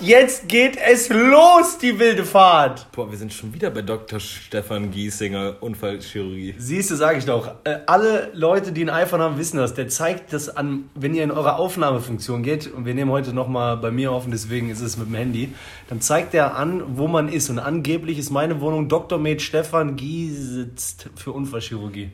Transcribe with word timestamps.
Und 0.00 0.06
jetzt 0.06 0.48
geht 0.48 0.78
es 0.78 1.10
los, 1.10 1.76
die 1.76 1.98
wilde 1.98 2.24
Fahrt. 2.24 2.90
Boah, 2.92 3.10
wir 3.10 3.18
sind 3.18 3.34
schon 3.34 3.52
wieder 3.52 3.70
bei 3.70 3.82
Dr. 3.82 4.18
Stefan 4.18 4.90
Giesinger, 4.90 5.56
Unfallchirurgie. 5.60 6.54
Siehst 6.56 6.90
du, 6.90 6.96
sage 6.96 7.18
ich 7.18 7.26
doch. 7.26 7.52
Äh, 7.64 7.80
alle 7.86 8.30
Leute, 8.32 8.72
die 8.72 8.82
ein 8.82 8.88
iPhone 8.88 9.20
haben, 9.20 9.36
wissen 9.36 9.58
das. 9.58 9.74
Der 9.74 9.88
zeigt 9.88 10.32
das 10.32 10.56
an, 10.56 10.88
wenn 10.94 11.14
ihr 11.14 11.22
in 11.22 11.30
eure 11.30 11.56
Aufnahmefunktion 11.56 12.42
geht, 12.42 12.72
und 12.72 12.86
wir 12.86 12.94
nehmen 12.94 13.10
heute 13.10 13.34
nochmal 13.34 13.76
bei 13.76 13.90
mir 13.90 14.10
auf, 14.10 14.24
und 14.24 14.30
deswegen 14.30 14.70
ist 14.70 14.80
es 14.80 14.96
mit 14.96 15.08
dem 15.08 15.16
Handy, 15.16 15.52
dann 15.90 16.00
zeigt 16.00 16.32
er 16.32 16.56
an, 16.56 16.96
wo 16.96 17.06
man 17.06 17.28
ist. 17.28 17.50
Und 17.50 17.58
angeblich 17.58 18.16
ist 18.16 18.30
meine 18.30 18.62
Wohnung 18.62 18.88
Dr. 18.88 19.18
Med 19.18 19.42
Stefan 19.42 19.96
Giesitzt 19.96 21.10
für 21.14 21.32
Unfallchirurgie. 21.32 22.10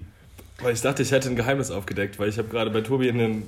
Weil 0.61 0.73
ich 0.73 0.81
dachte, 0.81 1.03
ich 1.03 1.13
hätte 1.13 1.29
ein 1.29 1.37
Geheimnis 1.37 1.71
aufgedeckt, 1.71 2.19
weil 2.19 2.31
ich 2.31 2.39
habe 2.39 2.49
gerade 2.49 2.71
bei 2.71 2.81
Tobi 2.81 3.07
in 3.07 3.19
den, 3.19 3.43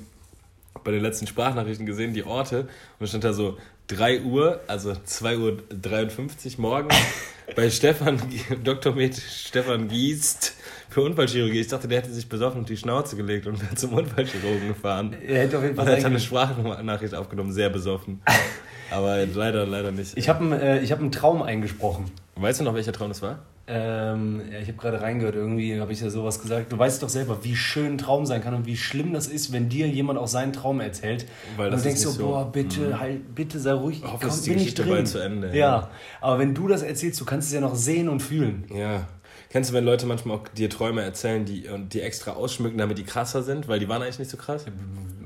bei 0.89 0.93
den 0.93 1.03
letzten 1.03 1.27
Sprachnachrichten 1.27 1.85
gesehen, 1.85 2.15
die 2.15 2.23
Orte, 2.23 2.61
und 2.61 2.67
da 2.99 3.05
stand 3.05 3.23
da 3.23 3.33
so 3.33 3.59
3 3.89 4.21
Uhr, 4.21 4.59
also 4.65 4.95
2 4.95 5.37
Uhr 5.37 5.57
53 5.69 6.57
morgens, 6.57 6.95
bei 7.55 7.69
Stefan, 7.69 8.19
Dr. 8.63 8.95
Med 8.95 9.15
Stefan 9.15 9.87
Giest 9.87 10.55
für 10.89 11.01
Unfallchirurgie. 11.01 11.59
Ich 11.59 11.67
dachte, 11.67 11.87
der 11.87 11.99
hätte 11.99 12.11
sich 12.11 12.27
besoffen 12.27 12.61
und 12.61 12.69
die 12.69 12.77
Schnauze 12.77 13.15
gelegt 13.15 13.45
und 13.45 13.61
wäre 13.61 13.75
zum 13.75 13.93
Unfallchirurgen 13.93 14.69
gefahren. 14.69 15.15
Er 15.27 15.43
hätte 15.43 15.59
auf 15.59 15.63
jeden 15.63 15.75
Fall 15.75 15.85
und 15.85 15.91
er 15.91 15.97
hat 15.97 16.05
eine 16.05 16.19
Sprachnachricht 16.19 17.13
aufgenommen, 17.13 17.51
sehr 17.51 17.69
besoffen. 17.69 18.21
Aber 18.91 19.23
leider, 19.27 19.67
leider 19.67 19.91
nicht. 19.91 20.17
Ich 20.17 20.27
habe 20.27 20.39
einen, 20.39 20.83
äh, 20.83 20.87
hab 20.87 20.99
einen 20.99 21.11
Traum 21.11 21.43
eingesprochen. 21.43 22.05
Weißt 22.35 22.61
du 22.61 22.63
noch, 22.63 22.73
welcher 22.73 22.93
Traum 22.93 23.09
das 23.09 23.21
war? 23.21 23.37
Ähm, 23.71 24.41
ja, 24.51 24.59
ich 24.59 24.67
habe 24.67 24.77
gerade 24.77 25.01
reingehört, 25.01 25.35
irgendwie 25.35 25.79
habe 25.79 25.93
ich 25.93 26.01
ja 26.01 26.09
sowas 26.09 26.41
gesagt. 26.41 26.71
Du 26.71 26.79
weißt 26.79 27.03
doch 27.03 27.09
selber, 27.09 27.43
wie 27.43 27.55
schön 27.55 27.93
ein 27.93 27.97
Traum 27.99 28.25
sein 28.25 28.41
kann 28.41 28.55
und 28.55 28.65
wie 28.65 28.75
schlimm 28.75 29.13
das 29.13 29.27
ist, 29.27 29.53
wenn 29.53 29.69
dir 29.69 29.87
jemand 29.87 30.17
auch 30.17 30.27
seinen 30.27 30.53
Traum 30.53 30.79
erzählt. 30.79 31.27
Weil 31.55 31.71
und 31.71 31.77
du 31.77 31.83
denkst 31.83 32.01
so, 32.01 32.09
so, 32.09 32.25
boah, 32.25 32.51
bitte, 32.51 32.79
mhm. 32.79 32.99
halt, 32.99 33.35
bitte 33.35 33.59
sei 33.59 33.73
ruhig. 33.73 33.99
Ich 33.99 34.03
hoffe, 34.03 34.25
komm, 34.25 34.29
ist 34.29 34.45
die 34.47 34.53
Geschichte 34.53 34.83
bald 34.83 35.07
zu 35.07 35.19
Ende. 35.19 35.49
Ja. 35.49 35.53
ja, 35.53 35.89
aber 36.19 36.39
wenn 36.39 36.55
du 36.55 36.67
das 36.67 36.81
erzählst, 36.81 37.21
du 37.21 37.25
kannst 37.25 37.49
es 37.49 37.53
ja 37.53 37.61
noch 37.61 37.75
sehen 37.75 38.09
und 38.09 38.21
fühlen. 38.21 38.65
Ja. 38.73 39.07
Kennst 39.49 39.71
du, 39.71 39.73
wenn 39.73 39.83
Leute 39.83 40.05
manchmal 40.05 40.37
auch 40.37 40.47
dir 40.49 40.69
Träume 40.69 41.01
erzählen, 41.01 41.43
die, 41.43 41.67
die 41.91 42.01
extra 42.01 42.33
ausschmücken, 42.33 42.77
damit 42.77 42.99
die 42.99 43.03
krasser 43.03 43.41
sind, 43.41 43.67
weil 43.67 43.79
die 43.79 43.89
waren 43.89 44.03
eigentlich 44.03 44.19
nicht 44.19 44.29
so 44.29 44.37
krass? 44.37 44.65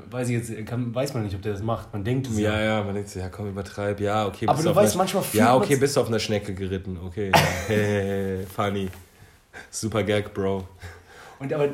Weiß 0.09 0.29
ich 0.29 0.35
jetzt, 0.35 0.65
kann, 0.65 0.95
weiß 0.95 1.13
man 1.13 1.23
nicht, 1.23 1.35
ob 1.35 1.41
der 1.41 1.51
das 1.51 1.61
macht. 1.61 1.91
Man 1.91 2.05
denkt 2.05 2.27
es 2.27 2.39
ja. 2.39 2.53
Ja, 2.53 2.63
ja, 2.63 2.83
man 2.83 2.95
denkt 2.95 3.13
ja 3.13 3.27
komm, 3.27 3.49
übertreib. 3.49 3.99
Ja, 3.99 4.25
okay. 4.25 4.47
Aber 4.47 4.63
du 4.63 4.73
weißt, 4.73 4.95
manchmal 4.95 5.23
Ja, 5.33 5.55
okay, 5.55 5.75
bist 5.75 5.97
du 5.97 6.01
auf 6.01 6.07
einer 6.07 6.19
Schnecke 6.19 6.53
geritten. 6.53 6.97
Okay, 7.03 7.31
hey, 7.67 8.45
funny. 8.45 8.89
Super 9.69 10.03
Gag, 10.03 10.33
Bro. 10.33 10.67
Und 11.39 11.51
aber, 11.51 11.69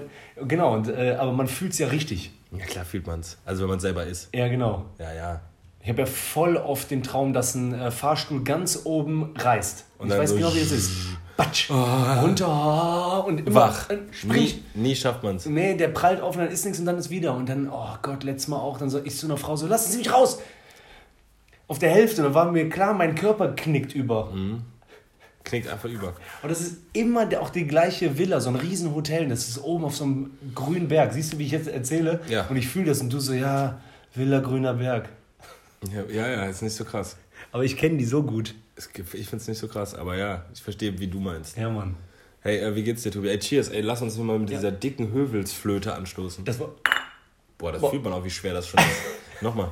genau, 0.47 0.73
und, 0.73 0.87
äh, 0.87 1.17
aber 1.19 1.31
man 1.31 1.47
fühlt 1.47 1.73
es 1.73 1.79
ja 1.79 1.87
richtig. 1.87 2.31
Ja, 2.51 2.65
klar 2.65 2.83
fühlt 2.83 3.05
man 3.05 3.19
es. 3.19 3.37
Also 3.45 3.61
wenn 3.61 3.69
man 3.69 3.79
selber 3.79 4.05
ist. 4.05 4.29
Ja, 4.33 4.47
genau. 4.47 4.85
Ja, 4.97 5.13
ja. 5.13 5.41
Ich 5.81 5.89
habe 5.89 5.99
ja 5.99 6.05
voll 6.07 6.57
oft 6.57 6.89
den 6.89 7.03
Traum, 7.03 7.33
dass 7.33 7.53
ein 7.53 7.73
äh, 7.73 7.91
Fahrstuhl 7.91 8.43
ganz 8.43 8.81
oben 8.85 9.35
reißt. 9.35 9.85
Und 9.99 10.11
ich 10.11 10.17
weiß 10.17 10.31
so 10.31 10.35
genau, 10.35 10.53
wie 10.55 10.59
es 10.59 10.71
ist. 10.71 10.91
Batsch, 11.39 11.69
oh. 11.71 12.21
runter 12.21 13.25
und 13.25 13.39
immer 13.47 13.55
wach. 13.55 13.87
Nie, 14.23 14.61
nie 14.73 14.93
schafft 14.93 15.23
man 15.23 15.37
es. 15.37 15.45
Nee, 15.45 15.77
der 15.77 15.87
prallt 15.87 16.19
auf 16.19 16.35
und 16.35 16.41
dann 16.41 16.51
ist 16.51 16.65
nichts 16.65 16.79
und 16.79 16.85
dann 16.85 16.97
ist 16.97 17.09
wieder. 17.09 17.33
Und 17.33 17.47
dann, 17.47 17.69
oh 17.71 17.95
Gott, 18.01 18.25
letztes 18.25 18.49
Mal 18.49 18.57
auch, 18.57 18.77
dann 18.77 18.89
so 18.89 19.01
ich 19.01 19.15
zu 19.15 19.25
einer 19.25 19.37
Frau 19.37 19.55
so, 19.55 19.65
lassen 19.65 19.89
Sie 19.89 19.99
mich 19.99 20.11
raus! 20.11 20.41
Auf 21.69 21.79
der 21.79 21.91
Hälfte, 21.91 22.23
dann 22.23 22.33
war 22.33 22.51
mir 22.51 22.67
klar, 22.67 22.93
mein 22.93 23.15
Körper 23.15 23.53
knickt 23.55 23.95
über. 23.95 24.31
Mhm. 24.31 24.63
Knickt 25.45 25.69
einfach 25.69 25.87
über. 25.87 26.13
Und 26.43 26.51
das 26.51 26.59
ist 26.59 26.79
immer 26.91 27.25
auch 27.39 27.51
die 27.51 27.65
gleiche 27.65 28.17
Villa, 28.17 28.41
so 28.41 28.49
ein 28.49 28.57
Riesenhotel. 28.57 29.29
Das 29.29 29.47
ist 29.47 29.63
oben 29.63 29.85
auf 29.85 29.95
so 29.95 30.03
einem 30.03 30.31
grünen 30.53 30.89
Berg. 30.89 31.13
Siehst 31.13 31.31
du, 31.31 31.37
wie 31.37 31.45
ich 31.45 31.51
jetzt 31.51 31.69
erzähle? 31.69 32.19
Ja. 32.27 32.47
Und 32.49 32.57
ich 32.57 32.67
fühle 32.67 32.87
das 32.87 32.99
und 32.99 33.13
du 33.13 33.19
so, 33.21 33.31
ja, 33.31 33.79
Villa 34.13 34.41
Grüner 34.41 34.73
Berg. 34.73 35.07
Ja, 35.93 36.03
ja, 36.13 36.27
ja 36.27 36.45
ist 36.47 36.61
nicht 36.61 36.75
so 36.75 36.83
krass. 36.83 37.15
Aber 37.53 37.63
ich 37.63 37.77
kenne 37.77 37.97
die 37.97 38.05
so 38.05 38.23
gut. 38.23 38.55
Ich 38.87 39.27
finde 39.27 39.37
es 39.37 39.47
nicht 39.47 39.57
so 39.57 39.67
krass, 39.67 39.93
aber 39.93 40.15
ja, 40.15 40.45
ich 40.53 40.61
verstehe, 40.61 40.97
wie 40.99 41.07
du 41.07 41.19
meinst. 41.19 41.57
Ja, 41.57 41.69
Mann. 41.69 41.95
Hey, 42.41 42.59
äh, 42.59 42.75
wie 42.75 42.83
geht's 42.83 43.03
dir, 43.03 43.11
Tobi? 43.11 43.29
Ey, 43.29 43.39
cheers, 43.39 43.69
ey, 43.69 43.81
lass 43.81 44.01
uns 44.01 44.17
mal 44.17 44.39
mit 44.39 44.49
ja. 44.49 44.57
dieser 44.57 44.71
dicken 44.71 45.11
Hövelsflöte 45.11 45.93
anstoßen. 45.93 46.45
Das 46.45 46.59
war. 46.59 46.71
Boah, 47.57 47.73
das 47.73 47.81
Boah. 47.81 47.91
fühlt 47.91 48.03
man 48.03 48.13
auch, 48.13 48.23
wie 48.23 48.29
schwer 48.29 48.53
das 48.53 48.67
schon 48.67 48.79
ist. 48.79 49.01
Nochmal. 49.41 49.69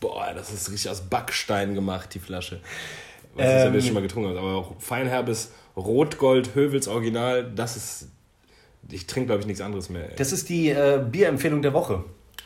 Boah, 0.00 0.32
das 0.34 0.52
ist 0.52 0.70
richtig 0.70 0.90
aus 0.90 1.02
Backstein 1.02 1.74
gemacht, 1.74 2.12
die 2.14 2.18
Flasche. 2.18 2.56
Nicht, 3.36 3.46
ähm, 3.46 3.68
ob 3.68 3.74
ihr 3.74 3.82
schon 3.82 3.94
mal 3.94 4.02
getrunken 4.02 4.30
habt, 4.30 4.38
aber 4.38 4.54
auch 4.54 4.80
feinherbes 4.80 5.52
Rotgold 5.76 6.54
Hövels 6.54 6.88
Original, 6.88 7.50
das 7.54 7.76
ist. 7.76 8.08
Ich 8.90 9.06
trinke, 9.06 9.28
glaube 9.28 9.40
ich, 9.40 9.46
nichts 9.46 9.62
anderes 9.62 9.88
mehr. 9.88 10.10
Ey. 10.10 10.16
Das 10.16 10.32
ist 10.32 10.48
die 10.48 10.68
äh, 10.68 11.02
Bierempfehlung 11.10 11.62
der 11.62 11.72
Woche. 11.72 12.04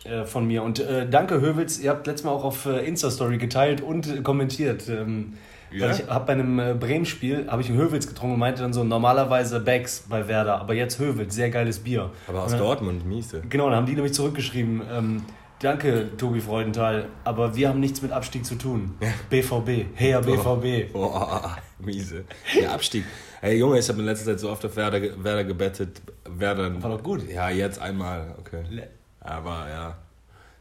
Äh, 0.09 0.25
von 0.25 0.47
mir. 0.47 0.63
Und 0.63 0.81
äh, 0.81 1.09
danke, 1.09 1.41
Hövels, 1.41 1.79
ihr 1.79 1.91
habt 1.91 2.07
letztes 2.07 2.25
Mal 2.25 2.31
auch 2.31 2.45
auf 2.45 2.67
äh, 2.67 2.87
Insta-Story 2.87 3.39
geteilt 3.39 3.81
und 3.83 4.07
äh, 4.07 4.21
kommentiert. 4.23 4.89
Ähm, 4.89 5.35
ja? 5.71 5.91
ich 5.91 6.07
habe 6.09 6.25
bei 6.25 6.33
einem 6.33 6.79
Bremen-Spiel 6.79 7.49
habe 7.49 7.61
ich 7.61 7.69
einen 7.69 7.79
Hövels 7.79 8.09
getrunken 8.09 8.35
und 8.35 8.41
meinte 8.41 8.63
dann 8.63 8.73
so, 8.73 8.85
normalerweise 8.85 9.61
Becks 9.61 10.05
bei 10.09 10.27
Werder, 10.27 10.61
aber 10.61 10.73
jetzt 10.73 10.99
Hövels, 10.99 11.35
sehr 11.35 11.51
geiles 11.51 11.81
Bier. 11.81 12.11
Aber 12.27 12.45
aus 12.45 12.53
dann, 12.53 12.61
Dortmund, 12.61 13.05
miese. 13.07 13.43
Genau, 13.51 13.67
dann 13.67 13.77
haben 13.77 13.87
die 13.87 13.93
nämlich 13.93 14.15
zurückgeschrieben, 14.15 14.81
ähm, 14.91 15.23
danke 15.61 16.17
Tobi 16.17 16.41
Freudenthal, 16.41 17.09
aber 17.25 17.55
wir 17.55 17.69
haben 17.69 17.81
nichts 17.81 18.01
mit 18.01 18.13
Abstieg 18.13 18.47
zu 18.47 18.55
tun. 18.55 18.95
BVB, 19.29 19.95
her 19.95 20.23
BVB. 20.23 20.91
Boah, 20.91 21.43
oh, 21.45 21.85
miese. 21.85 22.25
Der 22.59 22.73
Abstieg. 22.73 23.05
Hey 23.43 23.59
Junge, 23.59 23.79
ich 23.79 23.89
habe 23.91 23.99
in 23.99 24.07
letzter 24.07 24.33
Zeit 24.33 24.41
so 24.41 24.49
oft 24.49 24.65
auf 24.65 24.75
Werder, 24.75 25.03
Werder 25.23 25.45
gebettet. 25.45 26.01
Werder, 26.27 26.83
War 26.83 26.91
doch 26.93 27.03
gut. 27.03 27.31
Ja, 27.31 27.51
jetzt 27.51 27.79
einmal, 27.79 28.35
okay. 28.39 28.63
Le 28.71 28.89
aber 29.21 29.69
ja, 29.69 29.97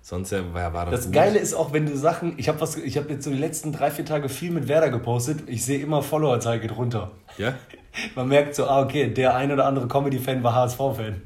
sonst 0.01 0.31
ja, 0.31 0.41
war 0.53 0.85
das. 0.85 0.91
Das 0.91 1.05
gut. 1.05 1.13
Geile 1.13 1.39
ist 1.39 1.53
auch, 1.53 1.73
wenn 1.73 1.85
du 1.85 1.97
Sachen. 1.97 2.37
Ich 2.37 2.49
habe 2.49 2.59
hab 2.59 3.09
jetzt 3.09 3.23
so 3.23 3.29
die 3.29 3.37
letzten 3.37 3.71
drei, 3.71 3.91
vier 3.91 4.05
Tage 4.05 4.29
viel 4.29 4.51
mit 4.51 4.67
Werder 4.67 4.89
gepostet. 4.89 5.43
Ich 5.47 5.63
sehe 5.65 5.79
immer 5.79 6.01
Followerzahl 6.01 6.59
geht 6.59 6.75
runter. 6.75 7.11
Ja? 7.37 7.55
Man 8.15 8.27
merkt 8.27 8.55
so, 8.55 8.67
ah, 8.67 8.81
okay, 8.81 9.07
der 9.07 9.35
ein 9.35 9.51
oder 9.51 9.65
andere 9.65 9.87
Comedy-Fan 9.87 10.43
war 10.43 10.53
HSV-Fan. 10.53 11.21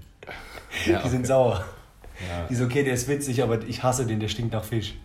Ja, 0.85 0.93
die 0.93 0.95
okay. 0.95 1.09
sind 1.09 1.27
sauer. 1.27 1.65
Ja. 2.19 2.47
Die 2.49 2.55
so, 2.55 2.65
okay, 2.65 2.83
der 2.83 2.93
ist 2.93 3.07
witzig, 3.07 3.43
aber 3.43 3.61
ich 3.63 3.83
hasse 3.83 4.05
den, 4.05 4.19
der 4.19 4.29
stinkt 4.29 4.53
nach 4.53 4.63
Fisch. 4.63 4.95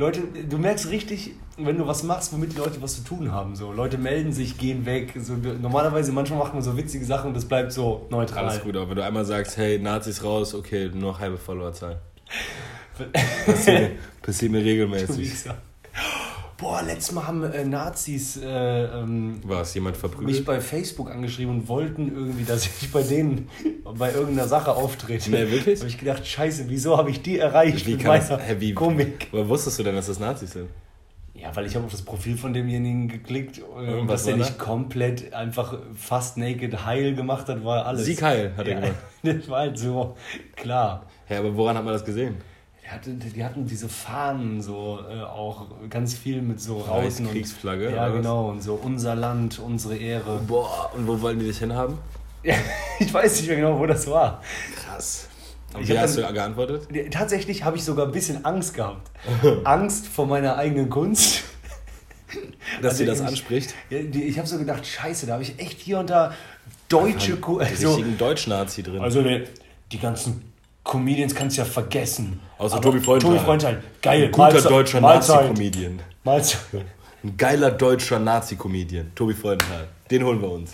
Leute, 0.00 0.22
du 0.48 0.56
merkst 0.56 0.88
richtig, 0.88 1.32
wenn 1.58 1.76
du 1.76 1.86
was 1.86 2.02
machst, 2.02 2.32
womit 2.32 2.54
die 2.54 2.56
Leute 2.56 2.80
was 2.80 2.96
zu 2.96 3.04
tun 3.04 3.32
haben. 3.32 3.54
So, 3.54 3.70
Leute 3.70 3.98
melden 3.98 4.32
sich, 4.32 4.56
gehen 4.56 4.86
weg. 4.86 5.12
So, 5.20 5.34
normalerweise, 5.34 6.10
manchmal 6.10 6.38
macht 6.38 6.54
man 6.54 6.62
so 6.62 6.74
witzige 6.76 7.04
Sachen 7.04 7.28
und 7.28 7.34
das 7.34 7.44
bleibt 7.44 7.70
so 7.70 8.06
neutral. 8.10 8.46
Alles 8.46 8.62
gut, 8.62 8.76
aber 8.76 8.88
wenn 8.88 8.96
du 8.96 9.04
einmal 9.04 9.26
sagst, 9.26 9.58
hey, 9.58 9.78
Nazis 9.78 10.24
raus, 10.24 10.54
okay, 10.54 10.90
nur 10.92 11.18
halbe 11.18 11.36
Followerzahl. 11.36 12.00
passiert, 13.46 13.92
passiert 14.22 14.52
mir 14.52 14.64
regelmäßig 14.64 15.34
boah, 16.60 16.82
letztes 16.82 17.12
Mal 17.12 17.26
haben 17.26 17.42
äh, 17.42 17.64
Nazis 17.64 18.36
äh, 18.36 18.46
ähm, 18.46 19.40
Was, 19.44 19.74
jemand 19.74 19.96
verprügelt? 19.96 20.28
mich 20.28 20.44
bei 20.44 20.60
Facebook 20.60 21.10
angeschrieben 21.10 21.54
und 21.54 21.68
wollten 21.68 22.14
irgendwie, 22.14 22.44
dass 22.44 22.66
ich 22.66 22.92
bei 22.92 23.02
denen 23.02 23.48
bei 23.98 24.12
irgendeiner 24.12 24.48
Sache 24.48 24.72
auftrete. 24.72 25.30
Nee, 25.30 25.50
wirklich? 25.50 25.78
Da 25.78 25.80
habe 25.80 25.90
ich 25.90 25.98
gedacht, 25.98 26.26
scheiße, 26.26 26.64
wieso 26.68 26.96
habe 26.96 27.10
ich 27.10 27.22
die 27.22 27.38
erreicht 27.38 27.86
wie 27.86 27.92
mit 27.92 28.04
meiner 28.04 28.24
das, 28.24 28.48
hä, 28.48 28.56
wie, 28.58 28.74
Komik? 28.74 29.28
Woher 29.30 29.48
wusstest 29.48 29.78
du 29.78 29.82
denn, 29.82 29.94
dass 29.94 30.06
das 30.06 30.18
Nazis 30.18 30.52
sind? 30.52 30.68
Ja, 31.34 31.56
weil 31.56 31.64
ich 31.64 31.74
habe 31.74 31.86
auf 31.86 31.90
das 31.90 32.02
Profil 32.02 32.36
von 32.36 32.52
demjenigen 32.52 33.08
geklickt 33.08 33.58
äh, 33.58 33.94
und 33.94 34.08
was 34.08 34.24
der 34.24 34.36
nicht 34.36 34.58
komplett 34.58 35.32
einfach 35.32 35.78
fast 35.94 36.36
naked 36.36 36.84
heil 36.84 37.14
gemacht 37.14 37.48
hat, 37.48 37.64
war 37.64 37.86
alles. 37.86 38.04
Sieg 38.04 38.20
heil 38.20 38.52
hat 38.56 38.68
er 38.68 38.74
ja, 38.74 38.80
gemacht. 38.80 38.98
Das 39.22 39.48
war 39.48 39.60
halt 39.60 39.78
so, 39.78 40.16
klar. 40.54 41.06
Ja, 41.28 41.38
aber 41.38 41.56
woran 41.56 41.76
hat 41.76 41.84
man 41.84 41.94
das 41.94 42.04
gesehen? 42.04 42.36
Die 42.90 42.94
hatten, 42.94 43.20
die 43.20 43.44
hatten 43.44 43.66
diese 43.66 43.88
Fahnen 43.88 44.60
so 44.60 44.98
äh, 45.08 45.22
auch 45.22 45.66
ganz 45.88 46.14
viel 46.14 46.42
mit 46.42 46.60
so 46.60 46.78
Rauten 46.78 47.26
und 47.26 47.32
Kriegsflagge. 47.32 47.94
Ja, 47.94 48.08
genau 48.08 48.50
und 48.50 48.62
so 48.62 48.74
unser 48.74 49.14
Land, 49.14 49.60
unsere 49.60 49.96
Ehre. 49.96 50.40
Boah, 50.48 50.90
und 50.96 51.06
wo 51.06 51.20
wollten 51.20 51.38
die 51.38 51.46
dich 51.46 51.58
hinhaben? 51.58 51.98
ich 52.98 53.14
weiß 53.14 53.36
nicht 53.38 53.46
mehr 53.46 53.56
genau, 53.56 53.78
wo 53.78 53.86
das 53.86 54.08
war. 54.08 54.42
Krass. 54.74 55.28
Und 55.72 55.86
wie 55.86 55.96
hast 55.96 56.18
dann, 56.18 56.26
du 56.26 56.32
geantwortet? 56.32 56.88
Tatsächlich 57.12 57.62
habe 57.62 57.76
ich 57.76 57.84
sogar 57.84 58.06
ein 58.06 58.12
bisschen 58.12 58.44
Angst 58.44 58.74
gehabt. 58.74 59.08
Angst 59.64 60.08
vor 60.08 60.26
meiner 60.26 60.56
eigenen 60.56 60.90
Kunst. 60.90 61.44
Dass 62.82 62.92
also 62.92 62.96
sie 62.96 63.06
das 63.06 63.20
ich, 63.20 63.26
anspricht? 63.26 63.74
Ich 63.88 64.36
habe 64.36 64.48
so 64.48 64.58
gedacht, 64.58 64.84
scheiße, 64.84 65.26
da 65.26 65.34
habe 65.34 65.44
ich 65.44 65.60
echt 65.60 65.78
hier 65.78 66.00
und 66.00 66.10
da 66.10 66.34
deutsche... 66.88 67.38
Also, 67.40 67.94
richtigen 67.94 68.18
Deutsch-Nazi 68.18 68.82
drin. 68.82 69.00
Also 69.00 69.22
die 69.92 69.98
ganzen 69.98 70.49
Comedians 70.90 71.36
kannst 71.36 71.56
du 71.56 71.60
ja 71.62 71.64
vergessen. 71.64 72.40
Außer 72.58 72.74
Aber 72.74 72.82
Tobi 72.82 72.98
Freundheim. 72.98 73.30
Tobi 73.30 73.44
Freundheim, 73.44 73.76
geil. 74.02 74.24
Ein 74.24 74.32
guter 74.32 74.42
Mahlzeit. 74.42 74.70
deutscher 74.72 75.00
Nazi-Comedian. 75.00 76.00
Mahlzeit. 76.24 76.60
Ein 77.22 77.36
geiler 77.36 77.70
deutscher 77.70 78.18
Nazi-Comedian. 78.18 79.12
Tobi 79.14 79.34
Freundheim. 79.34 79.86
Den 80.10 80.24
holen 80.24 80.42
wir 80.42 80.50
uns. 80.50 80.72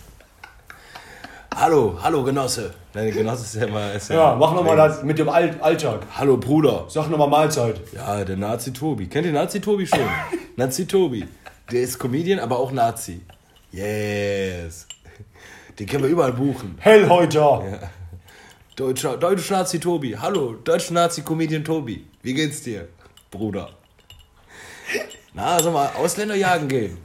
Hallo, 1.55 1.99
hallo 2.03 2.25
Genosse. 2.25 2.73
Nein, 2.95 3.13
Genosse 3.13 3.43
ist 3.43 3.55
ja 3.57 3.67
immer. 3.67 3.93
Ist 3.93 4.09
ja, 4.09 4.17
ja 4.17 4.37
mach 4.37 4.55
nochmal 4.55 4.77
das 4.79 5.03
mit 5.03 5.19
dem 5.19 5.29
Alltag. 5.29 6.07
Hallo 6.17 6.39
Bruder. 6.39 6.87
Sag 6.89 7.11
nochmal 7.11 7.29
Mahlzeit. 7.29 7.79
Ja, 7.93 8.25
der 8.25 8.39
Nazi 8.39 8.73
Tobi. 8.73 9.09
Kennt 9.09 9.27
ihr 9.27 9.33
Nazi 9.33 9.61
Tobi 9.61 9.87
schon? 9.87 10.01
Nazi 10.57 10.87
Tobi. 10.87 11.29
Der 11.71 11.83
ist 11.83 11.99
Comedian, 11.99 12.39
aber 12.39 12.59
auch 12.59 12.73
Nazi. 12.73 13.21
Yes. 13.71 14.87
Den 15.79 15.87
können 15.87 16.05
wir 16.05 16.11
überall 16.11 16.33
buchen. 16.33 16.77
Hellhäuter. 16.79 17.63
Ja. 17.71 17.91
Deutscher, 18.77 19.17
deutscher 19.17 19.57
Nazi 19.57 19.81
Tobi. 19.81 20.15
Hallo, 20.19 20.55
deutscher 20.63 20.93
Nazi-Comedian 20.93 21.65
Tobi. 21.65 22.05
Wie 22.21 22.35
geht's 22.35 22.61
dir, 22.61 22.89
Bruder? 23.31 23.71
Na, 25.33 25.59
soll 25.63 25.73
mal 25.73 25.89
Ausländer 25.97 26.35
jagen 26.35 26.69
gehen. 26.69 26.99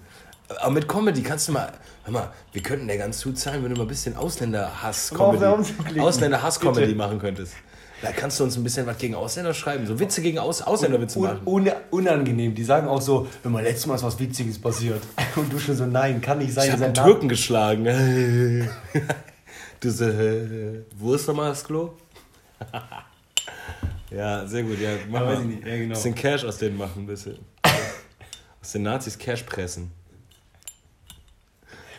Aber 0.60 0.72
mit 0.72 0.86
Comedy 0.86 1.22
kannst 1.22 1.48
du 1.48 1.54
mal. 1.54 1.72
Hör 2.04 2.12
mal, 2.12 2.30
wir 2.52 2.62
könnten 2.62 2.90
dir 2.90 2.98
ganz 2.98 3.20
zuzahlen, 3.20 3.64
wenn 3.64 3.70
du 3.74 3.78
mal 3.78 3.86
ein 3.86 3.88
bisschen 3.88 4.18
Ausländer-Hass-Comedy 4.18 6.88
Bitte. 6.88 6.96
machen 6.96 7.20
könntest. 7.20 7.54
Da 8.02 8.12
kannst 8.12 8.42
du 8.42 8.44
uns 8.44 8.58
ein 8.58 8.64
bisschen 8.66 8.86
was 8.86 8.98
gegen 8.98 9.16
Ausländer 9.16 9.54
schreiben. 9.54 9.88
So 9.88 9.98
Witze 9.98 10.22
gegen 10.22 10.40
Aus 10.40 10.62
Ausländerwitze 10.62 11.20
Un 11.20 11.26
machen. 11.26 11.40
un 11.46 11.72
unangenehm. 11.92 12.54
Die 12.54 12.66
sagen 12.66 12.90
auch 12.90 13.00
so, 13.00 13.28
wenn 13.44 13.54
mal 13.54 13.64
letztes 13.64 13.88
Mal 13.88 13.96
ist 13.96 14.04
was 14.04 14.20
Witziges 14.20 14.60
passiert. 14.60 15.02
Und 15.38 15.54
du 15.54 15.58
schon 15.58 15.78
so, 15.78 15.86
nein, 15.86 16.20
kann 16.20 16.40
nicht 16.40 16.54
sein. 16.54 16.66
Ich 16.66 16.74
habe 16.74 16.84
einen 16.84 16.96
Türken 16.96 17.30
geschlagen. 17.30 17.86
so, 19.90 20.06
äh, 20.06 20.84
wo 20.96 21.14
ist 21.14 21.28
nochmal 21.28 21.50
das 21.50 21.64
Klo? 21.64 21.94
ja, 24.12 24.46
sehr 24.46 24.64
gut. 24.64 24.80
Ja, 24.80 24.92
mach 25.10 25.22
mal. 25.22 25.44
nicht. 25.44 25.66
Ja, 25.66 25.78
genau. 25.78 25.96
Bisschen 25.96 26.16
Cash 26.16 26.44
aus 26.44 26.58
denen 26.58 26.78
machen, 26.78 27.04
ein 27.04 27.08
bisschen. 27.08 27.40
aus 28.62 28.72
den 28.72 28.84
Nazis 28.84 29.18
Cash 29.18 29.44
pressen. 29.44 29.92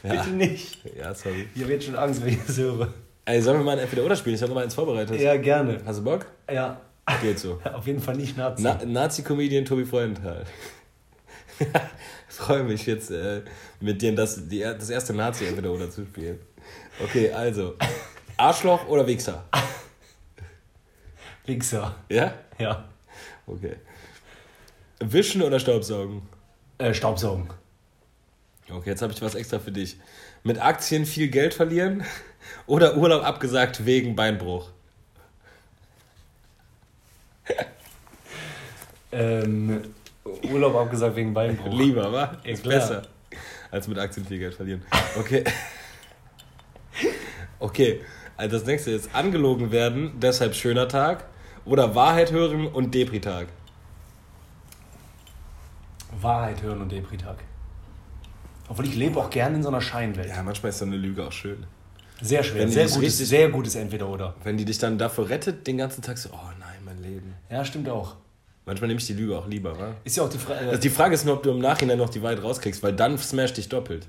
Ja, 0.04 0.14
Bitte 0.14 0.30
nicht. 0.30 0.78
ja 0.98 1.14
sorry. 1.14 1.46
Ich 1.54 1.62
habe 1.62 1.74
jetzt 1.74 1.84
schon 1.86 1.94
Angst, 1.94 2.24
wenn 2.24 2.32
ich 2.32 2.44
das 2.44 2.56
höre. 2.56 2.92
Ey, 3.24 3.40
sollen 3.40 3.60
wir 3.60 3.64
mal 3.64 3.72
ein 3.74 3.78
Entweder-Oder 3.78 4.16
spielen? 4.16 4.34
Ich 4.34 4.42
habe 4.42 4.48
noch 4.50 4.56
mal 4.56 4.64
eins 4.64 4.74
vorbereitet. 4.74 5.20
Ja, 5.20 5.36
gerne. 5.36 5.80
Hast 5.86 6.00
du 6.00 6.02
Bock? 6.02 6.26
Ja, 6.52 6.80
Geht 7.20 7.38
so. 7.38 7.60
auf 7.72 7.86
jeden 7.86 8.00
Fall 8.00 8.16
nicht 8.16 8.36
Nazi. 8.36 8.62
Na 8.62 8.84
Nazi-Comedian 8.84 9.64
Tobi 9.64 9.84
Freudenthal. 9.84 10.44
Freue 12.28 12.64
mich 12.64 12.86
jetzt 12.86 13.10
äh, 13.10 13.42
mit 13.80 14.00
dir 14.02 14.14
das, 14.14 14.48
die, 14.48 14.60
das 14.60 14.90
erste 14.90 15.12
Nazi 15.12 15.44
entweder 15.46 15.70
oder 15.72 15.90
zu 15.90 16.04
spielen. 16.04 16.38
Okay, 17.00 17.32
also. 17.32 17.76
Arschloch 18.36 18.86
oder 18.88 19.06
Wichser? 19.06 19.44
Wichser. 21.46 21.94
Ja? 22.08 22.34
Ja. 22.58 22.84
Okay. 23.46 23.76
Wischen 25.00 25.42
oder 25.42 25.58
Staubsaugen? 25.58 26.22
Äh, 26.78 26.94
Staubsaugen. 26.94 27.50
Okay, 28.70 28.90
jetzt 28.90 29.02
habe 29.02 29.12
ich 29.12 29.20
was 29.20 29.34
extra 29.34 29.58
für 29.58 29.72
dich. 29.72 29.96
Mit 30.44 30.60
Aktien 30.60 31.04
viel 31.06 31.28
Geld 31.28 31.54
verlieren 31.54 32.04
oder 32.66 32.96
Urlaub 32.96 33.24
abgesagt 33.24 33.84
wegen 33.84 34.14
Beinbruch? 34.16 34.70
Ähm, 39.10 39.82
Urlaub 40.50 40.74
abgesagt 40.76 41.16
wegen 41.16 41.34
Beinbruch. 41.34 41.72
Lieber, 41.74 42.12
wa? 42.12 42.38
Ja, 42.44 42.50
Ist 42.50 42.62
klar. 42.62 42.74
besser. 42.78 43.02
Als 43.70 43.88
mit 43.88 43.98
Aktien 43.98 44.24
viel 44.24 44.38
Geld 44.38 44.54
verlieren. 44.54 44.82
Okay. 45.18 45.44
Okay, 47.62 48.00
also 48.36 48.56
das 48.58 48.66
nächste 48.66 48.90
ist 48.90 49.14
angelogen 49.14 49.70
werden, 49.70 50.14
deshalb 50.20 50.54
schöner 50.56 50.88
Tag. 50.88 51.24
Oder 51.64 51.94
Wahrheit 51.94 52.32
hören 52.32 52.66
und 52.66 52.92
Depri-Tag. 52.92 53.46
Wahrheit 56.20 56.60
hören 56.60 56.82
und 56.82 56.90
Depri-Tag. 56.90 57.36
Obwohl 58.68 58.86
ich 58.86 58.96
lebe 58.96 59.20
auch 59.20 59.30
gerne 59.30 59.56
in 59.56 59.62
so 59.62 59.68
einer 59.68 59.80
Scheinwelt. 59.80 60.28
Ja, 60.28 60.42
manchmal 60.42 60.70
ist 60.70 60.78
so 60.78 60.84
eine 60.84 60.96
Lüge 60.96 61.24
auch 61.24 61.30
schön. 61.30 61.64
Sehr 62.20 62.42
schwer. 62.42 62.68
Sehr 62.68 62.84
gutes, 62.86 63.00
richtig- 63.00 63.28
sehr 63.28 63.48
gutes 63.48 63.74
Entweder-Oder. 63.76 64.34
Wenn 64.42 64.56
die 64.56 64.64
dich 64.64 64.78
dann 64.78 64.98
dafür 64.98 65.28
rettet, 65.28 65.64
den 65.68 65.78
ganzen 65.78 66.02
Tag 66.02 66.18
so, 66.18 66.30
oh 66.32 66.50
nein, 66.58 66.78
mein 66.84 67.00
Leben. 67.00 67.34
Ja, 67.48 67.64
stimmt 67.64 67.88
auch. 67.88 68.16
Manchmal 68.66 68.88
nehme 68.88 68.98
ich 68.98 69.06
die 69.06 69.14
Lüge 69.14 69.38
auch 69.38 69.46
lieber, 69.46 69.78
wa? 69.78 69.94
Ist 70.02 70.16
ja 70.16 70.24
auch 70.24 70.28
die 70.28 70.38
Frage. 70.38 70.68
Also 70.68 70.80
die 70.80 70.90
Frage 70.90 71.14
ist 71.14 71.24
nur, 71.24 71.34
ob 71.34 71.42
du 71.44 71.50
im 71.50 71.60
Nachhinein 71.60 71.98
noch 71.98 72.10
die 72.10 72.22
Wahrheit 72.22 72.42
rauskriegst, 72.42 72.82
weil 72.82 72.92
dann 72.92 73.18
smash 73.18 73.52
dich 73.52 73.68
doppelt. 73.68 74.08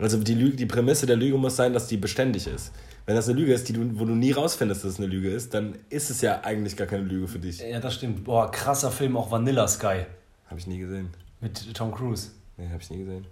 Also 0.00 0.18
die, 0.18 0.34
Lüge, 0.34 0.56
die 0.56 0.66
Prämisse 0.66 1.06
der 1.06 1.16
Lüge 1.16 1.36
muss 1.36 1.56
sein, 1.56 1.72
dass 1.72 1.86
die 1.86 1.96
beständig 1.96 2.46
ist. 2.46 2.72
Wenn 3.06 3.16
das 3.16 3.28
eine 3.28 3.38
Lüge 3.38 3.52
ist, 3.52 3.68
die 3.68 3.72
du, 3.72 3.98
wo 3.98 4.04
du 4.04 4.14
nie 4.14 4.32
rausfindest, 4.32 4.84
dass 4.84 4.92
es 4.92 4.98
eine 4.98 5.08
Lüge 5.08 5.30
ist, 5.30 5.52
dann 5.52 5.74
ist 5.90 6.10
es 6.10 6.20
ja 6.20 6.40
eigentlich 6.42 6.76
gar 6.76 6.86
keine 6.86 7.02
Lüge 7.02 7.28
für 7.28 7.38
dich. 7.38 7.60
ja, 7.60 7.80
das 7.80 7.94
stimmt. 7.94 8.24
Boah, 8.24 8.50
krasser 8.50 8.90
Film, 8.90 9.16
auch 9.16 9.30
Vanilla 9.30 9.68
Sky. 9.68 10.06
Habe 10.46 10.58
ich 10.58 10.66
nie 10.66 10.78
gesehen. 10.78 11.10
Mit 11.40 11.74
Tom 11.74 11.92
Cruise. 11.92 12.30
Nee, 12.56 12.68
habe 12.68 12.82
ich 12.82 12.90
nie 12.90 12.98
gesehen. 12.98 13.26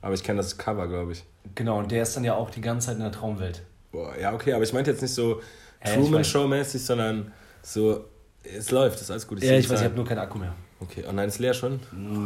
Aber 0.00 0.14
ich 0.14 0.22
kenne 0.22 0.38
das 0.38 0.58
Cover, 0.58 0.86
glaube 0.86 1.12
ich. 1.12 1.24
Genau, 1.54 1.78
und 1.78 1.90
der 1.90 2.02
ist 2.02 2.16
dann 2.16 2.24
ja 2.24 2.34
auch 2.34 2.50
die 2.50 2.60
ganze 2.60 2.88
Zeit 2.88 2.96
in 2.96 3.02
der 3.02 3.12
Traumwelt. 3.12 3.62
Boah, 3.92 4.16
ja, 4.18 4.32
okay, 4.32 4.52
aber 4.52 4.64
ich 4.64 4.72
meinte 4.72 4.90
jetzt 4.90 5.00
nicht 5.00 5.14
so 5.14 5.40
Hä, 5.80 5.90
ich 5.90 5.94
Truman 5.94 6.20
weiß. 6.20 6.28
Show-mäßig, 6.28 6.84
sondern 6.84 7.32
so, 7.62 8.04
es 8.42 8.70
läuft, 8.70 9.00
ist 9.00 9.10
alles 9.10 9.26
gut. 9.26 9.40
Ja, 9.42 9.48
seh 9.48 9.58
ich 9.58 9.70
weiß, 9.70 9.80
ich 9.80 9.84
habe 9.84 9.94
nur 9.94 10.04
keinen 10.04 10.18
Akku 10.18 10.38
mehr. 10.38 10.54
Okay, 10.84 11.04
oh 11.08 11.12
nein, 11.12 11.28
ist 11.28 11.38
leer 11.38 11.54
schon? 11.54 11.80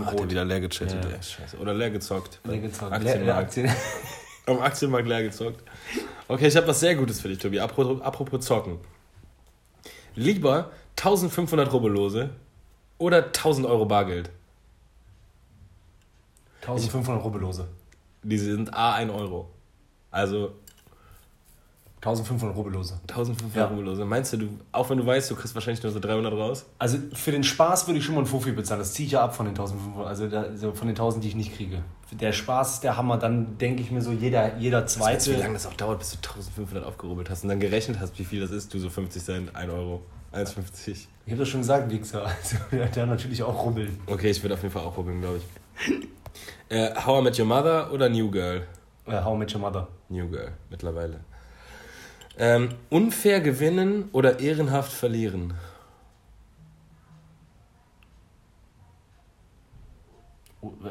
Hat 0.04 0.18
er 0.20 0.30
wieder 0.30 0.44
leer 0.44 0.60
gechattet, 0.60 1.04
Ja. 1.04 1.10
ey, 1.10 1.22
scheiße. 1.22 1.56
Oder 1.58 1.74
leer 1.74 1.90
gezockt. 1.90 2.40
Leer 2.44 2.58
gezockt. 2.58 2.92
Aktienmarkt. 2.92 3.24
Leer- 3.26 3.36
Aktien. 3.36 3.70
Am 4.46 4.60
Aktienmarkt 4.60 5.06
leer 5.08 5.22
gezockt. 5.22 5.62
Okay, 6.26 6.46
ich 6.48 6.56
habe 6.56 6.66
was 6.66 6.80
sehr 6.80 6.94
Gutes 6.94 7.20
für 7.20 7.28
dich, 7.28 7.38
Tobi. 7.38 7.60
Apropos, 7.60 8.00
apropos 8.02 8.44
zocken. 8.44 8.78
Lieber 10.14 10.70
1500 10.96 11.72
Rubbellose 11.72 12.30
oder 12.98 13.24
1000 13.26 13.66
Euro 13.66 13.84
Bargeld. 13.86 14.30
1500 16.62 17.22
Rubbellose. 17.24 17.68
Die 18.22 18.38
sind 18.38 18.74
A 18.74 18.94
1 18.94 19.10
Euro. 19.12 19.48
Also 20.10 20.54
1500 22.00 22.56
Rubbellose. 22.56 22.94
1500 23.08 23.56
Ja. 23.56 23.66
Rubbellose. 23.66 24.04
Meinst 24.04 24.32
du, 24.32 24.36
du, 24.36 24.48
auch 24.72 24.88
wenn 24.88 24.98
du 24.98 25.04
weißt, 25.06 25.30
du 25.30 25.34
kriegst 25.34 25.54
wahrscheinlich 25.54 25.82
nur 25.82 25.90
so 25.92 25.98
300 25.98 26.32
raus? 26.32 26.64
Also 26.78 26.98
für 27.12 27.32
den 27.32 27.42
Spaß 27.42 27.86
würde 27.88 27.98
ich 27.98 28.04
schon 28.04 28.14
mal 28.14 28.20
einen 28.20 28.28
Fuffi 28.28 28.52
bezahlen. 28.52 28.78
Das 28.80 28.92
ziehe 28.94 29.06
ich 29.06 29.12
ja 29.12 29.24
ab 29.24 29.34
von 29.34 29.46
den 29.46 29.50
1500, 29.54 30.06
also 30.06 30.28
da, 30.28 30.56
so 30.56 30.72
von 30.72 30.86
den 30.86 30.94
1000, 30.96 31.24
die 31.24 31.28
ich 31.28 31.34
nicht 31.34 31.56
kriege. 31.56 31.82
Der 32.12 32.32
Spaß 32.32 32.74
ist 32.74 32.84
der 32.84 32.96
Hammer. 32.96 33.18
Dann 33.18 33.58
denke 33.58 33.82
ich 33.82 33.90
mir 33.90 34.00
so, 34.00 34.12
jeder, 34.12 34.56
jeder 34.58 34.82
Weißt 34.84 34.96
du, 34.96 35.00
wie 35.00 35.18
zweite. 35.18 35.40
lange 35.40 35.54
das 35.54 35.66
auch 35.66 35.74
dauert, 35.74 35.98
bis 35.98 36.12
du 36.12 36.16
1500 36.18 36.84
aufgerubbelt 36.84 37.28
hast 37.30 37.42
und 37.42 37.48
dann 37.48 37.60
gerechnet 37.60 37.98
hast, 38.00 38.18
wie 38.18 38.24
viel 38.24 38.40
das 38.40 38.50
ist? 38.52 38.72
Du 38.72 38.78
so 38.78 38.88
50 38.90 39.22
Cent, 39.22 39.56
1 39.56 39.72
Euro, 39.72 40.02
1,50. 40.32 40.90
Ich 41.26 41.32
habe 41.32 41.40
das 41.40 41.48
schon 41.48 41.60
gesagt, 41.60 41.90
Wichser. 41.90 42.26
Also 42.26 42.56
da 42.94 43.06
natürlich 43.06 43.42
auch 43.42 43.64
rubbeln. 43.64 43.98
Okay, 44.06 44.30
ich 44.30 44.42
würde 44.42 44.54
auf 44.54 44.62
jeden 44.62 44.72
Fall 44.72 44.82
auch 44.84 44.96
rubbeln, 44.96 45.20
glaube 45.20 45.38
ich. 45.38 45.44
Äh, 46.70 46.94
How 47.04 47.20
I 47.20 47.24
Met 47.24 47.38
Your 47.38 47.46
Mother 47.46 47.92
oder 47.92 48.08
New 48.08 48.30
Girl? 48.30 48.62
Äh, 49.06 49.22
How 49.22 49.34
I 49.34 49.38
Met 49.38 49.54
Your 49.54 49.60
Mother. 49.60 49.88
New 50.10 50.28
Girl, 50.28 50.52
mittlerweile. 50.70 51.20
Ähm, 52.40 52.68
unfair 52.88 53.40
gewinnen 53.40 54.08
oder 54.12 54.38
ehrenhaft 54.38 54.92
verlieren? 54.92 55.54
Oh, 60.60 60.72
äh, 60.84 60.88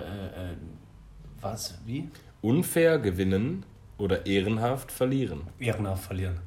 äh, 0.52 0.56
was? 1.40 1.76
Wie? 1.86 2.10
Unfair 2.42 3.00
gewinnen 3.00 3.66
oder 3.98 4.26
ehrenhaft 4.26 4.92
verlieren? 4.92 5.48
Ehrenhaft 5.60 6.04
verlieren. 6.04 6.40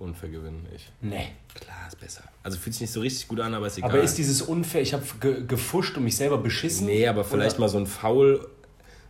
Unfair 0.00 0.30
gewinnen, 0.30 0.66
ich. 0.74 0.90
Nee. 1.00 1.28
Klar, 1.54 1.88
ist 1.88 1.98
besser. 1.98 2.22
Also 2.42 2.58
fühlt 2.58 2.74
sich 2.74 2.82
nicht 2.82 2.92
so 2.92 3.00
richtig 3.00 3.26
gut 3.26 3.40
an, 3.40 3.54
aber 3.54 3.66
ist 3.66 3.78
egal. 3.78 3.90
Aber 3.90 4.00
ist 4.00 4.16
dieses 4.16 4.42
unfair, 4.42 4.80
ich 4.82 4.92
habe 4.92 5.04
ge 5.20 5.44
gefuscht 5.46 5.96
und 5.96 6.04
mich 6.04 6.16
selber 6.16 6.38
beschissen? 6.38 6.86
Nee, 6.86 7.06
aber 7.06 7.24
vielleicht 7.24 7.56
Oder- 7.56 7.60
mal 7.60 7.68
so 7.68 7.78
ein 7.78 7.86
Foul. 7.86 8.48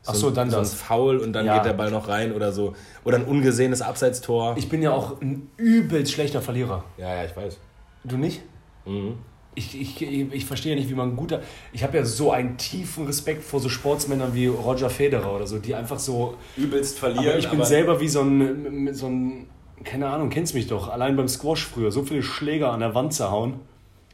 Ach 0.07 0.15
so, 0.15 0.29
ein- 0.29 0.35
dann 0.35 0.51
so 0.51 0.57
ein 0.57 0.63
das. 0.63 0.75
Foul 0.75 1.19
und 1.19 1.33
dann 1.33 1.47
Ja. 1.47 1.57
geht 1.57 1.67
der 1.67 1.73
Ball 1.75 1.91
noch 1.91 2.09
rein 2.09 2.33
oder 2.33 2.53
so. 2.53 2.75
Oder 3.05 3.17
ein 3.19 3.25
ungesehenes 3.25 3.83
Abseitstor. 3.83 4.57
Ich 4.57 4.69
bin 4.69 4.83
ja 4.83 4.93
auch 4.93 5.21
ein 5.21 5.51
übelst 5.57 6.13
schlechter 6.13 6.41
Verlierer. 6.41 6.85
ja, 6.97 7.15
ja, 7.17 7.25
ich 7.25 7.37
weiß. 7.37 7.59
Du 8.05 8.17
nicht? 8.17 8.43
Mhm. 8.87 9.15
Ich, 9.55 9.79
ich, 9.81 10.01
ich, 10.03 10.45
verstehe 10.45 10.75
ja 10.75 10.79
nicht, 10.79 10.89
wie 10.89 10.95
man 10.95 11.11
ein 11.11 11.17
guter. 11.17 11.41
Ich 11.73 11.83
habe 11.83 11.97
ja 11.97 12.05
so 12.05 12.31
einen 12.31 12.57
tiefen 12.59 13.07
Respekt 13.07 13.43
vor 13.43 13.59
so 13.59 13.69
Sportsmännern 13.69 14.33
wie 14.33 14.47
Roger 14.47 14.89
Federer 14.89 15.35
oder 15.35 15.49
so, 15.49 15.59
die 15.59 15.75
einfach 15.75 15.99
so. 15.99 16.35
Übelst 16.57 16.97
verlieren. 16.99 17.27
Aber 17.31 17.39
ich 17.39 17.49
bin 17.51 17.65
selber 17.65 17.99
wie 18.01 18.09
so 18.09 18.21
ein, 18.23 18.95
so 18.95 19.09
ein. 19.09 19.49
Keine 19.83 20.09
Ahnung, 20.09 20.31
kennst 20.31 20.55
mich 20.55 20.69
doch. 20.69 20.89
Allein 20.89 21.17
beim 21.17 21.27
Squash 21.29 21.65
früher, 21.67 21.91
so 21.91 22.05
viele 22.05 22.23
Schläger 22.23 22.71
an 22.73 22.81
der 22.81 22.95
Wand 22.95 23.15
zerhauen. 23.15 23.55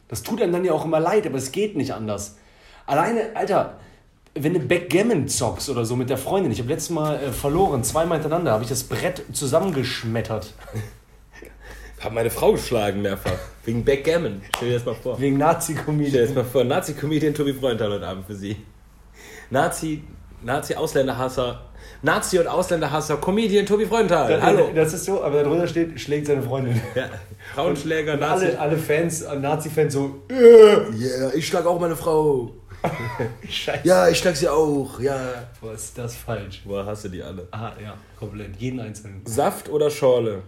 Das 0.09 0.23
tut 0.23 0.41
einem 0.41 0.53
dann 0.53 0.65
ja 0.65 0.73
auch 0.73 0.85
immer 0.87 1.01
leid, 1.01 1.27
aber 1.27 1.37
es 1.37 1.53
geht 1.53 1.77
nicht 1.77 1.93
anders. 1.93 2.37
Alleine, 2.87 3.35
Alter, 3.35 3.79
wenn 4.35 4.55
du 4.55 4.61
Backgammon 4.61 5.29
zockst 5.29 5.69
oder 5.71 5.85
so 5.85 5.95
mit 5.97 6.11
der 6.11 6.19
Freundin. 6.19 6.51
Ich 6.53 6.59
habe 6.59 6.69
letztes 6.69 6.91
Mal 6.91 7.17
äh, 7.23 7.33
verloren, 7.33 7.85
zweimal 7.85 8.19
hintereinander, 8.19 8.53
habe 8.53 8.65
ich 8.65 8.69
das 8.69 8.83
Brett 8.85 9.23
zusammengeschmettert. 9.33 10.53
Hab 12.03 12.13
meine 12.13 12.29
Frau 12.31 12.53
geschlagen 12.53 13.01
mehrfach. 13.01 13.33
Wegen 13.65 13.83
Backgammon. 13.85 14.43
Stell 14.57 14.69
dir 14.69 14.75
das 14.75 14.85
mal 14.85 14.95
vor. 14.95 15.19
Wegen 15.21 15.37
Stell 15.37 15.47
dir 15.49 15.53
Nazi-Comedian. 15.55 16.27
das 16.27 16.35
mal 16.35 16.45
vor. 16.45 16.65
Nazi-Comedian 16.65 17.33
Tobi 17.33 17.55
Freundal 17.55 17.91
heute 17.93 18.07
Abend 18.07 18.27
für 18.27 18.35
Sie. 18.35 18.57
Nazi, 19.51 20.03
Nazi-Ausländerhasser. 20.43 21.63
Nazi- 22.03 22.39
und 22.39 22.47
Ausländerhasser. 22.47 23.17
Comedian 23.17 23.65
Tobi 23.65 23.87
Freundal. 23.87 24.43
Hallo. 24.43 24.69
Das 24.75 24.93
ist 24.93 25.07
so, 25.07 25.23
aber 25.23 25.43
darunter 25.43 25.67
steht, 25.67 25.99
schlägt 25.99 26.27
seine 26.27 26.43
Freundin. 26.43 26.79
Ja. 26.95 27.09
Frauenschläger, 27.55 28.15
Und 28.15 28.21
Nazi. 28.21 28.47
alle, 28.47 28.59
alle 28.61 28.77
Fans, 28.77 29.23
äh, 29.23 29.37
Nazi-Fans 29.37 29.93
so, 29.95 30.23
Yeah, 30.31 31.33
ich 31.35 31.47
schlag 31.47 31.65
auch 31.65 31.81
meine 31.81 31.97
Frau. 31.97 32.51
Scheiße. 33.49 33.87
Ja, 33.87 34.09
ich 34.09 34.19
schlag 34.19 34.37
sie 34.37 34.49
auch. 34.49 35.01
Ja. 35.01 35.49
Boah, 35.61 35.73
ist 35.73 35.97
das 35.97 36.17
falsch. 36.17 36.63
Boah, 36.65 36.85
hasse 36.87 37.11
die 37.11 37.23
alle. 37.23 37.49
Ah, 37.51 37.73
ja, 37.81 37.97
komplett. 38.19 38.57
Jeden 38.57 38.81
einzelnen. 38.81 39.25
Saft 39.27 39.69
oder 39.69 39.91
Schorle? 39.91 40.43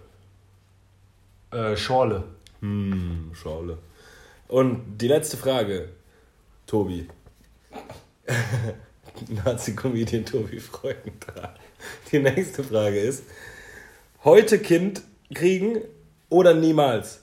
Äh, 1.50 1.76
Schorle. 1.76 2.24
Hm, 2.60 3.30
Schorle. 3.34 3.78
Und 4.48 4.98
die 5.00 5.08
letzte 5.08 5.36
Frage, 5.36 5.88
Tobi. 6.66 7.08
Nazi-Comedian 9.44 10.24
Tobi 10.24 10.60
Freudenthal. 10.60 11.54
Die 12.10 12.18
nächste 12.18 12.62
Frage 12.64 13.00
ist: 13.00 13.24
Heute 14.24 14.58
Kind 14.58 15.02
kriegen 15.34 15.80
oder 16.28 16.54
niemals? 16.54 17.22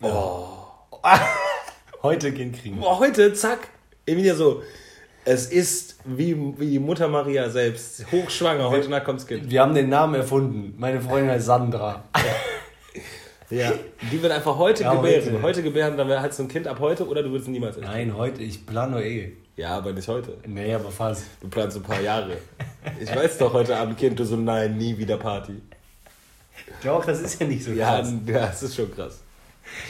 Heute 2.02 2.30
gehen 2.32 2.52
kriegen. 2.52 2.78
Boah, 2.78 3.00
heute, 3.00 3.32
zack. 3.34 3.70
Emilia 4.08 4.34
so: 4.34 4.62
Es 5.24 5.46
ist 5.46 5.96
wie, 6.04 6.36
wie 6.58 6.78
Mutter 6.78 7.08
Maria 7.08 7.48
selbst. 7.50 8.04
Hochschwanger, 8.10 8.70
heute 8.70 8.88
Nacht 8.88 9.04
kommt's 9.04 9.26
Kind. 9.26 9.50
Wir 9.50 9.60
haben 9.62 9.74
den 9.74 9.88
Namen 9.88 10.14
erfunden. 10.14 10.74
Meine 10.78 11.00
Freundin 11.00 11.30
heißt 11.30 11.46
Sandra. 11.46 12.04
Ja. 13.50 13.72
Die 14.12 14.22
wird 14.22 14.30
einfach 14.30 14.58
heute 14.58 14.82
Ja, 14.82 14.92
gebären. 14.94 15.24
heute. 15.32 15.42
Heute. 15.42 15.62
gebären, 15.62 15.96
dann 15.96 16.06
wäre 16.06 16.20
halt 16.20 16.34
so 16.34 16.42
ein 16.42 16.48
Kind 16.48 16.66
ab 16.68 16.80
heute 16.80 17.08
oder 17.08 17.22
du 17.22 17.30
würdest 17.30 17.48
niemals 17.48 17.78
echt 17.78 17.86
Nein, 17.86 18.14
heute, 18.14 18.42
ich 18.42 18.66
plane 18.66 19.02
eh. 19.02 19.32
Ja, 19.56 19.70
aber 19.78 19.94
nicht 19.94 20.06
heute. 20.06 20.36
Nee, 20.46 20.74
aber 20.74 20.90
fast. 20.90 21.22
Du 21.40 21.48
planst 21.48 21.78
ein 21.78 21.82
paar 21.82 21.98
Jahre. 22.02 22.36
Ich 23.00 23.08
weiß 23.08 23.38
doch 23.38 23.54
heute 23.54 23.74
Abend 23.74 23.96
Kind, 23.96 24.20
du 24.20 24.24
so 24.26 24.36
nein, 24.36 24.76
nie 24.76 24.98
wieder 24.98 25.16
Party. 25.16 25.62
Doch, 26.84 27.02
das 27.06 27.22
ist 27.22 27.40
ja 27.40 27.46
nicht 27.46 27.64
so 27.64 27.70
Ja, 27.70 27.96
krass. 28.00 28.12
ja 28.26 28.38
das 28.48 28.62
ist 28.64 28.76
schon 28.76 28.94
krass. 28.94 29.20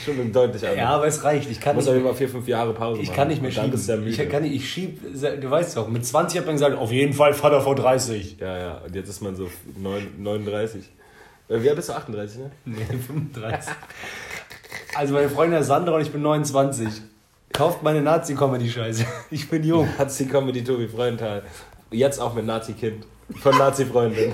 Schon 0.04 0.20
ein 0.20 0.32
deutlich 0.32 0.62
anders. 0.62 0.76
Ja, 0.78 0.88
aber 0.90 1.06
es 1.06 1.22
reicht. 1.24 1.50
Ich 1.50 1.60
kann 1.60 1.74
musst 1.76 1.86
nicht, 1.88 1.94
jeden 1.96 2.06
Fall 2.06 2.14
vier, 2.16 2.28
fünf 2.28 2.48
Jahre 2.48 2.72
Pause 2.74 3.00
ich 3.00 3.08
machen. 3.08 3.16
kann 3.16 3.28
nicht 3.28 3.42
mehr 3.42 3.50
schieben. 3.50 3.70
bist 3.70 3.88
du 3.88 3.92
ja 3.92 3.98
müde. 3.98 4.22
ich 4.22 4.28
kann 4.30 4.42
nicht, 4.42 4.54
ich 4.54 4.70
schieb, 4.70 5.00
du 5.02 5.50
weißt 5.50 5.76
doch, 5.76 5.88
mit 5.88 6.04
20 6.06 6.38
hat 6.38 6.46
man 6.46 6.54
gesagt, 6.54 6.76
auf 6.76 6.92
jeden 6.92 7.12
Fall 7.12 7.34
Vater 7.34 7.60
vor 7.60 7.74
30. 7.74 8.36
Ja, 8.40 8.58
ja, 8.58 8.82
und 8.86 8.94
jetzt 8.94 9.08
ist 9.08 9.20
man 9.20 9.34
so 9.36 9.48
neun- 9.76 10.08
39. 10.22 10.84
Äh, 11.48 11.62
Wie 11.62 11.68
alt 11.68 11.76
bist 11.76 11.88
du? 11.88 11.92
38, 11.94 12.38
ne? 12.38 12.50
Nee, 12.64 12.84
35. 13.06 13.72
Also 14.94 15.14
meine 15.14 15.28
Freundin 15.28 15.60
ist 15.60 15.66
Sandra 15.66 15.94
und 15.96 16.02
ich 16.02 16.10
bin 16.12 16.22
29. 16.22 16.88
Kauft 17.52 17.82
meine 17.82 18.02
Nazi-Comedy-Scheiße. 18.02 19.04
Ich 19.30 19.48
bin 19.48 19.64
jung. 19.64 19.88
Nazi-Comedy 19.98 20.64
Tobi 20.64 20.86
Freudenthal. 20.88 21.42
Jetzt 21.90 22.20
auch 22.20 22.34
mit 22.34 22.44
Nazi-Kind. 22.46 23.06
Von 23.36 23.58
Nazi-Freundin. 23.58 24.32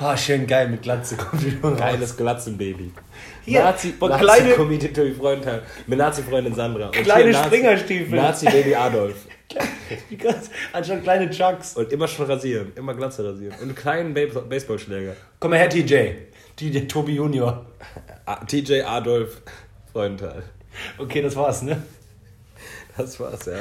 Ah, 0.00 0.16
schön 0.16 0.46
geil, 0.46 0.68
mit 0.68 0.82
Glatze 0.82 1.16
kommt 1.16 1.42
raus. 1.64 1.78
Geiles 1.78 2.16
Glatzenbaby. 2.16 2.92
Hier, 3.44 3.64
Nazi, 3.64 3.94
Nazi 4.00 4.24
kleine- 4.24 4.52
Comedy 4.54 5.14
Freudenthal. 5.14 5.62
Mit 5.86 5.98
Nazi-Freundin 5.98 6.54
Sandra. 6.54 6.86
Und 6.86 6.92
Kleine 6.92 7.32
Nazi- 7.32 7.46
Springerstiefel. 7.46 8.16
Nazi-Baby 8.16 8.74
Adolf. 8.76 9.16
Anstatt 10.72 11.02
kleine 11.02 11.28
Chucks. 11.30 11.76
Und 11.76 11.92
immer 11.92 12.06
schon 12.08 12.26
rasieren. 12.26 12.72
Immer 12.76 12.94
Glatze 12.94 13.24
rasieren. 13.24 13.54
Und 13.56 13.62
einen 13.62 13.74
kleinen 13.74 14.14
Bas- 14.14 14.48
Baseballschläger. 14.48 15.16
Komm 15.40 15.50
mal 15.50 15.58
her, 15.58 15.68
TJ. 15.68 16.10
TJ 16.56 16.86
Tobi 16.86 17.14
Junior. 17.16 17.66
TJ 18.46 18.82
Adolf 18.82 19.42
Freudenthal. 19.92 20.42
Okay, 20.98 21.22
das 21.22 21.34
war's, 21.36 21.62
ne? 21.62 21.82
Das 22.96 23.18
war's, 23.20 23.44
ja. 23.46 23.54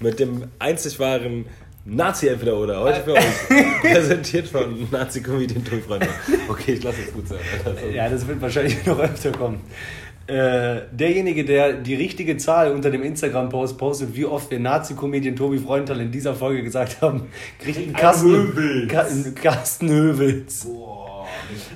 Mit 0.00 0.18
dem 0.20 0.50
einzig 0.58 0.98
wahren 0.98 1.46
Nazi 1.84 2.28
entweder 2.28 2.56
oder 2.56 2.80
heute 2.80 3.02
für 3.02 3.14
euch. 3.14 3.48
Präsentiert 3.80 4.48
von 4.48 4.86
Nazi-Comedian 4.90 5.64
Tobi 5.64 5.80
Freudenthal. 5.80 6.14
Okay, 6.48 6.72
ich 6.74 6.82
lasse 6.82 6.98
es 7.06 7.12
gut 7.12 7.26
sein. 7.26 7.38
Also, 7.64 7.86
Ja, 7.86 8.08
das 8.08 8.26
wird 8.26 8.40
wahrscheinlich 8.40 8.84
noch 8.84 8.98
öfter 8.98 9.32
kommen. 9.32 9.60
Äh, 10.26 10.82
derjenige, 10.92 11.44
der 11.44 11.72
die 11.72 11.94
richtige 11.94 12.36
Zahl 12.36 12.70
unter 12.70 12.90
dem 12.90 13.02
Instagram-Post 13.02 13.78
postet, 13.78 14.14
wie 14.14 14.26
oft 14.26 14.50
wir 14.50 14.60
Nazi-Comedian 14.60 15.34
Tobi 15.34 15.58
Freundtal 15.58 16.00
in 16.00 16.12
dieser 16.12 16.34
Folge 16.34 16.62
gesagt 16.62 17.00
haben, 17.00 17.28
kriegt 17.58 17.78
einen 17.78 17.94
Kasten. 17.94 18.86
Ka 18.86 19.06
Kasten 19.42 19.88
Höwels. 19.88 20.66
Boah, 20.66 21.09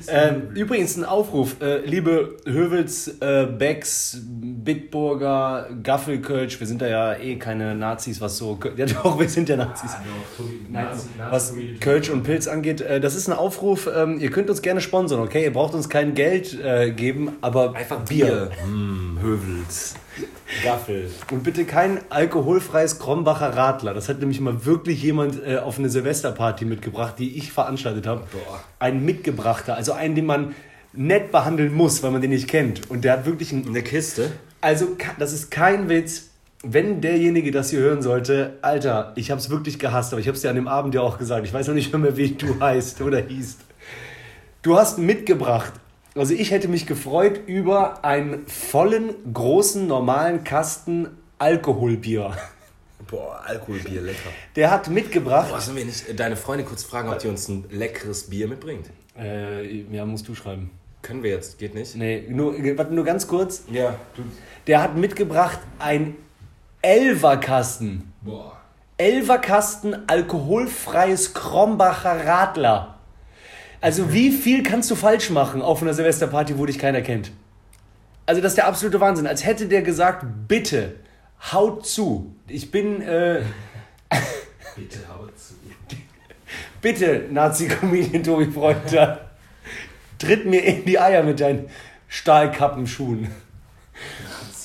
Ähm, 0.08 0.50
übrigens 0.54 0.96
ein 0.96 1.04
Aufruf, 1.04 1.60
äh, 1.60 1.78
liebe 1.84 2.36
Hövels, 2.46 3.08
äh, 3.20 3.46
Becks, 3.46 4.18
Bitburger, 4.24 5.68
Gaffelkölsch, 5.82 6.60
wir 6.60 6.66
sind 6.66 6.82
da 6.82 6.86
ja 6.86 7.14
eh 7.14 7.36
keine 7.36 7.74
Nazis, 7.74 8.20
was 8.20 8.38
so, 8.38 8.58
ja 8.76 8.86
doch, 8.86 9.18
wir 9.18 9.28
sind 9.28 9.48
ja 9.48 9.56
Nazis. 9.56 9.92
Nein, 10.70 10.86
was 11.30 11.54
Kölsch 11.80 12.10
und 12.10 12.22
Pilz 12.22 12.46
angeht, 12.46 12.80
äh, 12.80 13.00
das 13.00 13.14
ist 13.14 13.28
ein 13.28 13.34
Aufruf, 13.34 13.88
ähm, 13.94 14.18
ihr 14.20 14.30
könnt 14.30 14.50
uns 14.50 14.62
gerne 14.62 14.80
sponsern, 14.80 15.20
okay? 15.20 15.44
Ihr 15.44 15.52
braucht 15.52 15.74
uns 15.74 15.88
kein 15.88 16.14
Geld 16.14 16.58
äh, 16.62 16.90
geben, 16.90 17.32
aber 17.40 17.74
Einfach 17.74 18.00
Bier. 18.00 18.26
Bier. 18.26 18.50
Hm, 18.64 19.18
Hövels. 19.22 19.94
Gaffel. 20.62 21.11
Und 21.30 21.42
bitte 21.42 21.64
kein 21.64 22.00
alkoholfreies 22.11 22.99
Krombacher 22.99 23.56
Radler. 23.56 23.94
Das 23.94 24.09
hat 24.09 24.21
nämlich 24.21 24.40
mal 24.40 24.64
wirklich 24.64 25.02
jemand 25.02 25.42
äh, 25.44 25.59
auf 25.59 25.78
eine 25.78 25.88
Silvesterparty 25.88 26.64
mitgebracht, 26.64 27.14
die 27.18 27.37
ich 27.37 27.52
veranstaltet 27.52 28.06
habe. 28.06 28.25
Ein 28.78 29.04
Mitgebrachter, 29.04 29.75
also 29.76 29.92
einen, 29.92 30.14
den 30.14 30.26
man 30.26 30.54
nett 30.92 31.33
behandeln 31.33 31.75
muss, 31.75 32.02
weil 32.02 32.11
man 32.11 32.21
den 32.21 32.30
nicht 32.30 32.49
kennt. 32.49 32.90
Und 32.90 33.04
der 33.04 33.14
hat 33.14 33.26
wirklich 33.26 33.52
ein 33.52 33.66
Eine 33.66 33.83
Kiste. 33.83 34.30
Also, 34.61 34.97
das 35.18 35.33
ist 35.33 35.50
kein 35.50 35.88
Witz. 35.88 36.30
Wenn 36.62 37.02
derjenige 37.02 37.50
das 37.50 37.68
hier 37.71 37.80
hören 37.80 38.00
sollte, 38.00 38.56
Alter, 38.62 39.12
ich 39.16 39.30
hab's 39.30 39.50
wirklich 39.50 39.78
gehasst, 39.78 40.14
aber 40.14 40.21
ich 40.21 40.28
hab's 40.28 40.40
dir 40.40 40.49
an 40.49 40.56
dem 40.56 40.68
Abend 40.68 40.94
ja 40.94 41.02
auch 41.02 41.18
gesagt. 41.18 41.47
Ich 41.47 41.52
weiß 41.52 41.66
noch 41.66 41.75
nicht 41.75 41.97
mehr, 41.97 42.16
wie 42.16 42.30
du 42.30 42.59
heißt 42.61 43.02
oder 43.02 43.18
hießt. 43.18 43.61
Du 44.62 44.78
hast 44.78 44.99
mitgebracht. 44.99 45.75
Also 46.16 46.33
ich 46.35 46.52
hätte 46.52 46.68
mich 46.68 46.87
gefreut 46.87 47.40
über 47.47 48.04
einen 48.04 48.47
vollen, 48.47 49.14
großen, 49.33 49.87
normalen 49.87 50.44
Kasten 50.44 51.09
Alkoholbier. 51.38 52.37
Boah, 53.11 53.42
Alkoholbier, 53.44 54.00
lecker. 54.00 54.30
Der 54.54 54.71
hat 54.71 54.88
mitgebracht. 54.88 55.50
Boah, 55.50 55.61
sollen 55.61 55.76
wir 55.76 55.85
nicht 55.85 56.18
deine 56.18 56.37
Freunde 56.37 56.64
kurz 56.64 56.85
fragen, 56.85 57.09
ob 57.09 57.18
die 57.18 57.26
uns 57.28 57.49
ein 57.49 57.64
leckeres 57.71 58.30
Bier 58.30 58.47
mitbringt? 58.47 58.90
Äh, 59.18 59.83
ja, 59.90 60.06
musst 60.06 60.28
du 60.28 60.35
schreiben. 60.35 60.71
Können 61.02 61.23
wir 61.23 61.30
jetzt, 61.30 61.59
geht 61.59 61.75
nicht? 61.75 61.97
Nee, 61.97 62.25
nur, 62.28 62.54
warte, 62.78 62.94
nur 62.94 63.04
ganz 63.04 63.26
kurz. 63.26 63.64
Ja. 63.71 63.97
Der 64.66 64.83
hat 64.83 64.97
mitgebracht 64.97 65.59
ein 65.78 66.16
Elverkasten. 66.80 68.12
Boah. 68.23 68.56
Elverkasten 68.97 70.09
alkoholfreies 70.09 71.35
Krombacher 71.35 72.25
Radler. 72.25 72.93
Also 73.84 74.14
wie 74.14 74.30
viel 74.30 74.62
kannst 74.62 74.90
du 74.90 74.94
falsch 74.94 75.28
machen 75.28 75.60
auf 75.60 75.82
einer 75.82 75.92
Silvesterparty, 75.92 76.56
wo 76.56 76.64
dich 76.64 76.78
keiner 76.78 77.02
kennt? 77.02 77.32
Also 78.24 78.40
das 78.40 78.52
ist 78.52 78.56
der 78.56 78.66
absolute 78.66 78.98
Wahnsinn. 78.98 79.26
Als 79.26 79.44
hätte 79.44 79.68
der 79.68 79.82
gesagt, 79.82 80.24
bitte, 80.48 80.94
haut 81.52 81.86
zu. 81.86 82.34
Ich 82.48 82.70
bin, 82.70 83.02
äh, 83.02 83.42
Bitte 84.74 85.00
hau 85.06 85.26
zu. 85.36 85.52
bitte, 86.80 87.26
Nazi-Comedian 87.30 88.22
Tobi 88.22 88.50
Freunder, 88.50 89.28
tritt 90.18 90.46
mir 90.46 90.64
in 90.64 90.86
die 90.86 90.98
Eier 90.98 91.22
mit 91.22 91.40
deinen 91.40 91.68
Stahlkappenschuhen. 92.08 93.30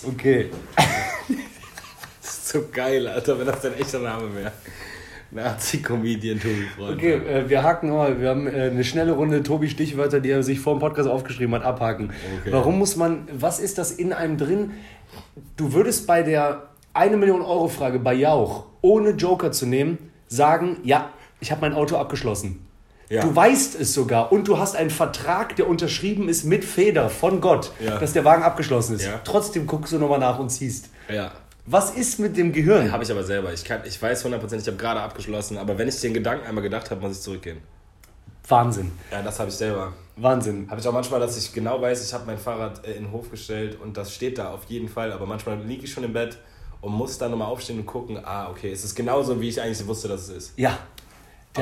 Okay. 0.07 0.49
Das 2.21 2.31
ist 2.37 2.47
so 2.49 2.69
geil, 2.71 3.05
Alter, 3.05 3.37
wenn 3.37 3.47
das 3.47 3.61
dein 3.61 3.73
echter 3.73 3.99
Name 3.99 4.33
wäre. 4.33 4.53
Nazi-Comedian 5.31 6.39
Tobi 6.39 6.65
Freund. 6.75 6.97
Okay, 6.97 7.13
äh, 7.13 7.49
wir 7.49 7.63
haken 7.63 7.89
mal. 7.89 8.19
Wir 8.19 8.29
haben 8.29 8.47
äh, 8.47 8.69
eine 8.71 8.83
schnelle 8.83 9.11
Runde 9.13 9.43
Tobi 9.43 9.69
Stichwörter, 9.69 10.19
die 10.19 10.29
er 10.31 10.43
sich 10.43 10.59
vor 10.59 10.75
dem 10.75 10.79
Podcast 10.79 11.07
aufgeschrieben 11.09 11.53
hat, 11.55 11.63
abhaken. 11.63 12.11
Okay. 12.41 12.51
Warum 12.51 12.79
muss 12.79 12.95
man, 12.95 13.27
was 13.31 13.59
ist 13.59 13.77
das 13.77 13.91
in 13.91 14.13
einem 14.13 14.37
drin? 14.37 14.71
Du 15.57 15.73
würdest 15.73 16.07
bei 16.07 16.23
der 16.23 16.63
1 16.93 17.15
Million 17.17 17.41
Euro 17.41 17.67
Frage 17.67 17.99
bei 17.99 18.13
Jauch, 18.13 18.65
ohne 18.81 19.11
Joker 19.11 19.51
zu 19.51 19.65
nehmen, 19.65 19.97
sagen, 20.27 20.77
ja, 20.83 21.09
ich 21.39 21.51
habe 21.51 21.61
mein 21.61 21.73
Auto 21.73 21.97
abgeschlossen. 21.97 22.65
Ja. 23.09 23.23
Du 23.23 23.35
weißt 23.35 23.79
es 23.79 23.93
sogar 23.93 24.31
und 24.31 24.47
du 24.47 24.59
hast 24.59 24.75
einen 24.75 24.91
Vertrag, 24.91 25.55
der 25.55 25.67
unterschrieben 25.67 26.29
ist 26.29 26.43
mit 26.43 26.63
Feder 26.63 27.09
von 27.09 27.41
Gott, 27.41 27.71
Ja. 27.83 27.97
dass 27.97 28.13
der 28.13 28.23
Wagen 28.23 28.43
abgeschlossen 28.43 28.95
ist. 28.97 29.05
Ja. 29.05 29.19
Trotzdem 29.23 29.65
guckst 29.65 29.93
du 29.93 29.97
nochmal 29.97 30.19
nach 30.19 30.37
und 30.37 30.49
ziehst. 30.49 30.89
Ja. 31.11 31.31
Was 31.71 31.91
ist 31.91 32.19
mit 32.19 32.35
dem 32.35 32.51
Gehirn? 32.51 32.91
Habe 32.91 33.03
ich 33.03 33.11
aber 33.11 33.23
selber. 33.23 33.53
Ich, 33.53 33.63
kann, 33.63 33.81
ich 33.85 34.01
weiß 34.01 34.25
100%, 34.25 34.59
ich 34.59 34.65
habe 34.65 34.77
gerade 34.77 35.01
abgeschlossen, 35.01 35.55
aber 35.55 35.77
wenn 35.77 35.87
ich 35.87 36.01
den 36.01 36.15
Gedanken 36.15 36.47
einmal 36.47 36.63
gedacht 36.63 36.89
habe, 36.89 36.99
muss 36.99 37.17
ich 37.17 37.21
zurückgehen. 37.21 37.59
Wahnsinn. 38.47 38.91
Ja, 39.11 39.21
das 39.21 39.39
habe 39.39 39.49
ich 39.49 39.55
selber. 39.55 39.93
Wahnsinn. 40.15 40.67
Habe 40.67 40.81
ich 40.81 40.87
auch 40.87 40.93
manchmal, 40.93 41.19
dass 41.19 41.37
ich 41.37 41.53
genau 41.53 41.79
weiß, 41.79 42.03
ich 42.03 42.11
habe 42.11 42.25
mein 42.25 42.39
Fahrrad 42.39 42.83
äh, 42.87 42.93
in 42.93 43.03
den 43.03 43.11
Hof 43.11 43.29
gestellt 43.29 43.77
und 43.79 43.95
das 43.95 44.15
steht 44.15 44.39
da 44.39 44.49
auf 44.49 44.63
jeden 44.63 44.89
Fall, 44.89 45.11
aber 45.11 45.27
manchmal 45.27 45.61
liege 45.61 45.83
ich 45.83 45.93
schon 45.93 46.03
im 46.03 46.13
Bett 46.13 46.39
und 46.81 46.91
muss 46.91 47.19
dann 47.19 47.29
nochmal 47.29 47.49
aufstehen 47.49 47.77
und 47.77 47.85
gucken, 47.85 48.17
ah, 48.17 48.49
okay, 48.49 48.71
es 48.71 48.83
ist 48.83 48.95
genauso, 48.95 49.39
wie 49.39 49.49
ich 49.49 49.61
eigentlich 49.61 49.85
wusste, 49.85 50.07
dass 50.07 50.23
es 50.23 50.29
ist. 50.29 50.53
Ja. 50.57 50.75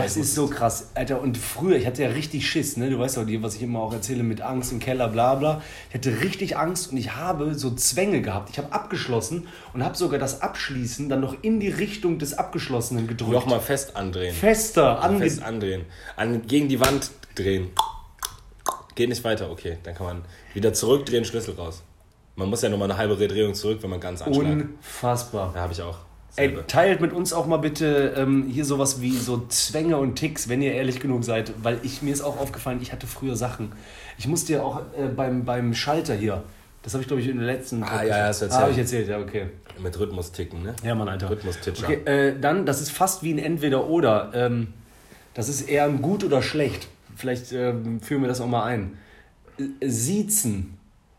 Das 0.03 0.17
ist 0.17 0.35
so 0.35 0.47
krass. 0.47 0.91
Alter, 0.93 1.21
und 1.21 1.37
früher, 1.37 1.77
ich 1.77 1.85
hatte 1.85 2.03
ja 2.03 2.09
richtig 2.09 2.49
Schiss, 2.49 2.77
ne? 2.77 2.89
Du 2.89 2.99
weißt 2.99 3.17
die, 3.27 3.41
was 3.43 3.55
ich 3.55 3.63
immer 3.63 3.79
auch 3.79 3.93
erzähle 3.93 4.23
mit 4.23 4.41
Angst 4.41 4.71
im 4.71 4.79
Keller, 4.79 5.07
bla 5.07 5.35
bla. 5.35 5.61
Ich 5.89 5.95
hatte 5.95 6.21
richtig 6.21 6.57
Angst 6.57 6.91
und 6.91 6.97
ich 6.97 7.15
habe 7.15 7.55
so 7.55 7.73
Zwänge 7.75 8.21
gehabt. 8.21 8.49
Ich 8.49 8.57
habe 8.57 8.71
abgeschlossen 8.71 9.47
und 9.73 9.83
habe 9.83 9.97
sogar 9.97 10.19
das 10.19 10.41
Abschließen 10.41 11.09
dann 11.09 11.21
noch 11.21 11.35
in 11.41 11.59
die 11.59 11.69
Richtung 11.69 12.19
des 12.19 12.37
Abgeschlossenen 12.37 13.07
gedrückt. 13.07 13.33
Nochmal 13.33 13.59
fest 13.59 13.95
andrehen. 13.95 14.33
Fester, 14.33 15.01
ange 15.01 15.19
Fest 15.19 15.43
andrehen. 15.43 15.85
An, 16.15 16.45
gegen 16.47 16.67
die 16.67 16.79
Wand 16.79 17.11
drehen. 17.35 17.69
Geht 18.95 19.09
nicht 19.09 19.23
weiter, 19.23 19.51
okay. 19.51 19.77
Dann 19.83 19.93
kann 19.93 20.07
man 20.07 20.21
wieder 20.53 20.73
zurückdrehen, 20.73 21.23
Schlüssel 21.23 21.53
raus. 21.55 21.83
Man 22.35 22.49
muss 22.49 22.61
ja 22.61 22.69
nochmal 22.69 22.89
eine 22.89 22.99
halbe 22.99 23.15
Drehung 23.27 23.53
zurück, 23.53 23.79
wenn 23.81 23.89
man 23.89 23.99
ganz 23.99 24.21
anschlägt. 24.21 24.61
Unfassbar. 24.61 25.51
Ja, 25.55 25.61
habe 25.61 25.73
ich 25.73 25.81
auch. 25.81 25.97
Ey, 26.37 26.55
teilt 26.67 27.01
mit 27.01 27.13
uns 27.13 27.33
auch 27.33 27.47
mal 27.47 27.57
bitte 27.57 28.13
ähm, 28.15 28.45
hier 28.47 28.63
sowas 28.63 29.01
wie 29.01 29.17
so 29.17 29.45
Zwänge 29.49 29.97
und 29.97 30.15
Ticks, 30.15 30.47
wenn 30.49 30.61
ihr 30.61 30.71
ehrlich 30.73 30.99
genug 30.99 31.23
seid, 31.23 31.51
weil 31.63 31.79
ich 31.81 32.01
mir 32.03 32.13
ist 32.13 32.21
auch 32.21 32.39
aufgefallen, 32.39 32.79
ich 32.81 32.91
hatte 32.91 33.07
früher 33.07 33.35
Sachen. 33.35 33.71
Ich 34.19 34.27
musste 34.27 34.53
ja 34.53 34.61
auch 34.61 34.81
äh, 34.97 35.07
beim, 35.15 35.45
beim 35.45 35.73
Schalter 35.73 36.13
hier, 36.13 36.43
das 36.83 36.93
habe 36.93 37.01
ich 37.01 37.07
glaube 37.07 37.21
ich 37.23 37.27
in 37.27 37.37
der 37.37 37.47
letzten. 37.47 37.81
Ah, 37.83 38.03
ja, 38.03 38.09
ja, 38.09 38.15
du 38.17 38.21
Ah, 38.21 38.27
erzählt. 38.27 38.51
habe 38.53 38.71
ich 38.71 38.77
erzählt, 38.77 39.07
ja, 39.09 39.19
okay. 39.19 39.47
Mit 39.81 39.99
Rhythmus 39.99 40.31
ticken, 40.31 40.61
ne? 40.61 40.75
Ja, 40.83 40.93
Mann, 40.95 41.09
Alter. 41.09 41.29
Rhythmus-Titscher. 41.31 41.87
Okay, 41.87 42.01
äh, 42.05 42.39
dann, 42.39 42.65
das 42.67 42.81
ist 42.81 42.91
fast 42.91 43.23
wie 43.23 43.33
ein 43.33 43.39
Entweder-Oder. 43.39 44.31
Ähm, 44.35 44.67
das 45.33 45.49
ist 45.49 45.61
eher 45.61 45.85
ein 45.85 46.01
Gut 46.03 46.23
oder 46.23 46.41
schlecht. 46.43 46.87
Vielleicht 47.15 47.51
ähm, 47.51 47.99
führen 47.99 48.21
wir 48.21 48.27
das 48.27 48.41
auch 48.41 48.47
mal 48.47 48.63
ein. 48.63 48.97
Äh, 49.59 49.63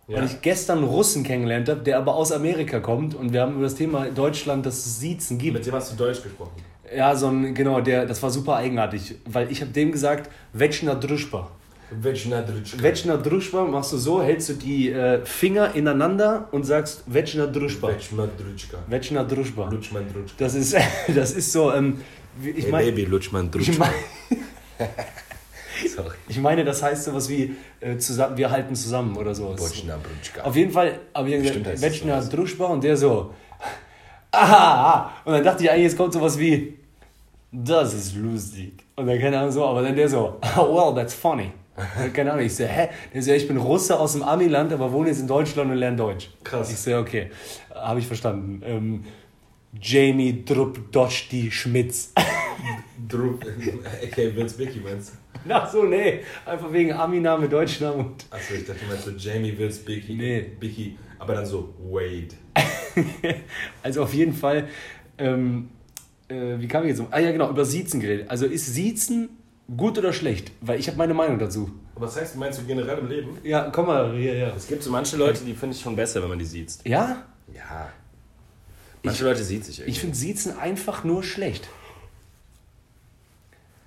Siezen. 0.09 0.23
weil 0.23 0.25
ich 0.25 0.41
gestern 0.41 0.79
einen 0.79 0.88
Russen 0.88 1.23
kennengelernt 1.23 1.69
habe, 1.69 1.81
der 1.81 1.99
aber 1.99 2.15
aus 2.15 2.33
Amerika 2.33 2.81
kommt 2.81 3.15
und 3.15 3.33
wir 3.33 3.43
haben 3.43 3.55
über 3.55 3.65
das 3.65 3.75
Thema 3.75 4.07
Deutschland 4.07 4.65
das 4.65 4.99
Siezen 4.99 5.37
gibt. 5.38 5.55
Mit 5.55 5.67
dem 5.67 5.75
hast 5.75 5.93
du 5.93 5.97
Deutsch 5.97 6.23
gesprochen. 6.23 6.53
Ja, 6.97 7.15
so 7.15 7.29
ein, 7.29 7.55
genau, 7.55 7.83
der, 7.83 8.07
das 8.07 8.23
war 8.23 8.31
super 8.31 8.57
eigenartig, 8.57 9.17
weil 9.27 9.53
ich 9.53 9.61
habe 9.61 9.71
dem 9.71 9.93
gesagt, 9.93 10.31
Vecna 10.55 10.95
Druschba. 10.95 11.50
Vecna 11.91 12.41
Drutschka. 12.43 12.83
Vecna 12.83 13.17
Druschba 13.17 13.65
machst 13.65 13.93
du 13.93 13.99
so, 13.99 14.23
hältst 14.23 14.49
du 14.49 14.55
die 14.55 14.91
äh, 14.91 15.25
Finger 15.25 15.75
ineinander 15.75 16.49
und 16.53 16.65
sagst 16.65 17.05
Vecna 17.07 17.47
Druschba. 17.47 17.88
Vecna 17.88 18.27
Drutschka. 18.38 18.79
Vecna 18.87 19.25
Druschba. 19.25 19.69
Lutschmann 19.71 20.05
Drutschka. 20.12 20.37
Das 20.38 20.55
ist, 20.55 20.75
das 21.15 21.33
ist 21.33 21.53
so, 21.53 21.73
ähm, 21.73 22.00
ich 22.43 22.65
Hey 22.65 22.73
meine, 22.73 22.93
Baby, 22.93 23.05
Lutschmann 23.05 23.47
ich, 23.47 23.67
Drutschka. 23.67 23.88
mein, 24.79 24.88
Sorry. 25.97 26.14
ich 26.28 26.38
meine, 26.38 26.64
das 26.64 26.82
heißt 26.82 27.04
sowas 27.04 27.28
wie, 27.28 27.54
äh, 27.80 27.97
zusammen, 27.97 28.37
wir 28.37 28.50
halten 28.50 28.75
zusammen 28.75 29.16
oder 29.16 29.35
so. 29.35 29.50
Vecna 29.50 29.97
Drutschka. 29.97 30.42
Auf 30.42 30.56
jeden 30.56 30.73
Fall 30.73 30.99
habe 31.14 31.30
ich 31.30 31.42
gesagt, 31.42 31.66
es 31.82 32.00
sowas. 32.00 32.28
Druschba 32.28 32.66
und 32.66 32.85
der 32.85 32.97
so, 32.97 33.35
aha, 34.32 35.12
und 35.25 35.32
dann 35.32 35.44
dachte 35.44 35.64
ich 35.64 35.70
eigentlich, 35.70 35.85
jetzt 35.85 35.97
kommt 35.97 36.12
sowas 36.12 36.38
wie, 36.38 36.78
das 37.50 37.94
ist 37.94 38.16
lustig. 38.16 38.73
Und 38.97 39.06
dann 39.06 39.18
keine 39.18 39.38
Ahnung 39.38 39.52
so, 39.52 39.64
aber 39.64 39.82
dann 39.82 39.97
der 39.97 40.08
so, 40.08 40.38
well, 40.56 40.94
that's 40.94 41.14
funny. 41.14 41.52
Keine 42.12 42.32
Ahnung, 42.32 42.44
ich 42.44 42.56
so, 42.56 42.64
hä? 42.64 42.88
Der 43.14 43.23
so, 43.23 43.32
ich 43.32 43.47
bin 43.47 43.56
Russe 43.56 43.99
aus 43.99 44.12
dem 44.12 44.23
Amiland, 44.23 44.73
aber 44.73 44.90
wohne 44.92 45.11
jetzt 45.11 45.20
in 45.20 45.28
Deutschland 45.28 45.70
und 45.70 45.76
lerne 45.76 45.97
Deutsch. 45.97 46.28
Krass. 46.42 46.73
Ich 46.73 46.78
so, 46.78 46.97
okay, 46.97 47.30
habe 47.73 48.00
ich 48.00 48.06
verstanden. 48.06 48.62
Ähm, 48.64 49.04
Jamie 49.81 50.45
Drupp 50.45 50.91
Doschti 50.93 51.51
Schmitz. 51.51 52.13
Drup. 53.09 53.45
Okay, 54.05 54.35
Vince 54.35 54.59
Vicky 54.59 54.81
meinst 54.81 55.13
du? 55.13 55.53
Ach 55.53 55.71
so, 55.71 55.85
nee, 55.85 56.21
einfach 56.45 56.73
wegen 56.73 56.93
Ami-Name, 56.93 57.49
Deutschname 57.49 57.95
und 57.97 58.27
Achso, 58.31 58.55
ich 58.55 58.67
dachte, 58.67 58.81
du 58.81 58.87
meinst 58.87 59.05
so 59.05 59.11
Jamie 59.13 59.57
Vince 59.57 59.87
Vicky. 59.87 60.15
Nee. 60.15 60.53
Vicky. 60.59 60.99
Aber 61.19 61.35
dann 61.35 61.47
so 61.47 61.75
Wade. 61.79 62.35
Also 63.83 64.03
auf 64.03 64.13
jeden 64.13 64.33
Fall, 64.33 64.69
ähm, 65.19 65.69
äh, 66.29 66.59
wie 66.59 66.67
kam 66.67 66.83
ich 66.83 66.91
jetzt 66.91 67.01
um? 67.01 67.07
Ah 67.11 67.21
ja, 67.21 67.31
genau, 67.31 67.49
über 67.49 67.65
Siezen 67.65 68.01
geredet. 68.01 68.29
Also 68.29 68.47
ist 68.47 68.67
Siezen 68.75 69.29
gut 69.77 69.99
oder 69.99 70.13
schlecht? 70.13 70.51
Weil 70.61 70.81
ich 70.81 70.89
habe 70.89 70.99
meine 70.99 71.15
Meinung 71.15 71.39
dazu. 71.39 71.71
Was 71.95 72.17
heißt, 72.17 72.37
meinst 72.37 72.61
du 72.61 72.65
generell 72.65 72.99
im 72.99 73.09
Leben? 73.09 73.39
Ja, 73.45 73.71
komm 73.71 73.87
mal 73.87 74.17
hier, 74.17 74.35
ja. 74.35 74.53
Es 74.57 74.67
gibt 74.67 74.83
so 74.83 74.91
manche 74.91 75.17
Leute, 75.17 75.45
die 75.45 75.55
finde 75.55 75.77
ich 75.77 75.83
schon 75.83 75.95
besser, 75.95 76.23
wenn 76.23 76.29
man 76.29 76.39
die 76.39 76.45
sieht. 76.45 76.79
Ja? 76.85 77.25
Ja. 77.55 77.93
Manche 79.09 79.25
Leute 79.25 79.45
sieht 79.45 79.65
sich 79.65 79.79
irgendwie. 79.81 79.91
Ich 79.93 80.00
finde 80.00 80.17
Siezen 80.17 80.59
einfach 80.59 81.05
nur 81.05 81.23
schlecht. 81.23 81.69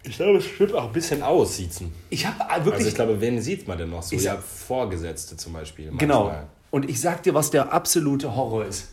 Ich 0.04 0.16
glaube, 0.16 0.40
es 0.40 0.46
stimmt 0.46 0.74
auch 0.74 0.86
ein 0.88 0.94
bisschen 0.94 1.22
aus, 1.22 1.58
siezen. 1.58 1.94
Ich 2.10 2.25
habe 2.25 2.50
Also 2.50 2.66
wirklich... 2.66 2.88
ich 2.88 2.96
glaube, 2.96 3.22
wen 3.22 3.40
sieht 3.42 3.68
man 3.68 3.78
denn 3.78 3.90
noch? 3.92 4.01
So 4.01 4.16
Ich- 4.16 4.24
ja, 4.24 4.36
Vorgesetzte 4.38 5.38
zum 5.38 5.54
Beispiel. 5.54 5.92
genau. 5.98 6.24
manchmal. 6.25 6.48
Und 6.72 6.90
ich 6.90 7.00
sag 7.01 7.22
dir, 7.24 7.34
was 7.34 7.51
der 7.51 7.72
absolute 7.72 8.36
Horror 8.36 8.66
ist. 8.66 8.88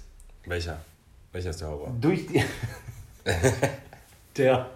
Welcher? 0.46 0.80
Welcher 1.32 1.50
ist 1.50 1.60
der 1.60 1.68
Horror? 1.68 1.94
Durch 2.00 2.26
die... 2.26 2.42
der... 4.36 4.66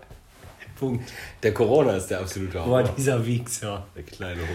Punkt. 0.79 1.13
Der 1.43 1.53
Corona 1.55 1.97
ist 1.97 2.07
der 2.09 2.21
absolute 2.21 2.59
Boah, 2.59 2.65
Horror. 2.67 2.83
dieser 2.97 3.25
Wichser. 3.27 3.87
Der 3.95 4.03
kleine 4.03 4.41
Hund. 4.41 4.51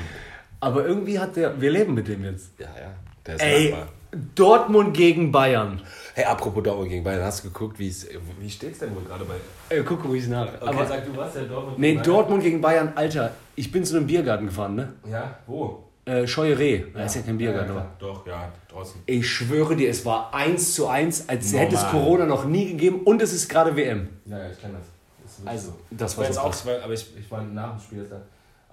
Aber 0.59 0.85
irgendwie 0.85 1.19
hat 1.19 1.35
der... 1.35 1.59
Wir 1.61 1.71
leben 1.71 1.93
mit 1.93 2.07
dem 2.07 2.23
jetzt. 2.25 2.49
Ja, 2.57 2.65
ja. 2.79 2.93
Ey, 3.27 3.71
machbar. 3.71 3.87
Dortmund 4.35 4.93
gegen 4.95 5.31
Bayern. 5.31 5.81
Hey, 6.15 6.25
apropos 6.25 6.63
Dortmund 6.63 6.89
gegen 6.89 7.03
Bayern, 7.03 7.23
hast 7.23 7.43
du 7.43 7.49
geguckt, 7.49 7.77
wie 7.77 7.89
es, 7.89 8.07
wie 8.39 8.49
steht's 8.49 8.79
denn 8.79 8.95
wohl 8.95 9.03
gerade 9.03 9.25
bei? 9.25 9.75
Äh, 9.75 9.83
guck 9.83 10.03
ruhig 10.05 10.27
nach. 10.27 10.49
Aber, 10.61 10.85
sag 10.85 11.05
du 11.05 11.15
was, 11.15 11.33
der 11.33 11.43
Dortmund 11.43 11.77
nee, 11.77 11.95
Dortmund 11.95 12.41
gegen 12.41 12.61
Bayern, 12.61 12.93
Alter. 12.95 13.31
Ich 13.55 13.71
bin 13.71 13.83
zu 13.83 13.97
einem 13.97 14.07
Biergarten 14.07 14.47
gefahren, 14.47 14.75
ne? 14.75 14.93
Ja, 15.09 15.37
wo? 15.45 15.83
Äh, 16.05 16.25
Scheuree. 16.25 16.85
Da 16.93 17.03
ist 17.03 17.15
ja 17.15 17.21
kein 17.21 17.37
Biergarten, 17.37 17.69
ja, 17.69 17.81
aber. 17.81 17.91
Doch, 17.99 18.25
ja, 18.25 18.51
draußen. 18.71 19.01
Ich 19.05 19.29
schwöre 19.29 19.75
dir, 19.75 19.89
es 19.89 20.05
war 20.05 20.33
1 20.33 20.73
zu 20.73 20.87
1, 20.87 21.27
als 21.27 21.51
Normal. 21.51 21.65
hätte 21.65 21.75
es 21.75 21.87
Corona 21.91 22.25
noch 22.25 22.45
nie 22.45 22.69
gegeben 22.69 23.01
und 23.03 23.21
es 23.21 23.33
ist 23.33 23.49
gerade 23.49 23.75
WM. 23.75 24.07
Ja, 24.25 24.37
ja, 24.39 24.49
ich 24.49 24.59
kenne 24.61 24.75
das. 24.75 24.87
das 25.23 25.39
ist 25.39 25.47
Also, 25.47 25.73
das 25.91 26.17
war 26.17 26.23
so 26.23 26.29
jetzt 26.29 26.39
auch 26.39 26.83
aber 26.83 26.93
ich, 26.93 27.05
ich 27.19 27.29
war 27.29 27.43
nach 27.43 27.71
dem 27.77 27.81
Spiel. 27.81 28.07
Da. 28.09 28.21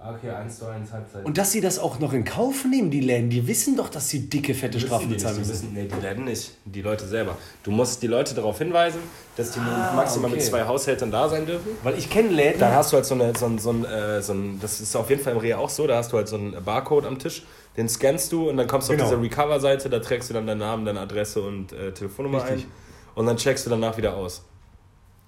Ah, 0.07 0.11
Okay, 0.13 0.29
1 0.29 0.59
zu 0.59 0.67
1 0.67 0.91
Halbzeit. 0.91 1.25
Und 1.25 1.37
dass 1.37 1.51
sie 1.51 1.61
das 1.61 1.79
auch 1.79 1.99
noch 1.99 2.13
in 2.13 2.23
Kauf 2.25 2.63
nehmen, 2.65 2.91
die 2.91 2.99
Läden, 2.99 3.29
die 3.31 3.47
wissen 3.47 3.75
doch, 3.75 3.89
dass 3.89 4.07
sie 4.09 4.29
dicke, 4.29 4.53
fette 4.53 4.79
Strafen 4.79 5.09
bezahlen 5.09 5.37
müssen. 5.39 5.73
Nee, 5.73 5.87
die 5.87 5.99
Läden 5.99 6.25
nicht. 6.25 6.51
Die 6.65 6.81
Leute 6.83 7.07
selber. 7.07 7.37
Du 7.63 7.71
musst 7.71 8.03
die 8.03 8.07
Leute 8.07 8.35
darauf 8.35 8.57
hinweisen, 8.59 8.99
dass 9.35 9.51
die 9.51 9.59
Ah, 9.59 9.93
maximal 9.95 10.29
mit 10.29 10.39
okay. 10.39 10.49
zwei 10.49 10.63
Haushältern 10.65 11.09
da 11.09 11.27
sein 11.27 11.45
dürfen. 11.47 11.69
Weil 11.81 11.97
ich 11.97 12.09
kenne 12.09 12.29
Läden, 12.29 12.59
Dann 12.59 12.75
hast 12.75 12.91
du 12.91 12.97
halt 12.97 13.05
so, 13.05 13.15
eine, 13.15 13.35
so, 13.35 13.47
ein, 13.47 13.57
so, 13.57 13.71
ein, 13.71 13.83
äh, 13.85 14.21
so 14.21 14.33
ein, 14.33 14.59
das 14.61 14.79
ist 14.79 14.95
auf 14.95 15.09
jeden 15.09 15.23
Fall 15.23 15.33
im 15.33 15.39
Reha 15.39 15.57
auch 15.57 15.69
so, 15.69 15.87
da 15.87 15.97
hast 15.97 16.11
du 16.13 16.17
halt 16.17 16.27
so 16.27 16.35
einen 16.35 16.55
Barcode 16.63 17.05
am 17.05 17.17
Tisch, 17.17 17.43
den 17.75 17.89
scannst 17.89 18.31
du 18.31 18.49
und 18.49 18.57
dann 18.57 18.67
kommst 18.67 18.87
du 18.89 18.93
Genau. 18.93 19.05
auf 19.05 19.09
diese 19.09 19.21
Recover-Seite, 19.21 19.89
da 19.89 19.99
trägst 19.99 20.29
du 20.29 20.33
dann 20.35 20.45
deinen 20.45 20.59
Namen, 20.59 20.85
deine 20.85 20.99
Adresse 20.99 21.41
und 21.41 21.73
äh, 21.73 21.91
Telefonnummer 21.93 22.43
Richtig. 22.43 22.65
ein 22.65 22.71
und 23.15 23.25
dann 23.25 23.37
checkst 23.37 23.65
du 23.65 23.69
danach 23.71 23.97
wieder 23.97 24.15
aus. 24.15 24.43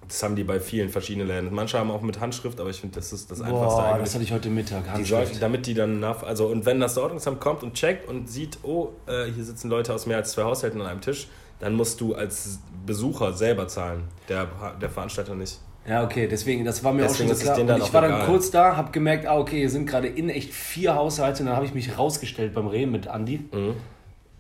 Das 0.08 0.24
haben 0.24 0.36
die 0.36 0.44
bei 0.44 0.60
vielen 0.60 0.90
verschiedenen 0.90 1.28
Läden. 1.28 1.54
Manche 1.54 1.78
haben 1.78 1.92
auch 1.92 2.02
mit 2.02 2.20
Handschrift, 2.20 2.60
aber 2.60 2.70
ich 2.70 2.80
finde, 2.80 2.96
das 2.96 3.12
ist 3.12 3.30
das 3.30 3.42
Einfachste 3.42 3.82
Boah, 3.82 3.86
eigentlich. 3.86 4.04
das 4.06 4.14
hatte 4.16 4.24
ich 4.24 4.32
heute 4.32 4.50
Mittag. 4.50 4.84
Die 4.84 4.90
Handschrift. 4.90 5.10
sollten, 5.10 5.40
damit 5.40 5.66
die 5.66 5.74
dann 5.74 6.00
nach, 6.00 6.24
also 6.24 6.48
und 6.48 6.66
wenn 6.66 6.80
das 6.80 6.98
Ordnungsamt 6.98 7.40
kommt 7.40 7.64
und 7.64 7.74
checkt 7.74 8.08
und 8.08 8.30
sieht, 8.30 8.60
oh, 8.64 8.90
äh, 9.06 9.26
hier 9.26 9.44
sitzen 9.44 9.70
Leute 9.70 9.94
aus 9.94 10.06
mehr 10.06 10.18
als 10.18 10.32
zwei 10.32 10.44
Haushalten 10.44 10.80
an 10.82 10.88
einem 10.88 11.02
Tisch, 11.02 11.28
dann 11.60 11.74
musst 11.74 12.00
du 12.02 12.14
als 12.14 12.60
Besucher 12.86 13.34
selber 13.34 13.68
zahlen, 13.68 14.04
der, 14.30 14.48
der 14.82 14.90
Veranstalter 14.90 15.36
nicht. 15.36 15.60
Ja, 15.88 16.04
okay, 16.04 16.28
deswegen, 16.28 16.66
das 16.66 16.84
war 16.84 16.92
mir 16.92 17.04
Deswegen 17.04 17.32
auch 17.32 17.36
schon 17.36 17.46
so 17.46 17.64
klar. 17.64 17.78
Und 17.78 17.84
ich 17.84 17.94
war 17.94 18.02
dann 18.02 18.12
egal. 18.12 18.26
kurz 18.26 18.52
da, 18.52 18.76
hab 18.76 18.92
gemerkt, 18.92 19.26
ah, 19.26 19.38
okay, 19.38 19.60
hier 19.60 19.70
sind 19.70 19.88
gerade 19.88 20.08
in 20.08 20.30
echt 20.30 20.54
vier 20.54 20.96
Haushalte 20.96 21.44
und 21.44 21.48
dann 21.48 21.56
habe 21.56 21.66
ich 21.66 21.74
mich 21.74 21.98
rausgestellt 21.98 22.54
beim 22.54 22.68
Reh 22.68 22.86
mit 22.86 23.08
Andi. 23.08 23.40
Mhm. 23.52 23.74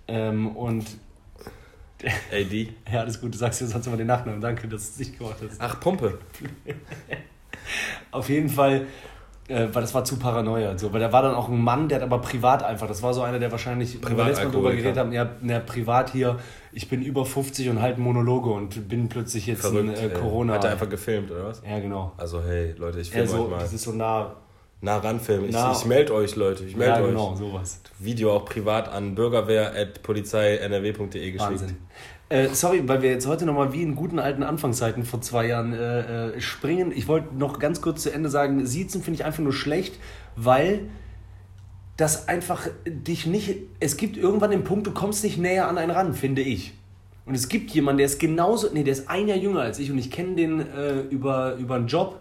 Ähm, 0.10 0.56
und 0.56 0.86
AD. 2.31 2.53
ja, 2.91 2.99
alles 2.99 3.19
gut, 3.19 3.33
du 3.33 3.38
sagst 3.38 3.62
jetzt 3.62 3.71
sonst 3.71 3.88
immer 3.88 3.97
den 3.97 4.07
Nachnamen. 4.07 4.41
Danke, 4.41 4.67
dass 4.67 4.86
du 4.86 4.91
es 4.91 4.99
nicht 4.99 5.17
gemacht 5.17 5.38
hast. 5.47 5.60
Ach, 5.60 5.79
Pumpe. 5.79 6.17
Auf 8.12 8.29
jeden 8.29 8.49
Fall, 8.49 8.86
äh, 9.47 9.67
weil 9.71 9.81
das 9.81 9.93
war 9.93 10.03
zu 10.05 10.17
paranoia. 10.17 10.77
So, 10.77 10.93
weil 10.93 10.99
da 10.99 11.12
war 11.12 11.21
dann 11.21 11.36
auch 11.36 11.49
ein 11.49 11.62
Mann, 11.62 11.89
der 11.89 11.97
hat 11.97 12.03
aber 12.03 12.19
privat 12.19 12.63
einfach, 12.63 12.88
das 12.88 13.01
war 13.03 13.13
so 13.13 13.21
einer, 13.23 13.39
der 13.39 13.51
wahrscheinlich, 13.51 14.01
wir 14.01 14.10
letztes 14.23 14.45
Mal 14.45 14.51
drüber 14.51 14.71
geredet 14.71 14.97
haben, 14.97 15.12
ja, 15.12 15.29
na, 15.41 15.60
privat 15.60 16.12
hier, 16.12 16.39
ich 16.71 16.88
bin 16.89 17.01
über 17.01 17.25
50 17.25 17.69
und 17.69 17.81
halte 17.81 17.99
Monologe 17.99 18.49
und 18.49 18.88
bin 18.88 19.10
plötzlich 19.10 19.47
jetzt 19.47 19.62
Verrückt. 19.62 19.97
ein 19.97 20.12
äh. 20.12 20.13
Corona. 20.13 20.53
Hat 20.53 20.63
er 20.63 20.71
einfach 20.71 20.89
gefilmt, 20.89 21.31
oder 21.31 21.45
was? 21.45 21.62
ja, 21.67 21.79
genau. 21.79 22.13
Also, 22.17 22.41
hey, 22.43 22.73
Leute, 22.77 22.99
ich 22.99 23.07
Ja, 23.10 23.13
filme 23.15 23.27
so, 23.27 23.43
euch 23.45 23.51
mal. 23.51 23.60
das 23.60 23.73
ist 23.73 23.83
so 23.83 23.91
nah. 23.91 24.36
Nah 24.81 24.97
ran 24.97 25.19
filmen. 25.19 25.45
Ich, 25.49 25.53
Nah. 25.53 25.71
ich 25.71 25.85
melde 25.85 26.13
euch, 26.13 26.35
Leute. 26.35 26.63
Ich 26.63 26.75
melde 26.75 26.99
Ja, 26.99 27.01
euch. 27.01 27.07
genau, 27.09 27.35
sowas. 27.35 27.81
Video 27.99 28.33
auch 28.35 28.45
privat 28.45 28.89
an 28.89 29.15
bürgerwehr.polizei.nrw.de 29.15 31.31
geschickt. 31.31 31.51
Wahnsinn. 31.51 31.77
Äh, 32.29 32.49
sorry, 32.49 32.83
weil 32.87 33.01
wir 33.01 33.09
jetzt 33.09 33.25
heute 33.25 33.45
nochmal 33.45 33.71
wie 33.73 33.81
in 33.81 33.95
guten 33.95 34.19
alten 34.19 34.43
Anfangszeiten 34.43 35.03
vor 35.05 35.21
zwei 35.21 35.47
Jahren 35.47 35.73
äh, 35.73 36.27
äh, 36.35 36.41
springen. 36.41 36.91
Ich 36.93 37.07
wollte 37.07 37.33
noch 37.35 37.57
ganz 37.59 37.81
kurz 37.81 38.03
zu 38.03 38.11
Ende 38.11 38.29
sagen, 38.29 38.65
Siezen 38.65 39.01
finde 39.01 39.21
ich 39.21 39.25
einfach 39.25 39.41
nur 39.41 39.53
schlecht, 39.53 39.95
weil 40.35 40.81
das 41.95 42.27
einfach 42.27 42.67
dich 42.85 43.25
nicht. 43.25 43.55
Es 43.79 43.95
gibt 43.97 44.17
irgendwann 44.17 44.51
den 44.51 44.65
Punkt, 44.65 44.85
du 44.85 44.91
kommst 44.91 45.23
nicht 45.23 45.37
näher 45.37 45.67
an 45.69 45.77
einen 45.77 45.91
ran, 45.91 46.13
finde 46.13 46.41
ich. 46.41 46.73
Und 47.25 47.33
es 47.33 47.47
gibt 47.49 47.71
jemanden, 47.71 47.97
der 47.99 48.05
ist 48.07 48.19
genauso. 48.19 48.67
Nee, 48.73 48.83
der 48.83 48.93
ist 48.93 49.09
ein 49.09 49.27
Jahr 49.27 49.37
jünger 49.37 49.61
als 49.61 49.79
ich 49.79 49.89
und 49.91 49.97
ich 49.97 50.11
kenne 50.11 50.35
den 50.35 50.59
äh, 50.59 50.99
über, 51.09 51.55
über 51.55 51.75
einen 51.75 51.87
Job 51.87 52.19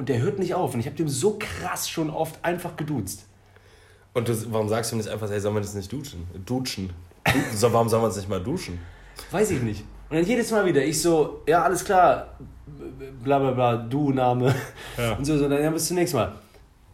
und 0.00 0.08
der 0.08 0.18
hört 0.22 0.38
nicht 0.38 0.54
auf. 0.54 0.72
Und 0.72 0.80
ich 0.80 0.86
habe 0.86 0.96
dem 0.96 1.10
so 1.10 1.36
krass 1.38 1.88
schon 1.90 2.08
oft 2.08 2.42
einfach 2.42 2.74
geduzt. 2.74 3.26
Und 4.14 4.26
du, 4.28 4.34
warum 4.50 4.66
sagst 4.66 4.90
du 4.92 4.96
nicht 4.96 5.10
einfach, 5.10 5.28
hey, 5.28 5.38
sollen 5.38 5.54
wir 5.54 5.60
das 5.60 5.74
nicht 5.74 5.92
duschen? 5.92 6.26
Duschen. 6.46 6.90
Du, 7.26 7.38
so, 7.54 7.70
warum 7.70 7.86
sollen 7.90 8.02
wir 8.02 8.06
uns 8.06 8.16
nicht 8.16 8.28
mal 8.30 8.42
duschen? 8.42 8.80
Weiß 9.30 9.50
ich 9.50 9.60
nicht. 9.60 9.84
Und 10.08 10.16
dann 10.16 10.24
jedes 10.24 10.50
Mal 10.50 10.64
wieder, 10.64 10.82
ich 10.82 11.00
so, 11.02 11.42
ja, 11.46 11.62
alles 11.64 11.84
klar, 11.84 12.38
bla 13.22 13.38
bla 13.38 13.50
bla, 13.50 13.76
du, 13.76 14.10
Name. 14.10 14.54
Ja. 14.96 15.16
Und 15.16 15.24
so, 15.26 15.36
so, 15.36 15.50
dann 15.50 15.62
ja, 15.62 15.70
bis 15.70 15.86
zum 15.88 15.96
nächsten 15.96 16.16
Mal. 16.16 16.32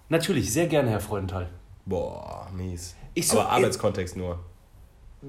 Natürlich, 0.09 0.53
sehr 0.53 0.66
gerne, 0.66 0.90
Herr 0.90 1.01
Freudenthal. 1.01 1.49
Boah, 1.85 2.49
mies. 2.53 2.97
Ich 3.14 3.29
so- 3.29 3.38
Aber 3.40 3.51
Arbeitskontext 3.51 4.16
nur. 4.16 4.40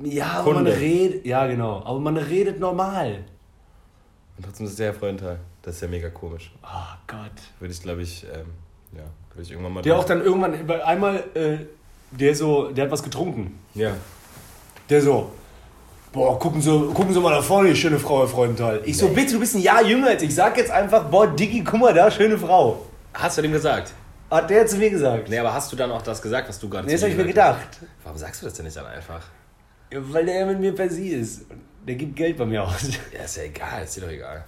Ja, 0.03 0.31
aber 0.39 0.55
man 0.55 0.65
redet, 0.67 1.27
ja 1.27 1.45
genau, 1.45 1.83
aber 1.85 1.99
man 1.99 2.17
redet 2.17 2.59
normal. 2.59 3.23
Und 4.35 4.43
trotzdem 4.45 4.65
ist 4.65 4.71
es 4.73 4.77
der 4.77 4.93
Freundteil. 4.95 5.39
Das 5.67 5.75
ist 5.75 5.81
ja 5.81 5.89
mega 5.89 6.09
komisch. 6.09 6.53
Oh 6.63 6.95
Gott. 7.07 7.29
Würde 7.59 7.73
ich, 7.73 7.81
glaube 7.81 8.01
ich, 8.01 8.23
ähm, 8.23 8.45
ja, 8.93 9.03
würde 9.33 9.41
ich 9.43 9.51
irgendwann 9.51 9.73
mal. 9.73 9.81
Der 9.81 9.97
auch 9.97 10.05
dann 10.05 10.21
irgendwann, 10.23 10.65
weil 10.65 10.81
einmal, 10.81 11.17
äh, 11.33 11.57
der 12.11 12.33
so, 12.35 12.71
der 12.71 12.85
hat 12.85 12.91
was 12.91 13.03
getrunken. 13.03 13.59
Ja. 13.73 13.91
Der 14.89 15.01
so, 15.01 15.29
boah, 16.13 16.39
gucken 16.39 16.61
Sie, 16.61 16.71
gucken 16.93 17.13
Sie 17.13 17.19
mal 17.19 17.31
da 17.35 17.41
vorne, 17.41 17.67
die 17.71 17.75
schöne 17.75 17.99
Frau, 17.99 18.19
Herr 18.21 18.29
Freudenthal. 18.29 18.81
Ich 18.85 18.97
so, 18.97 19.09
Nee. 19.09 19.15
bitte, 19.15 19.33
du 19.33 19.39
bist 19.41 19.55
ein 19.55 19.61
Jahr 19.61 19.83
jünger 19.83 20.07
als 20.07 20.23
ich. 20.23 20.33
Sag 20.33 20.55
jetzt 20.57 20.71
einfach, 20.71 21.03
boah, 21.09 21.27
Diggi, 21.27 21.65
guck 21.65 21.81
mal 21.81 21.93
da, 21.93 22.09
schöne 22.09 22.37
Frau. 22.37 22.85
Hast 23.13 23.37
du 23.37 23.41
dem 23.41 23.51
gesagt? 23.51 23.91
Hat 24.31 24.49
der 24.49 24.65
zu 24.67 24.77
mir 24.77 24.89
gesagt. 24.89 25.27
Nee, 25.27 25.37
aber 25.39 25.53
hast 25.53 25.69
du 25.69 25.75
dann 25.75 25.91
auch 25.91 26.01
das 26.01 26.21
gesagt, 26.21 26.47
was 26.47 26.57
du 26.59 26.69
gerade 26.69 26.87
Nee, 26.87 26.93
das 26.93 27.01
habe 27.01 27.11
ich 27.11 27.17
mir 27.17 27.25
gedacht. 27.25 27.59
hast? 27.71 27.81
Warum 28.05 28.17
sagst 28.17 28.41
du 28.41 28.45
das 28.45 28.53
denn 28.53 28.63
nicht 28.63 28.77
dann 28.77 28.85
einfach? 28.85 29.21
Ja, 29.91 29.99
Weil 30.01 30.25
der 30.27 30.45
mit 30.45 30.61
mir 30.61 30.73
per 30.73 30.89
Sie 30.89 31.09
ist. 31.09 31.41
Der 31.85 31.95
gibt 31.95 32.15
Geld 32.15 32.37
bei 32.37 32.45
mir 32.45 32.63
aus. 32.63 32.87
Ja, 33.13 33.23
ist 33.25 33.35
ja 33.35 33.43
egal, 33.43 33.83
ist 33.83 33.97
dir 33.97 34.01
doch 34.01 34.09
egal. 34.09 34.45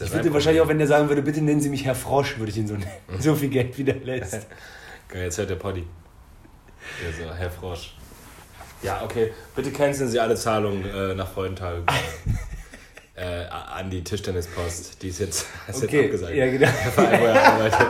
Ich 0.00 0.12
würde 0.12 0.32
wahrscheinlich 0.32 0.60
auch, 0.60 0.64
Problem. 0.64 0.68
wenn 0.68 0.78
der 0.78 0.86
sagen 0.88 1.08
würde, 1.08 1.22
bitte 1.22 1.40
nennen 1.40 1.60
Sie 1.60 1.68
mich 1.68 1.84
Herr 1.84 1.94
Frosch, 1.94 2.38
würde 2.38 2.50
ich 2.50 2.58
ihn 2.58 2.66
so 2.66 2.74
nennen. 2.74 2.90
So 3.20 3.34
viel 3.34 3.48
Geld 3.48 3.76
wieder 3.78 3.94
lässt. 3.94 4.46
Geil, 5.08 5.24
jetzt 5.24 5.38
hört 5.38 5.50
der 5.50 5.56
Poddy. 5.56 5.84
Der 7.02 7.26
so, 7.26 7.32
Herr 7.32 7.50
Frosch. 7.50 7.94
Ja, 8.82 9.02
okay. 9.04 9.32
Bitte 9.54 9.70
canceln 9.70 10.08
Sie 10.10 10.18
alle 10.20 10.34
Zahlungen 10.34 10.84
äh, 10.84 11.14
nach 11.14 11.28
Freudenthal. 11.28 11.82
äh, 13.14 13.44
an 13.46 13.88
die 13.90 14.02
Tischtennispost. 14.02 15.00
Die 15.02 15.08
ist 15.08 15.20
jetzt, 15.20 15.46
ist 15.68 15.82
Okay, 15.82 15.96
jetzt 15.96 16.04
abgesagt. 16.06 16.34
ja, 16.34 16.46
genau. 16.46 16.58
Der 16.66 16.92
Verein, 16.92 17.20
wo 17.20 17.24
er 17.24 17.44
arbeitet. 17.44 17.88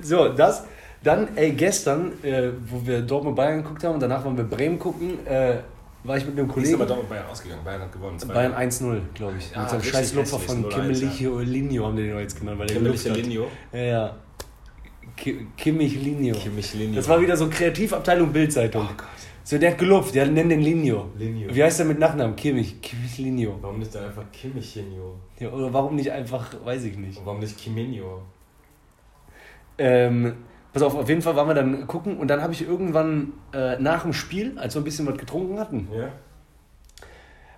So, 0.00 0.28
das. 0.28 0.64
Dann, 1.02 1.34
ey, 1.36 1.52
gestern, 1.52 2.12
äh, 2.22 2.50
wo 2.66 2.86
wir 2.86 3.00
Dortmund 3.00 3.36
Bayern 3.36 3.62
geguckt 3.62 3.82
haben 3.84 3.94
und 3.94 4.00
danach 4.00 4.22
wollen 4.24 4.36
wir 4.36 4.44
Bremen 4.44 4.78
gucken, 4.78 5.26
äh, 5.26 5.58
war 6.04 6.16
ich 6.16 6.24
mit 6.26 6.38
einem 6.38 6.46
Wie 6.46 6.50
ist 6.50 6.54
Kollegen. 6.54 6.74
aber 6.76 6.86
Dortmund 6.86 7.08
Bayern 7.10 7.26
ausgegangen? 7.26 7.64
Bayern 7.64 7.82
hat 7.82 7.92
gewonnen. 7.92 8.18
Bayern 8.28 8.54
1-0, 8.54 9.00
glaube 9.14 9.34
ich. 9.38 9.50
Ja, 9.50 9.60
mit 9.60 9.68
so 9.68 9.74
einem 9.76 9.82
richtig 9.82 9.92
scheiß 9.92 10.14
Lupfer 10.14 10.38
von 10.38 10.64
0-1, 10.64 10.68
Kimmeliche 10.70 11.40
Linio 11.42 11.86
haben 11.86 11.96
die 11.96 12.02
den 12.04 12.18
jetzt 12.18 12.38
genannt, 12.38 12.66
Kimmeliche. 12.66 13.10
Linio. 13.10 13.46
Ja, 13.72 13.78
ja. 13.80 14.16
Ki- 15.16 15.46
Kimmich 15.56 15.94
Linio. 16.02 16.34
Kimmich 16.36 16.72
Linio. 16.74 16.96
Das 16.96 17.08
war 17.08 17.20
wieder 17.20 17.36
so 17.36 17.48
Kreativabteilung 17.50 18.32
Bildzeitung. 18.32 18.82
Oh 18.90 18.94
Gott. 18.96 19.06
So, 19.44 19.58
der 19.58 19.72
hat 19.72 19.78
gelupft, 19.78 20.14
der 20.14 20.26
nennt 20.26 20.50
den 20.50 20.60
Linio. 20.60 21.10
Linio. 21.18 21.52
Wie 21.54 21.62
heißt 21.62 21.80
der 21.80 21.86
mit 21.86 21.98
Nachnamen? 21.98 22.36
Kimmich. 22.36 22.80
Kimmich 22.80 23.18
Linio. 23.18 23.58
Warum 23.60 23.78
nicht 23.80 23.92
dann 23.94 24.04
einfach 24.04 24.22
Kimmich 24.32 24.74
Linio? 24.76 25.16
Ja, 25.38 25.50
oder 25.50 25.72
warum 25.72 25.96
nicht 25.96 26.10
einfach, 26.10 26.54
weiß 26.64 26.84
ich 26.84 26.96
nicht. 26.96 27.18
Und 27.18 27.26
warum 27.26 27.40
nicht 27.40 27.58
Kiminio? 27.58 28.22
Ähm, 29.78 30.34
pass 30.72 30.82
auf, 30.82 30.94
auf 30.94 31.08
jeden 31.08 31.22
Fall 31.22 31.36
waren 31.36 31.48
wir 31.48 31.54
dann 31.54 31.86
gucken 31.86 32.16
und 32.16 32.28
dann 32.28 32.42
habe 32.42 32.52
ich 32.52 32.66
irgendwann 32.66 33.32
äh, 33.52 33.78
nach 33.78 34.02
dem 34.02 34.12
Spiel, 34.12 34.58
als 34.58 34.74
wir 34.74 34.82
ein 34.82 34.84
bisschen 34.84 35.06
was 35.06 35.18
getrunken 35.18 35.58
hatten, 35.58 35.88
Ja? 35.92 36.08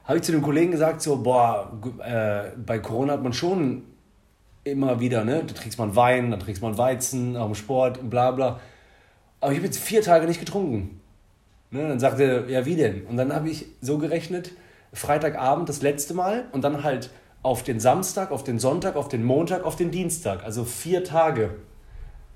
habe 0.05 0.19
ich 0.19 0.25
zu 0.25 0.33
dem 0.33 0.43
Kollegen 0.43 0.73
gesagt, 0.73 1.01
so, 1.01 1.23
boah, 1.23 1.73
äh, 2.05 2.51
bei 2.57 2.79
Corona 2.79 3.13
hat 3.15 3.23
man 3.23 3.33
schon 3.33 3.85
immer 4.65 5.01
wieder, 5.01 5.25
ne, 5.25 5.45
da 5.47 5.55
trinkst 5.55 5.79
man 5.79 5.95
Wein, 5.97 6.31
dann 6.31 6.41
trinkst 6.41 6.63
man 6.63 6.77
Weizen, 6.79 7.37
auch 7.37 7.47
im 7.47 7.55
Sport 7.55 7.99
und 7.99 8.11
bla 8.11 8.31
bla. 8.31 8.61
Aber 9.41 9.53
ich 9.53 9.59
habe 9.59 9.67
jetzt 9.67 9.79
vier 9.79 10.03
Tage 10.03 10.27
nicht 10.27 10.41
getrunken. 10.41 11.01
Ne, 11.71 11.89
dann 11.89 12.01
sagte 12.01 12.23
er, 12.23 12.49
ja, 12.49 12.67
wie 12.67 12.77
denn? 12.77 13.07
Und 13.07 13.17
dann 13.17 13.33
habe 13.35 13.49
ich 13.49 13.67
so 13.81 13.99
gerechnet, 13.99 14.53
Freitagabend 14.93 15.69
das 15.69 15.83
letzte 15.83 16.15
Mal 16.15 16.45
und 16.53 16.63
dann 16.63 16.83
halt 16.83 17.11
auf 17.43 17.63
den 17.63 17.81
Samstag, 17.81 18.31
auf 18.31 18.45
den 18.45 18.59
Sonntag, 18.59 18.95
auf 18.95 19.09
den 19.09 19.25
Montag, 19.25 19.65
auf 19.65 19.75
den 19.75 19.91
Dienstag. 19.91 20.45
Also 20.45 20.65
vier 20.65 21.03
Tage. 21.03 21.51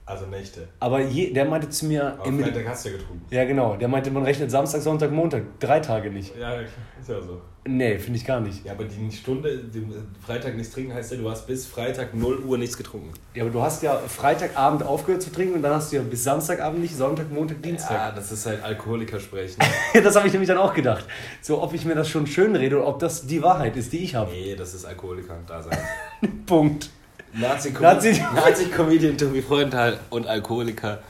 Also 0.09 0.25
Nächte. 0.27 0.69
Aber 0.79 1.01
je, 1.01 1.33
der 1.33 1.45
meinte 1.47 1.69
zu 1.69 1.87
mir, 1.87 2.13
Aber 2.15 2.27
im, 2.27 2.41
Freitag 2.41 2.69
hast 2.69 2.85
du 2.85 2.91
ja 2.91 2.97
getrunken. 2.97 3.27
ja 3.29 3.45
genau, 3.45 3.75
der 3.77 3.89
meinte, 3.89 4.13
man 4.13 4.23
rechnet 4.23 4.53
Samstag, 4.53 4.81
Sonntag, 4.81 5.11
Montag, 5.11 5.43
drei 5.59 5.81
Tage 5.81 6.11
nicht. 6.13 6.33
Ja, 6.39 6.61
ist 6.61 7.09
ja 7.09 7.21
so. 7.21 7.41
Nee, 7.69 7.99
finde 7.99 8.17
ich 8.21 8.25
gar 8.25 8.39
nicht. 8.39 8.65
Ja, 8.65 8.71
aber 8.75 8.85
die 8.85 9.11
Stunde, 9.11 9.59
den 9.59 9.93
Freitag 10.25 10.55
nichts 10.57 10.73
trinken, 10.73 10.95
heißt 10.95 11.11
ja, 11.11 11.19
du 11.19 11.29
hast 11.29 11.49
bis 11.49 11.67
Freitag 11.67 12.15
0 12.15 12.39
Uhr 12.45 12.57
nichts 12.57 12.77
getrunken. 12.77 13.11
Ja, 13.35 13.43
aber 13.43 13.51
du 13.51 13.61
hast 13.61 13.83
ja 13.83 13.97
Freitagabend 13.97 14.85
aufgehört 14.85 15.23
zu 15.23 15.33
trinken 15.33 15.57
und 15.57 15.63
dann 15.63 15.73
hast 15.75 15.91
du 15.91 15.97
ja 15.97 16.03
bis 16.03 16.23
Samstagabend 16.23 16.81
nicht, 16.81 16.95
Sonntag, 16.97 17.33
Montag, 17.33 17.61
Dienstag. 17.61 17.91
Ja, 17.91 18.13
das 18.13 18.31
ist 18.31 18.47
halt 18.47 18.63
Alkoholiker 18.63 19.19
sprechen. 19.19 19.61
Das 20.05 20.15
habe 20.15 20.29
ich 20.29 20.33
nämlich 20.33 20.47
dann 20.49 20.59
auch 20.59 20.73
gedacht. 20.73 21.05
So, 21.41 21.61
ob 21.61 21.75
ich 21.75 21.85
mir 21.85 21.97
das 21.97 22.09
schon 22.09 22.29
schön 22.29 22.55
rede 22.55 22.77
oder 22.77 22.87
ob 22.87 23.01
das 23.01 23.27
die 23.27 23.43
Wahrheit 23.43 23.77
ist, 23.77 23.93
die 23.93 24.05
ich 24.05 24.15
habe. 24.15 24.31
nee, 24.31 24.55
das 24.55 24.73
ist 24.73 24.85
Alkoholiker 24.85 25.37
da 25.49 25.61
sein. 25.61 25.79
Punkt. 26.47 26.91
Nazi-Comedian 27.39 27.97
Nazi- 27.97 28.67
Nazi 28.69 29.17
Tobi 29.17 29.43
Freudenthal 29.43 29.99
und 30.11 30.27
Alkoholiker. 30.27 31.01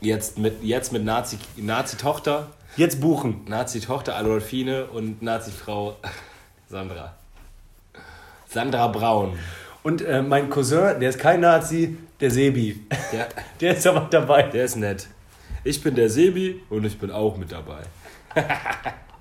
Jetzt 0.00 0.38
mit, 0.38 0.62
jetzt 0.62 0.92
mit 0.92 1.04
Nazi- 1.04 1.38
Nazi-Tochter, 1.56 2.48
Jetzt 2.76 3.00
buchen. 3.02 3.42
Nazi-Tochter 3.48 4.16
Adolfine 4.16 4.86
und 4.86 5.20
Nazi-Frau 5.22 5.96
Sandra. 6.70 7.14
Sandra 8.48 8.86
Braun. 8.88 9.38
Und 9.82 10.00
äh, 10.02 10.22
mein 10.22 10.48
Cousin, 10.48 10.98
der 11.00 11.10
ist 11.10 11.18
kein 11.18 11.40
Nazi, 11.40 11.96
der 12.20 12.30
Sebi. 12.30 12.80
Der, 13.12 13.28
Der 13.60 13.76
ist 13.76 13.86
aber 13.86 14.06
dabei. 14.10 14.44
der 14.44 14.64
ist 14.64 14.76
nett. 14.76 15.06
Ich 15.64 15.82
bin 15.82 15.94
der 15.94 16.08
Sebi 16.08 16.62
und 16.70 16.84
ich 16.84 16.98
bin 16.98 17.10
auch 17.10 17.36
mit 17.36 17.52
dabei. 17.52 17.82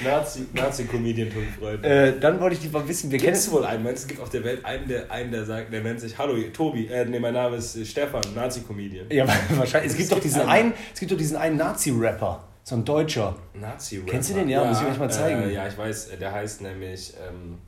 Nazi, 0.00 0.46
Nazi-Comedian 0.52 1.28
Tobi 1.30 1.46
Freudenthal. 1.58 1.90
Äh, 2.08 2.20
dann 2.20 2.40
wollte 2.40 2.54
ich 2.56 2.62
die 2.62 2.68
mal 2.68 2.86
wissen, 2.86 3.10
wir 3.10 3.18
kennen 3.18 3.32
Kennst 3.32 3.48
du 3.48 3.52
wohl 3.52 3.64
einen? 3.64 3.82
Meinst 3.82 4.02
du, 4.02 4.04
es 4.04 4.08
gibt 4.08 4.20
auf 4.20 4.30
der 4.30 4.44
Welt 4.44 4.64
einen, 4.64 4.86
der, 4.88 5.10
einen, 5.10 5.32
der 5.32 5.44
sagt, 5.44 5.72
der 5.72 5.82
nennt 5.82 6.00
sich 6.00 6.16
Hallo 6.16 6.36
Tobi, 6.52 6.86
äh, 6.86 7.04
nee, 7.04 7.18
mein 7.18 7.34
Name 7.34 7.56
ist 7.56 7.76
äh, 7.76 7.84
Stefan, 7.84 8.22
Nazi-Comedian. 8.34 9.06
Ja, 9.10 9.26
wahrscheinlich. 9.50 9.90
Es 9.92 9.96
gibt 9.96 10.08
Es 10.10 10.14
doch 10.16 10.20
diesen 10.20 10.40
einen- 10.42 10.50
einen, 10.50 10.74
es 10.94 11.00
gibt 11.00 11.12
doch 11.12 11.16
diesen 11.18 11.36
einen 11.36 11.56
Nazi-Rapper, 11.56 12.44
so 12.64 12.74
ein 12.76 12.84
Deutscher. 12.84 13.34
Nazi-Rapper. 13.54 14.10
Kennst 14.12 14.30
du 14.30 14.34
den? 14.34 14.48
Ja, 14.48 14.64
muss 14.64 14.80
ich 14.80 14.86
euch 14.86 14.98
mal 14.98 15.10
zeigen. 15.10 15.42
Äh, 15.42 15.52
ja, 15.52 15.66
ich 15.66 15.76
weiß, 15.76 16.08
äh, 16.10 16.16
der 16.16 16.32
heißt 16.32 16.60
nämlich, 16.62 17.14
ähm, 17.28 17.58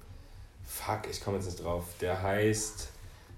fuck, 0.65 1.01
ich 1.11 1.21
komme 1.23 1.39
jetzt 1.39 1.47
nicht 1.47 1.65
drauf. 1.65 1.85
Der 2.01 2.23
heißt, 2.23 2.89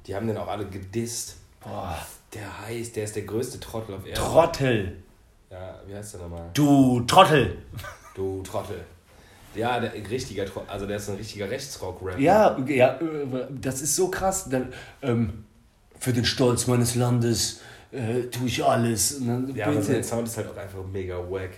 die 0.06 0.14
haben 0.14 0.26
den 0.26 0.36
auch 0.36 0.48
alle 0.48 0.66
gedisst. 0.66 1.36
Boah, 1.62 1.96
Der 2.34 2.66
heißt, 2.66 2.96
der 2.96 3.04
ist 3.04 3.14
der 3.16 3.22
größte 3.22 3.58
Trottel 3.60 3.94
auf 3.94 4.04
Erden. 4.06 4.20
Trottel. 4.20 4.96
Ja, 5.50 5.80
wie 5.86 5.94
heißt 5.94 6.14
der 6.14 6.20
nochmal? 6.22 6.50
Du 6.54 7.00
Trottel. 7.06 7.58
Du 8.14 8.42
Trottel. 8.42 8.84
Ja, 9.54 9.80
der 9.80 9.92
richtiger 10.10 10.46
Trottel, 10.46 10.70
also 10.70 10.86
der 10.86 10.96
ist 10.96 11.08
ein 11.10 11.16
richtiger 11.16 11.50
Rechtsrock-Rapper. 11.50 12.18
Ja, 12.18 12.58
ja, 12.66 12.94
äh, 12.94 13.46
das 13.50 13.82
ist 13.82 13.96
so 13.96 14.08
krass. 14.08 14.48
Dann, 14.48 14.72
ähm, 15.02 15.44
für 15.98 16.12
den 16.12 16.24
Stolz 16.24 16.66
meines 16.66 16.94
Landes 16.94 17.60
äh, 17.92 18.22
tue 18.30 18.46
ich 18.46 18.64
alles. 18.64 19.18
Dann 19.24 19.54
Ja, 19.54 19.66
aber 19.66 19.82
sein 19.82 20.02
Sound 20.02 20.26
ist 20.26 20.36
halt 20.36 20.48
auch 20.48 20.56
einfach 20.56 20.78
mega 20.90 21.16
wack. 21.18 21.50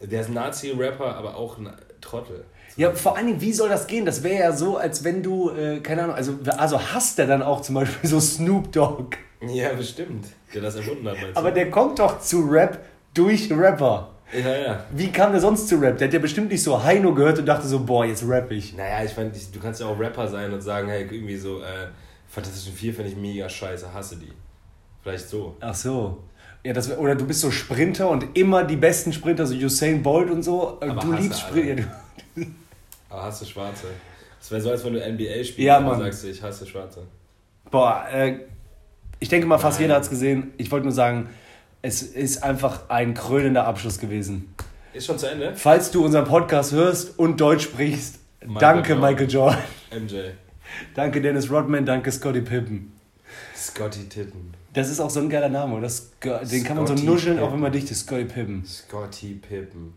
Der 0.00 0.22
ist 0.22 0.28
ein 0.28 0.34
Nazi-Rapper, 0.34 1.14
aber 1.14 1.36
auch 1.36 1.58
ein 1.58 1.70
Trottel. 2.00 2.44
ja, 2.76 2.92
vor 2.92 3.16
allen 3.16 3.26
Dingen, 3.26 3.40
wie 3.40 3.52
soll 3.52 3.68
das 3.68 3.86
gehen? 3.86 4.04
Das 4.04 4.22
wäre 4.22 4.40
ja 4.40 4.52
so, 4.52 4.78
als 4.78 5.04
wenn 5.04 5.22
du, 5.22 5.50
äh, 5.50 5.80
keine 5.80 6.04
Ahnung, 6.04 6.16
also, 6.16 6.38
also 6.56 6.80
hasst 6.80 7.18
er 7.18 7.26
dann 7.26 7.42
auch 7.42 7.60
zum 7.60 7.74
Beispiel 7.76 8.08
so 8.08 8.18
Snoop 8.18 8.72
Dogg. 8.72 9.16
Ja, 9.46 9.72
bestimmt. 9.74 10.26
Der 10.54 10.62
das 10.62 10.76
erfunden 10.76 11.06
hat? 11.08 11.16
Aber 11.34 11.50
der 11.50 11.70
kommt 11.70 11.98
doch 11.98 12.20
zu 12.20 12.40
Rap 12.40 12.84
durch 13.14 13.50
Rapper. 13.52 14.11
Ja, 14.32 14.56
ja. 14.56 14.84
Wie 14.92 15.10
kam 15.12 15.32
der 15.32 15.40
sonst 15.40 15.68
zu 15.68 15.76
Rap? 15.76 15.98
Der 15.98 16.08
hat 16.08 16.14
ja 16.14 16.20
bestimmt 16.20 16.50
nicht 16.50 16.62
so 16.62 16.82
Heino 16.82 17.12
gehört 17.14 17.38
und 17.38 17.46
dachte 17.46 17.66
so, 17.66 17.80
boah, 17.80 18.04
jetzt 18.06 18.24
rapp 18.26 18.50
ich. 18.50 18.74
Naja, 18.74 19.04
ich 19.04 19.16
meine, 19.16 19.30
du 19.30 19.60
kannst 19.60 19.80
ja 19.80 19.86
auch 19.86 19.98
Rapper 19.98 20.26
sein 20.28 20.52
und 20.52 20.60
sagen, 20.62 20.88
hey, 20.88 21.02
irgendwie 21.10 21.36
so, 21.36 21.60
äh, 21.60 21.88
Fantastischen 22.28 22.72
Vier 22.72 22.94
finde 22.94 23.10
ich 23.10 23.16
mega 23.16 23.46
scheiße, 23.48 23.92
hasse 23.92 24.16
die. 24.16 24.32
Vielleicht 25.02 25.28
so. 25.28 25.54
Ach 25.60 25.74
so. 25.74 26.22
Ja, 26.64 26.72
das, 26.72 26.96
oder 26.96 27.14
du 27.14 27.26
bist 27.26 27.40
so 27.40 27.50
Sprinter 27.50 28.08
und 28.08 28.36
immer 28.38 28.64
die 28.64 28.76
besten 28.76 29.12
Sprinter, 29.12 29.44
so 29.46 29.54
Usain 29.54 30.02
Bolt 30.02 30.30
und 30.30 30.42
so. 30.42 30.78
Aber 30.80 30.94
du 30.94 31.12
liebst. 31.12 31.40
Sprinter. 31.40 31.82
Ja, 31.82 31.84
du, 32.36 32.46
Aber 33.10 33.22
hasse 33.24 33.44
Schwarze. 33.44 33.88
Das 34.38 34.50
wäre 34.50 34.60
so, 34.60 34.70
als 34.70 34.84
wenn 34.84 34.94
du 34.94 34.98
NBA 35.00 35.44
spielst 35.44 35.58
Ja, 35.58 35.78
und 35.78 35.84
Mann. 35.86 35.98
sagst 36.00 36.24
ich 36.24 36.42
hasse 36.42 36.66
Schwarze. 36.66 37.02
boah, 37.70 38.06
äh, 38.10 38.38
ich 39.20 39.28
denke 39.28 39.46
mal, 39.46 39.58
fast 39.58 39.76
Nein. 39.78 39.84
jeder 39.84 39.96
hat 39.96 40.02
es 40.04 40.10
gesehen. 40.10 40.52
Ich 40.56 40.70
wollte 40.70 40.84
nur 40.86 40.92
sagen, 40.94 41.28
es 41.82 42.02
ist 42.02 42.42
einfach 42.42 42.88
ein 42.88 43.14
krönender 43.14 43.66
Abschluss 43.66 43.98
gewesen. 43.98 44.54
Ist 44.92 45.06
schon 45.06 45.18
zu 45.18 45.26
Ende? 45.26 45.52
Falls 45.56 45.90
du 45.90 46.04
unseren 46.04 46.24
Podcast 46.24 46.72
hörst 46.72 47.18
und 47.18 47.40
Deutsch 47.40 47.64
sprichst, 47.64 48.18
Michael 48.40 48.60
danke 48.60 48.92
Jordan. 48.92 49.10
Michael 49.10 49.30
Jordan. 49.30 49.58
MJ. 49.90 50.14
Danke 50.94 51.20
Dennis 51.20 51.50
Rodman, 51.50 51.84
danke 51.84 52.10
Scotty 52.12 52.40
Pippen. 52.40 52.92
Scotty 53.56 54.08
Titten. 54.08 54.54
Das 54.72 54.88
ist 54.88 55.00
auch 55.00 55.10
so 55.10 55.20
ein 55.20 55.28
geiler 55.28 55.48
Name. 55.48 55.76
oder? 55.76 55.88
Den 56.44 56.64
kann 56.64 56.76
man 56.76 56.86
so 56.86 56.94
nuscheln, 56.94 57.38
auch 57.38 57.42
Pippen. 57.42 57.52
wenn 57.54 57.60
man 57.60 57.72
dicht 57.72 57.90
ist. 57.90 58.00
Scotty 58.00 58.24
Pippen. 58.24 58.64
Scotty 58.64 59.34
Pippen. 59.34 59.92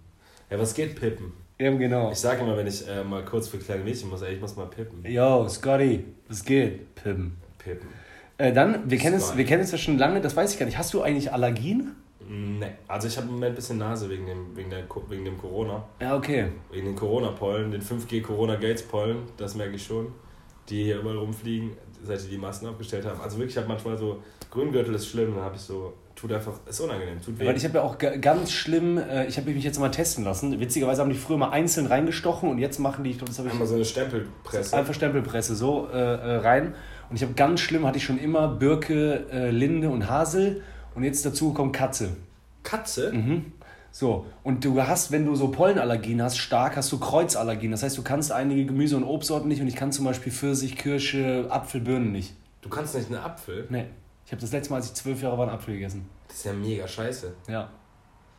Ja, 0.50 0.60
was 0.60 0.74
geht 0.74 1.00
Pippen? 1.00 1.34
Eben 1.58 1.80
genau. 1.80 2.12
Ich 2.12 2.18
sage 2.18 2.42
immer, 2.42 2.58
wenn 2.58 2.68
ich 2.68 2.88
äh, 2.88 3.04
mal 3.04 3.24
kurz 3.24 3.48
für 3.48 3.58
kleine 3.58 3.84
Mädchen 3.84 4.10
muss, 4.10 4.22
ey, 4.22 4.36
ich 4.36 4.42
muss 4.42 4.56
mal 4.58 4.66
pippen. 4.68 5.10
Yo, 5.10 5.48
Scotty, 5.48 6.04
was 6.28 6.44
geht? 6.44 6.94
Pippen. 6.96 7.38
Pippen. 7.58 7.88
Äh, 8.38 8.52
dann, 8.54 8.90
wir 8.90 8.98
kennen, 8.98 9.16
es, 9.16 9.38
wir 9.38 9.46
kennen 9.46 9.64
es 9.64 9.72
ja 9.72 9.78
schon 9.78 9.98
lange, 9.98 10.20
das 10.22 10.36
weiß 10.36 10.54
ich 10.54 10.60
gar 10.60 10.66
nicht. 10.66 10.78
Hast 10.78 10.94
du 10.94 11.02
eigentlich 11.02 11.32
Allergien? 11.32 11.96
Nee. 12.28 12.72
Also 12.88 13.08
ich 13.08 13.16
habe 13.18 13.28
im 13.28 13.34
Moment 13.34 13.54
ein 13.54 13.56
bisschen 13.56 13.78
Nase 13.78 14.10
wegen 14.10 14.26
dem, 14.26 14.56
wegen, 14.56 14.70
der, 14.70 14.84
wegen 15.10 15.26
dem 15.26 15.38
Corona. 15.38 15.84
Ja, 16.02 16.16
okay. 16.18 16.48
Wegen 16.72 16.88
den 16.88 16.96
Corona-Pollen, 16.96 17.72
den 17.72 17.82
5G 17.82 18.22
Corona-Gates-Pollen, 18.22 19.18
das 19.38 19.56
merke 19.56 19.76
ich 19.76 19.86
schon, 19.86 20.08
die 20.70 20.84
hier 20.84 21.00
überall 21.00 21.18
rumfliegen, 21.18 21.72
seit 22.04 22.24
die 22.26 22.30
die 22.30 22.38
Masken 22.38 22.66
abgestellt 22.68 23.06
haben. 23.06 23.22
Also 23.22 23.38
wirklich, 23.38 23.54
ich 23.54 23.58
habe 23.58 23.68
manchmal 23.68 23.98
so, 23.98 24.22
Grüngürtel 24.50 24.96
ist 24.96 25.08
schlimm, 25.08 25.36
dann 25.36 25.44
habe 25.44 25.56
ich 25.56 25.62
so, 25.62 25.94
tut 26.16 26.32
einfach, 26.34 26.54
ist 26.68 26.80
unangenehm, 26.80 27.22
tut 27.22 27.38
weh. 27.40 27.46
Weil 27.46 27.56
ich 27.58 27.64
habe 27.64 27.76
ja 27.78 27.84
auch 27.84 27.98
ga- 28.00 28.16
ganz 28.18 28.52
schlimm, 28.52 28.98
äh, 28.98 29.28
ich 29.28 29.38
habe 29.38 29.52
mich 29.52 29.64
jetzt 29.64 29.80
mal 29.80 29.90
testen 29.90 30.24
lassen. 30.24 30.60
Witzigerweise 30.60 31.02
haben 31.02 31.10
die 31.12 31.16
früher 31.18 31.38
mal 31.38 31.50
einzeln 31.52 31.86
reingestochen 31.86 32.50
und 32.50 32.58
jetzt 32.58 32.80
machen 32.80 33.04
die, 33.04 33.12
ich 33.12 33.18
glaube, 33.18 33.30
das 33.30 33.38
habe 33.38 33.50
ich 33.50 33.54
Einmal 33.54 33.68
so 33.68 33.76
eine 33.76 33.86
Stempelpresse. 33.86 34.76
einfach 34.76 34.94
Stempelpresse 34.96 35.56
so 35.56 35.88
äh, 35.94 35.98
äh, 35.98 36.36
rein. 36.38 36.74
Und 37.10 37.16
ich 37.16 37.24
habe 37.24 37.34
ganz 37.34 37.60
schlimm, 37.60 37.86
hatte 37.86 37.98
ich 37.98 38.04
schon 38.04 38.18
immer 38.18 38.48
Birke, 38.48 39.26
äh, 39.32 39.50
Linde 39.52 39.90
und 39.90 40.10
Hasel 40.10 40.64
und 40.96 41.04
jetzt 41.04 41.26
dazu 41.26 41.50
gekommen 41.50 41.72
Katze. 41.72 42.16
Katze? 42.64 43.14
Mhm. 43.14 43.54
So, 43.92 44.26
und 44.44 44.66
du 44.66 44.82
hast, 44.82 45.12
wenn 45.12 45.26
du 45.26 45.36
so 45.36 45.50
Pollenallergien 45.50 46.22
hast, 46.22 46.38
stark, 46.38 46.76
hast 46.76 46.92
du 46.92 47.00
Kreuzallergien. 47.00 47.72
Das 47.72 47.82
heißt, 47.82 47.98
du 47.98 48.02
kannst 48.02 48.32
einige 48.32 48.66
Gemüse- 48.66 48.98
und 48.98 49.06
Obstsorten 49.06 49.48
nicht 49.48 49.62
und 49.62 49.68
ich 49.68 49.76
kann 49.76 49.94
zum 49.94 50.04
Beispiel 50.04 50.34
Pfirsich, 50.34 50.76
Kirsche, 50.76 51.48
Apfel, 51.50 51.80
Birnen 51.80 52.12
nicht. 52.12 52.36
Du 52.62 52.68
kannst 52.68 52.94
nicht 52.96 53.08
einen 53.08 53.20
Apfel? 53.20 53.68
Nee. 53.70 53.86
Ich 54.26 54.32
habe 54.32 54.42
das 54.42 54.52
letzte 54.52 54.72
Mal, 54.72 54.78
als 54.78 54.88
ich 54.88 54.94
zwölf 54.96 55.22
Jahre 55.22 55.38
war, 55.38 55.48
einen 55.48 55.56
Apfel 55.56 55.76
gegessen. 55.76 56.10
Das 56.28 56.38
ist 56.38 56.46
ja 56.46 56.54
mega 56.54 56.88
scheiße. 56.88 57.34
Ja. 57.48 57.70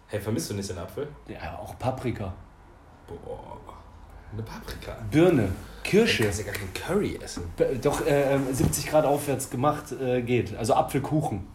Hey, 0.09 0.21
vermisst 0.21 0.51
du 0.51 0.55
nicht 0.55 0.69
den 0.69 0.79
Apfel? 0.79 1.09
Ja, 1.29 1.59
auch 1.59 1.79
Paprika. 1.79 2.35
Boah. 3.07 3.57
Eine 4.37 4.43
Paprika. 4.45 4.97
Birne, 5.11 5.49
Du 5.83 5.91
Kirsche. 5.91 6.25
kannst 6.25 6.41
ja 6.41 6.45
gar 6.47 6.55
kein 6.55 6.73
Curry 6.75 7.19
essen. 7.23 7.45
Doch 7.83 8.05
äh, 8.07 8.35
ähm, 8.35 8.43
70 8.53 8.87
Grad 8.89 9.05
aufwärts 9.05 9.49
gemacht 9.51 9.93
äh, 9.93 10.21
geht. 10.23 10.57
Also 10.57 10.75
Apfelkuchen. 10.75 11.47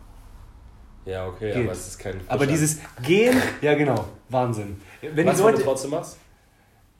Ja, 1.05 1.27
okay, 1.27 1.51
Geht. 1.53 1.63
aber 1.63 1.71
es 1.73 1.87
ist 1.87 1.99
kein. 1.99 2.21
Aber 2.27 2.39
frischer- 2.39 2.51
dieses 2.51 2.79
Gehen, 3.03 3.35
ja 3.61 3.73
genau, 3.73 4.05
Wahnsinn. 4.29 4.77
Wenn 5.01 5.25
Was 5.25 5.37
die 5.37 5.41
du 5.43 5.47
Leute, 5.49 5.63
trotzdem 5.63 5.91
machst? 5.91 6.17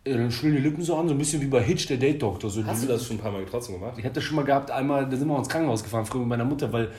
Ja, 0.07 0.17
dann 0.17 0.31
schwillen 0.31 0.55
die 0.55 0.61
Lippen 0.63 0.83
so 0.83 0.97
an, 0.97 1.07
so 1.07 1.13
ein 1.13 1.17
bisschen 1.19 1.39
wie 1.41 1.45
bei 1.45 1.61
Hitch, 1.61 1.85
der 1.87 1.97
Date-Doktor. 1.97 2.49
So 2.49 2.65
Hast 2.65 2.81
du 2.83 2.87
das 2.87 3.05
schon 3.05 3.17
ein 3.17 3.19
paar 3.19 3.31
Mal 3.31 3.45
trotzdem 3.45 3.79
gemacht? 3.79 3.93
Ich 3.99 4.03
habe 4.03 4.15
das 4.15 4.23
schon 4.23 4.35
mal 4.35 4.43
gehabt, 4.45 4.71
einmal, 4.71 5.07
da 5.07 5.15
sind 5.15 5.27
wir 5.27 5.37
ins 5.37 5.47
Krankenhaus 5.47 5.83
gefahren, 5.83 6.05
früher 6.07 6.21
mit 6.21 6.29
meiner 6.29 6.45
Mutter, 6.45 6.73
weil, 6.73 6.89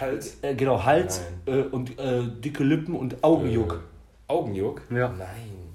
Halt. 0.00 0.26
äh, 0.40 0.54
genau, 0.54 0.82
Hals 0.82 1.20
äh, 1.44 1.58
und 1.60 1.98
äh, 1.98 2.22
dicke 2.42 2.64
Lippen 2.64 2.94
und 2.94 3.22
Augenjuck. 3.22 3.74
Äh, 4.28 4.32
Augenjuck? 4.32 4.80
Ja. 4.90 5.08
Nein. 5.10 5.65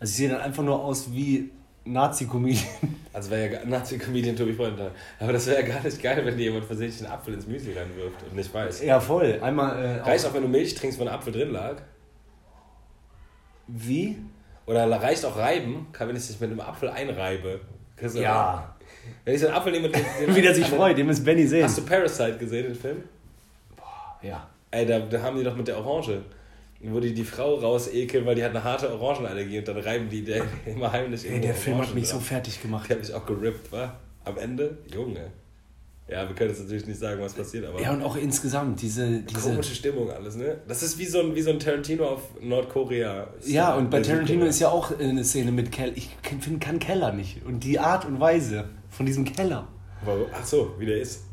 Also 0.00 0.10
ich 0.10 0.16
sehe 0.16 0.28
dann 0.28 0.40
einfach 0.40 0.62
nur 0.62 0.82
aus 0.82 1.12
wie 1.12 1.50
Nazi-Comedian. 1.84 2.64
Also 3.12 3.30
wäre 3.30 3.52
ja 3.52 3.64
Nazi-Comedian 3.64 4.36
Tobi 4.36 4.52
Freund. 4.52 4.78
Aber 5.18 5.32
das 5.32 5.46
wäre 5.48 5.62
ja 5.62 5.66
gar 5.66 5.82
nicht 5.82 6.00
geil, 6.00 6.24
wenn 6.24 6.36
dir 6.36 6.44
jemand 6.44 6.66
versehentlich 6.66 7.02
einen 7.02 7.12
Apfel 7.12 7.34
ins 7.34 7.48
Müsli 7.48 7.72
reinwirft 7.72 8.22
und 8.22 8.36
nicht 8.36 8.52
weiß. 8.54 8.84
ja, 8.84 9.00
voll. 9.00 9.40
Einmal, 9.42 9.76
äh, 9.76 10.00
Reicht 10.02 10.24
auch, 10.24 10.34
wenn 10.34 10.42
du 10.42 10.48
Milch 10.48 10.74
trinkst, 10.76 11.00
wo 11.00 11.02
ein 11.02 11.08
Apfel 11.08 11.32
drin 11.32 11.50
lag? 11.50 11.82
wie? 13.68 14.16
Oder 14.66 14.90
reicht 14.90 15.24
auch 15.24 15.36
reiben, 15.36 15.86
kann 15.92 16.08
wenn 16.08 16.16
ich 16.16 16.26
dich 16.26 16.40
mit 16.40 16.50
einem 16.50 16.60
Apfel 16.60 16.88
einreibe. 16.90 17.60
Ja. 18.14 18.74
Wenn 19.24 19.34
ich 19.34 19.40
so 19.40 19.46
einen 19.46 19.56
Apfel 19.56 19.72
nehme, 19.72 19.88
den, 19.88 20.04
den 20.20 20.36
Wie 20.36 20.42
der 20.42 20.54
sich 20.54 20.66
freut, 20.66 20.98
dem 20.98 21.08
ist 21.08 21.24
Benny 21.24 21.46
sehen. 21.46 21.64
Hast 21.64 21.78
du 21.78 21.82
Parasite 21.82 22.36
gesehen, 22.38 22.64
den 22.66 22.74
Film? 22.74 23.02
Ja. 24.22 24.46
Ey, 24.70 24.84
da, 24.84 24.98
da 24.98 25.22
haben 25.22 25.38
die 25.38 25.44
doch 25.44 25.56
mit 25.56 25.66
der 25.68 25.78
Orange, 25.78 26.22
wo 26.80 27.00
die 27.00 27.12
die 27.12 27.24
Frau 27.24 27.56
rausekeln, 27.56 28.24
weil 28.24 28.34
die 28.36 28.44
hat 28.44 28.50
eine 28.50 28.62
harte 28.62 28.92
Orangenallergie 28.92 29.58
und 29.58 29.68
dann 29.68 29.78
reiben 29.78 30.08
die 30.08 30.22
der 30.22 30.44
immer 30.66 30.92
heimlich 30.92 31.28
Ey, 31.28 31.40
der 31.40 31.54
Film 31.54 31.76
hat 31.76 31.82
Orangen 31.84 31.94
mich 32.00 32.08
so 32.08 32.16
drauf. 32.16 32.26
fertig 32.26 32.62
gemacht. 32.62 32.88
Die 32.88 32.92
hat 32.92 33.00
mich 33.00 33.12
auch 33.12 33.26
gerippt, 33.26 33.72
wa? 33.72 33.98
Am 34.24 34.38
Ende? 34.38 34.78
Junge. 34.92 35.30
Ja, 36.08 36.26
wir 36.26 36.34
können 36.34 36.50
jetzt 36.50 36.60
natürlich 36.60 36.86
nicht 36.86 36.98
sagen, 36.98 37.20
was 37.20 37.34
passiert, 37.34 37.66
aber 37.66 37.80
Ja, 37.82 37.92
und 37.92 38.02
auch 38.02 38.16
insgesamt, 38.16 38.80
diese, 38.80 39.20
diese 39.20 39.50
komische 39.50 39.74
Stimmung 39.74 40.10
alles, 40.10 40.36
ne? 40.36 40.56
Das 40.66 40.82
ist 40.82 40.98
wie 40.98 41.04
so 41.04 41.20
ein, 41.20 41.34
wie 41.34 41.42
so 41.42 41.50
ein 41.50 41.58
Tarantino 41.58 42.06
auf 42.06 42.22
Nordkorea. 42.40 43.28
Ja, 43.44 43.74
und 43.74 43.90
bei 43.90 44.00
Der 44.00 44.14
Tarantino 44.14 44.46
ist 44.46 44.58
ja 44.58 44.68
auch 44.70 44.98
eine 44.98 45.22
Szene 45.22 45.52
mit 45.52 45.70
Keller. 45.70 45.92
Ich 45.96 46.16
finde 46.40 46.60
kann 46.60 46.78
Keller 46.78 47.12
nicht. 47.12 47.44
Und 47.44 47.62
die 47.62 47.78
Art 47.78 48.06
und 48.06 48.20
Weise 48.20 48.70
von 48.88 49.04
diesem 49.04 49.26
Keller? 49.26 49.68
Ach 50.32 50.46
so, 50.46 50.74
wie 50.78 50.86
der 50.86 50.98
ist. 50.98 51.24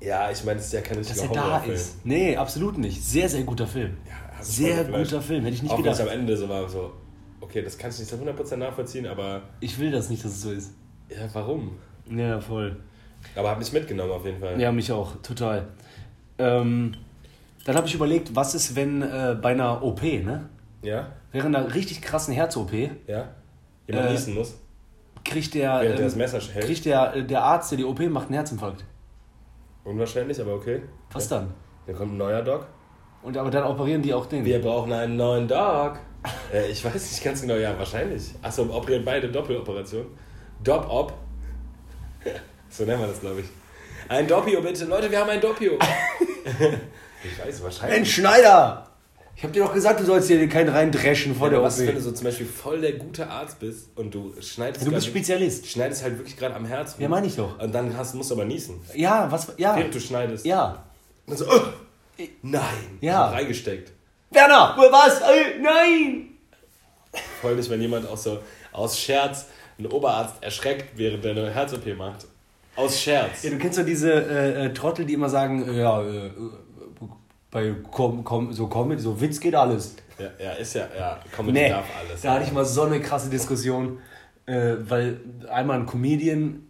Ja, 0.00 0.30
ich 0.30 0.42
meine, 0.44 0.58
es 0.58 0.66
ist 0.66 0.72
ja 0.72 0.80
kein 0.80 0.96
dass 0.98 1.10
richtiger 1.10 1.34
er 1.34 1.60
da 1.60 1.64
ist. 1.64 2.04
Nee, 2.04 2.36
absolut 2.36 2.78
nicht. 2.78 3.04
Sehr, 3.04 3.28
sehr 3.28 3.42
guter 3.42 3.66
Film. 3.66 3.98
Ja, 4.08 4.14
sehr 4.42 4.84
guter 4.84 5.20
Film, 5.22 5.42
hätte 5.44 5.54
ich 5.54 5.62
nicht 5.62 5.72
Auch 5.72 5.76
gedacht. 5.78 5.94
es 5.94 6.00
am 6.00 6.08
Ende 6.08 6.36
so 6.36 6.48
war, 6.48 6.68
so, 6.68 6.92
okay, 7.40 7.62
das 7.62 7.76
kannst 7.78 7.98
du 7.98 8.02
nicht 8.02 8.10
zu 8.10 8.16
100% 8.44 8.56
nachvollziehen, 8.56 9.06
aber 9.06 9.42
Ich 9.60 9.78
will 9.78 9.90
das 9.90 10.08
nicht, 10.10 10.24
dass 10.24 10.32
es 10.32 10.42
so 10.42 10.50
ist. 10.52 10.72
ja, 11.08 11.28
warum? 11.32 11.72
Ja, 12.10 12.40
voll. 12.40 12.76
Aber 13.36 13.50
hat 13.50 13.58
mich 13.58 13.72
mitgenommen 13.72 14.10
auf 14.12 14.24
jeden 14.24 14.40
Fall. 14.40 14.60
Ja, 14.60 14.72
mich 14.72 14.90
auch, 14.92 15.16
total. 15.22 15.68
Ähm, 16.38 16.94
dann 17.64 17.76
habe 17.76 17.86
ich 17.86 17.94
überlegt, 17.94 18.34
was 18.34 18.54
ist, 18.54 18.74
wenn 18.74 19.02
äh, 19.02 19.36
bei 19.40 19.50
einer 19.50 19.82
OP, 19.82 20.02
ne? 20.02 20.48
Ja? 20.82 21.12
Während 21.32 21.54
einer 21.54 21.74
richtig 21.74 22.00
krassen 22.00 22.32
Herz-OP 22.34 22.72
Ja? 23.06 23.28
Jemand 23.86 24.08
Äh, 24.08 24.12
niesen 24.12 24.34
muss, 24.34 24.54
kriegt 25.24 25.52
der, 25.54 25.80
während 25.82 25.98
ähm, 25.98 26.04
das 26.06 26.16
Messer 26.16 26.40
hält. 26.40 26.64
kriegt 26.64 26.84
der, 26.86 27.14
äh, 27.16 27.24
der 27.24 27.42
Arzt, 27.42 27.70
der 27.70 27.78
die 27.78 27.84
OP 27.84 28.00
macht, 28.08 28.26
einen 28.26 28.34
Herzinfarkt. 28.34 28.84
Unwahrscheinlich, 29.84 30.40
aber 30.40 30.54
okay. 30.54 30.82
Was 31.12 31.30
okay. 31.30 31.42
dann? 31.42 31.54
Dann 31.86 31.96
kommt 31.96 32.12
ein 32.14 32.18
neuer 32.18 32.42
Doc. 32.42 32.66
Und 33.22 33.36
aber 33.36 33.50
dann 33.50 33.64
operieren 33.64 34.02
die 34.02 34.14
auch 34.14 34.26
den. 34.26 34.44
Wir 34.44 34.60
brauchen 34.60 34.92
einen 34.92 35.16
neuen 35.16 35.46
Doc. 35.46 35.98
äh, 36.52 36.70
ich 36.70 36.84
weiß 36.84 36.94
nicht 36.94 37.22
ganz 37.24 37.42
genau, 37.42 37.54
ja, 37.54 37.76
wahrscheinlich. 37.78 38.34
Achso, 38.42 38.62
operieren 38.62 39.04
beide 39.04 39.28
Doppeloperationen. 39.30 40.06
Dop-Op. 40.64 41.12
so 42.70 42.84
nennen 42.84 43.00
wir 43.00 43.08
das, 43.08 43.20
glaube 43.20 43.40
ich. 43.40 43.46
Ein 44.08 44.26
Doppio 44.26 44.60
bitte. 44.60 44.84
Leute, 44.86 45.10
wir 45.10 45.20
haben 45.20 45.30
ein 45.30 45.40
Doppio. 45.40 45.72
ich 47.24 47.46
weiß, 47.46 47.62
wahrscheinlich. 47.62 47.98
Mensch, 47.98 48.14
Schneider! 48.14 48.86
Ich 49.36 49.44
hab 49.44 49.52
dir 49.54 49.62
doch 49.64 49.72
gesagt, 49.72 50.00
du 50.00 50.04
sollst 50.04 50.28
hier 50.28 50.46
keinen 50.50 50.68
reindreschen 50.68 51.34
vor 51.34 51.46
Ja, 51.46 51.50
der 51.52 51.58
OP. 51.60 51.66
was, 51.66 51.78
wenn 51.86 51.94
du 51.94 52.00
so 52.00 52.12
zum 52.12 52.24
Beispiel 52.24 52.44
voll 52.46 52.80
der 52.82 52.94
gute 52.94 53.26
Arzt 53.30 53.58
bist 53.58 53.88
und 53.96 54.14
du 54.14 54.34
schneidest, 54.40 54.86
Du 54.86 54.90
bist 54.90 55.06
Spezialist. 55.06 55.66
schneidest 55.66 56.02
halt 56.02 56.18
wirklich 56.18 56.36
gerade 56.36 56.54
am 56.56 56.66
Herz 56.66 56.94
rum. 56.94 57.02
Ja, 57.02 57.08
meine 57.08 57.26
ich 57.26 57.36
doch. 57.36 57.58
Und 57.58 57.74
dann 57.74 57.96
hast, 57.96 58.14
musst 58.14 58.30
du 58.30 58.34
aber 58.34 58.44
niesen. 58.44 58.80
Ja, 58.94 59.30
was? 59.30 59.50
Ja. 59.56 59.76
Während 59.76 59.94
du 59.94 60.00
schneidest. 60.00 60.44
Ja. 60.44 60.84
Und 61.26 61.30
dann 61.30 61.36
so, 61.38 61.46
oh, 61.50 61.60
nein. 62.42 62.98
Ja. 63.00 63.28
So 63.28 63.34
reingesteckt. 63.34 63.92
Werner, 64.30 64.74
wo 64.76 64.82
was? 64.82 65.20
Äh, 65.20 65.58
nein! 65.60 66.30
Voll 67.40 67.56
nicht, 67.56 67.68
wenn 67.68 67.80
jemand 67.80 68.08
auch 68.08 68.16
so 68.16 68.38
aus 68.72 68.98
Scherz 68.98 69.46
einen 69.78 69.88
Oberarzt 69.88 70.42
erschreckt, 70.42 70.96
während 70.96 71.24
er 71.24 71.32
eine 71.32 71.50
Herz-OP 71.50 71.96
macht. 71.96 72.26
Aus 72.76 73.00
Scherz. 73.00 73.42
Ja, 73.42 73.50
du 73.50 73.58
kennst 73.58 73.78
doch 73.78 73.84
diese 73.84 74.12
äh, 74.12 74.66
äh, 74.66 74.72
Trottel, 74.72 75.04
die 75.04 75.14
immer 75.14 75.28
sagen, 75.28 75.68
äh, 75.68 75.80
ja, 75.80 76.02
äh, 76.02 76.30
bei 77.50 77.74
Com 77.90 78.22
Com 78.22 78.52
so 78.52 78.68
Comedy, 78.68 79.02
so 79.02 79.20
Witz 79.20 79.40
geht 79.40 79.54
alles. 79.54 79.96
Ja, 80.18 80.30
ja 80.38 80.52
ist 80.52 80.74
ja, 80.74 80.86
ja, 80.96 81.20
Comedy 81.34 81.58
Nee, 81.58 81.68
darf 81.70 81.86
alles. 81.98 82.20
da 82.20 82.34
hatte 82.34 82.44
ich 82.44 82.52
mal 82.52 82.64
so 82.64 82.82
eine 82.82 83.00
krasse 83.00 83.28
Diskussion, 83.28 83.98
äh, 84.46 84.74
weil 84.80 85.20
einmal 85.50 85.80
ein 85.80 85.86
Comedian, 85.86 86.68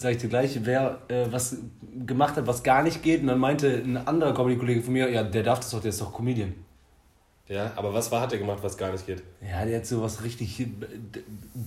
sag 0.00 0.12
ich 0.12 0.18
dir 0.18 0.28
gleich, 0.28 0.58
wer 0.62 1.02
äh, 1.08 1.26
was 1.30 1.58
gemacht 2.06 2.36
hat, 2.36 2.46
was 2.46 2.62
gar 2.62 2.82
nicht 2.82 3.02
geht, 3.02 3.20
und 3.20 3.26
dann 3.26 3.38
meinte 3.38 3.68
ein 3.68 3.98
anderer 3.98 4.32
Comedy-Kollege 4.32 4.82
von 4.82 4.94
mir, 4.94 5.10
ja, 5.10 5.22
der 5.22 5.42
darf 5.42 5.60
das 5.60 5.70
doch, 5.70 5.80
der 5.82 5.90
ist 5.90 6.00
doch 6.00 6.10
Comedian. 6.10 6.54
Ja, 7.48 7.72
aber 7.76 7.92
was 7.92 8.10
war, 8.10 8.22
hat 8.22 8.32
er 8.32 8.38
gemacht, 8.38 8.60
was 8.62 8.78
gar 8.78 8.92
nicht 8.92 9.06
geht? 9.06 9.22
Ja, 9.42 9.62
der 9.66 9.78
hat 9.78 9.86
so 9.86 10.00
was 10.00 10.22
richtig 10.22 10.58
äh, 10.60 10.68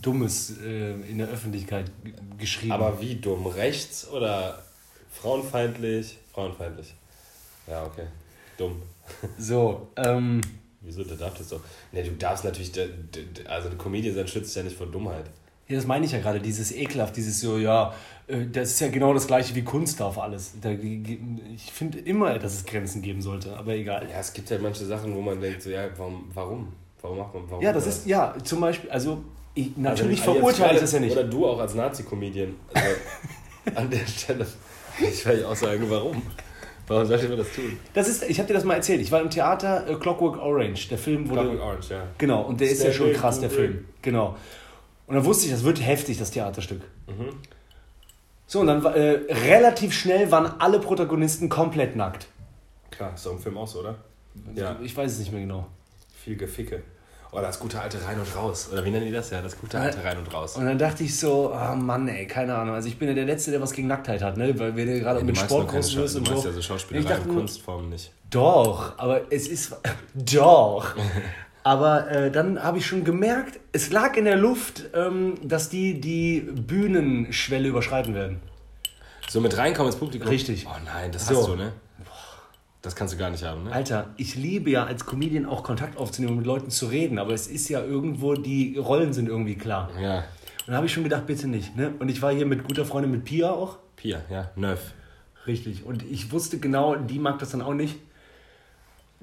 Dummes 0.02 0.58
äh, 0.64 0.94
in 0.94 1.20
der 1.20 1.28
Öffentlichkeit 1.28 1.92
geschrieben. 2.40 2.72
Aber 2.72 3.00
wie 3.00 3.16
dumm? 3.16 3.46
Rechts 3.46 4.10
oder 4.10 4.64
frauenfeindlich? 5.12 6.18
Frauenfeindlich. 6.34 6.96
Ja, 7.68 7.84
okay. 7.86 8.08
Dumm. 8.58 8.82
so, 9.38 9.90
ähm, 9.98 10.42
Wieso, 10.82 11.04
der 11.04 11.18
darf 11.18 11.38
das 11.38 11.50
doch. 11.50 11.62
Ne, 11.92 12.04
du 12.04 12.12
darfst 12.12 12.46
natürlich, 12.46 12.72
also 13.48 13.70
der 13.70 13.78
Comedian 13.78 14.16
sein 14.16 14.28
schützt 14.28 14.56
ja 14.56 14.64
nicht 14.64 14.76
vor 14.76 14.88
Dummheit. 14.88 15.26
Ja, 15.68 15.76
das 15.76 15.88
meine 15.88 16.06
ich 16.06 16.12
ja 16.12 16.20
gerade, 16.20 16.40
dieses 16.40 16.72
ekelhaft, 16.72 17.16
dieses 17.16 17.40
so, 17.40 17.58
ja, 17.58 17.94
äh, 18.28 18.46
das 18.52 18.72
ist 18.72 18.80
ja 18.82 18.90
genau 18.90 19.14
das 19.14 19.28
gleiche 19.28 19.56
wie 19.56 19.64
Kunst 19.64 20.00
darf 20.00 20.18
alles. 20.18 20.54
Ich 21.56 21.72
finde 21.72 22.00
immer, 22.00 22.38
dass 22.40 22.54
es 22.54 22.66
Grenzen 22.66 23.02
geben 23.02 23.22
sollte, 23.22 23.56
aber 23.58 23.74
egal. 23.74 24.08
Ja, 24.10 24.20
es 24.20 24.34
gibt 24.34 24.52
halt 24.52 24.62
manche 24.62 24.86
Sachen, 24.86 25.16
wo 25.16 25.22
man 25.22 25.40
denkt, 25.40 25.62
so, 25.62 25.70
ja, 25.70 25.88
warum? 25.98 26.26
Warum, 26.34 26.74
warum 27.02 27.18
macht 27.18 27.34
man 27.34 27.44
warum 27.50 27.64
Ja, 27.64 27.72
das 27.72 27.86
macht 27.86 27.96
ist, 27.96 28.08
ja, 28.08 28.36
zum 28.44 28.62
Beispiel, 28.62 28.90
also 28.90 29.24
ich, 29.56 29.68
Also, 29.68 29.82
natürlich 29.82 30.18
jetzt 30.18 30.26
verurteile 30.26 30.76
ich 30.76 30.82
das 30.82 30.92
ja 30.94 31.00
nicht. 31.00 31.14
Oder 31.14 31.26
du 31.26 31.46
auch 31.46 31.60
als 31.60 31.76
Nazi-Comedian. 31.76 32.56
Also, 32.74 32.90
an 33.76 33.90
der 33.90 34.06
Stelle. 34.08 34.48
Ich 35.00 35.26
will 35.26 35.46
auch 35.46 35.56
sagen, 35.56 35.86
warum? 35.88 36.22
Warum 36.88 37.06
sollte 37.06 37.30
man 37.30 37.38
das 37.38 37.52
tun? 37.54 37.78
Das 37.94 38.10
ist, 38.10 38.24
ich 38.30 38.38
habe 38.40 38.48
dir 38.48 38.56
das 38.56 38.66
mal 38.66 38.76
erzählt. 38.76 39.00
Ich 39.02 39.12
war 39.12 39.22
im 39.22 39.30
Theater 39.30 39.88
äh, 39.88 39.96
Clockwork 39.96 40.38
Orange. 40.42 40.90
Der 40.90 40.98
Film 40.98 41.30
wurde. 41.30 41.42
Clockwork 41.42 41.62
Orange, 41.62 41.90
ja. 41.92 42.08
Genau, 42.18 42.42
und 42.42 42.60
der 42.60 42.70
ist 42.70 42.84
ja 42.84 42.92
schon 42.92 43.14
krass, 43.14 43.40
der. 43.40 43.50
Film. 43.50 43.86
Genau. 44.02 44.36
Und 45.14 45.18
dann 45.20 45.26
wusste 45.26 45.46
ich, 45.46 45.52
das 45.52 45.64
wird 45.64 45.80
heftig, 45.80 46.18
das 46.18 46.32
Theaterstück. 46.32 46.82
Mhm. 47.06 47.36
So, 48.48 48.62
und 48.62 48.66
dann 48.68 48.84
äh, 48.84 49.20
relativ 49.32 49.94
schnell 49.94 50.32
waren 50.32 50.60
alle 50.60 50.80
Protagonisten 50.80 51.50
komplett 51.50 51.96
nackt. 51.96 52.26
Klar, 52.90 53.14
ist 53.14 53.24
doch 53.24 53.34
im 53.34 53.38
Film 53.38 53.56
auch 53.60 53.68
so, 53.68 53.82
oder? 53.82 53.94
Ja. 54.56 54.76
Ich 54.82 54.98
weiß 54.98 55.12
es 55.12 55.20
nicht 55.20 55.32
mehr 55.32 55.42
genau. 55.42 55.68
Viel 56.16 56.36
Geficke. 56.36 56.82
Oh, 57.32 57.40
das 57.42 57.60
gute 57.60 57.80
alte 57.80 58.04
Rein 58.04 58.20
und 58.20 58.36
Raus. 58.36 58.70
Oder 58.74 58.84
wie 58.86 58.90
nennen 58.90 59.06
die 59.06 59.12
das 59.12 59.30
ja? 59.30 59.44
Das 59.44 59.56
gute 59.56 59.80
alte 59.80 60.04
Rein 60.04 60.18
und 60.18 60.34
Raus. 60.34 60.58
Und 60.58 60.66
dann 60.66 60.80
dachte 60.80 61.04
ich 61.04 61.16
so, 61.16 61.54
ah 61.54 61.76
Mann, 61.76 62.08
ey, 62.08 62.26
keine 62.26 62.56
Ahnung. 62.56 62.74
Also 62.74 62.88
ich 62.88 62.98
bin 62.98 63.08
ja 63.08 63.14
der 63.14 63.26
Letzte, 63.26 63.52
der 63.52 63.62
was 63.62 63.72
gegen 63.72 63.88
Nacktheit 63.88 64.24
hat, 64.24 64.36
ne? 64.38 64.58
Weil 64.60 64.76
wir 64.76 64.86
gerade 65.00 65.20
Ja, 65.20 65.26
mit 65.26 65.36
du 65.36 65.42
Sport 65.42 65.68
groß 65.68 65.96
wirst 65.96 66.16
und 66.16 66.28
Du 66.28 66.32
magst 66.32 66.42
so. 66.42 66.50
ja 66.50 66.54
so 66.56 66.60
Ich 66.60 66.66
Schauspielerei 66.66 67.08
dachte 67.14 67.30
und 67.30 67.36
Kunstformen 67.36 67.90
nicht. 67.92 68.12
Doch, 68.32 68.98
aber 68.98 69.32
es 69.32 69.48
ist. 69.48 69.76
Doch. 70.16 70.96
Aber 71.64 72.12
äh, 72.12 72.30
dann 72.32 72.62
habe 72.62 72.78
ich 72.78 72.86
schon 72.86 73.04
gemerkt, 73.06 73.60
es 73.72 73.92
lag 73.92 74.18
in 74.18 74.26
der 74.26 74.36
Luft, 74.36 74.84
ähm, 74.94 75.36
dass 75.44 75.70
die 75.70 76.00
die 76.00 76.42
Bühnenschwelle 76.42 77.70
überschreiten 77.70 78.14
werden. 78.14 78.42
So 79.30 79.40
mit 79.40 79.58
reinkommen 79.58 79.92
ins 79.92 80.00
Publikum? 80.00 80.28
Richtig. 80.28 80.68
Oh 80.68 80.76
nein, 80.86 81.12
das 81.12 81.28
So. 81.28 81.38
hast 81.38 81.48
du, 81.48 81.56
ne? 81.56 81.72
Das 82.82 82.98
kannst 82.98 83.14
du 83.14 83.18
gar 83.18 83.30
nicht 83.30 83.46
haben, 83.46 83.64
ne? 83.64 83.72
Alter, 83.72 84.10
ich 84.18 84.36
liebe 84.36 84.70
ja 84.70 84.84
als 84.84 85.06
Comedian 85.06 85.46
auch 85.46 85.64
Kontakt 85.64 85.98
aufzunehmen 85.98 86.34
und 86.34 86.38
mit 86.40 86.46
Leuten 86.46 86.70
zu 86.70 86.88
reden, 86.88 87.18
aber 87.18 87.32
es 87.34 87.48
ist 87.48 87.70
ja 87.70 87.82
irgendwo, 87.82 88.34
die 88.34 88.78
Rollen 88.78 89.14
sind 89.14 89.30
irgendwie 89.30 89.56
klar. 89.56 89.90
Ja. 90.02 90.18
Und 90.18 90.72
da 90.72 90.74
habe 90.74 90.86
ich 90.86 90.94
schon 90.94 91.04
gedacht, 91.04 91.26
bitte 91.26 91.48
nicht. 91.48 91.78
Ne? 91.78 91.94
Und 92.00 92.10
ich 92.10 92.22
war 92.22 92.34
hier 92.34 92.46
mit 92.46 92.66
guter 92.66 92.84
Freundin 92.84 93.12
mit 93.12 93.24
Pia 93.24 93.52
auch. 93.52 93.78
Pia, 93.96 94.20
ja. 94.30 94.52
Neuf. 94.58 94.92
Richtig. 95.48 95.86
Und 95.86 96.04
ich 96.04 96.34
wusste 96.34 96.58
genau, 96.58 96.96
die 96.96 97.20
mag 97.20 97.40
das 97.40 97.52
dann 97.52 97.62
auch 97.62 97.74
nicht. 97.74 97.96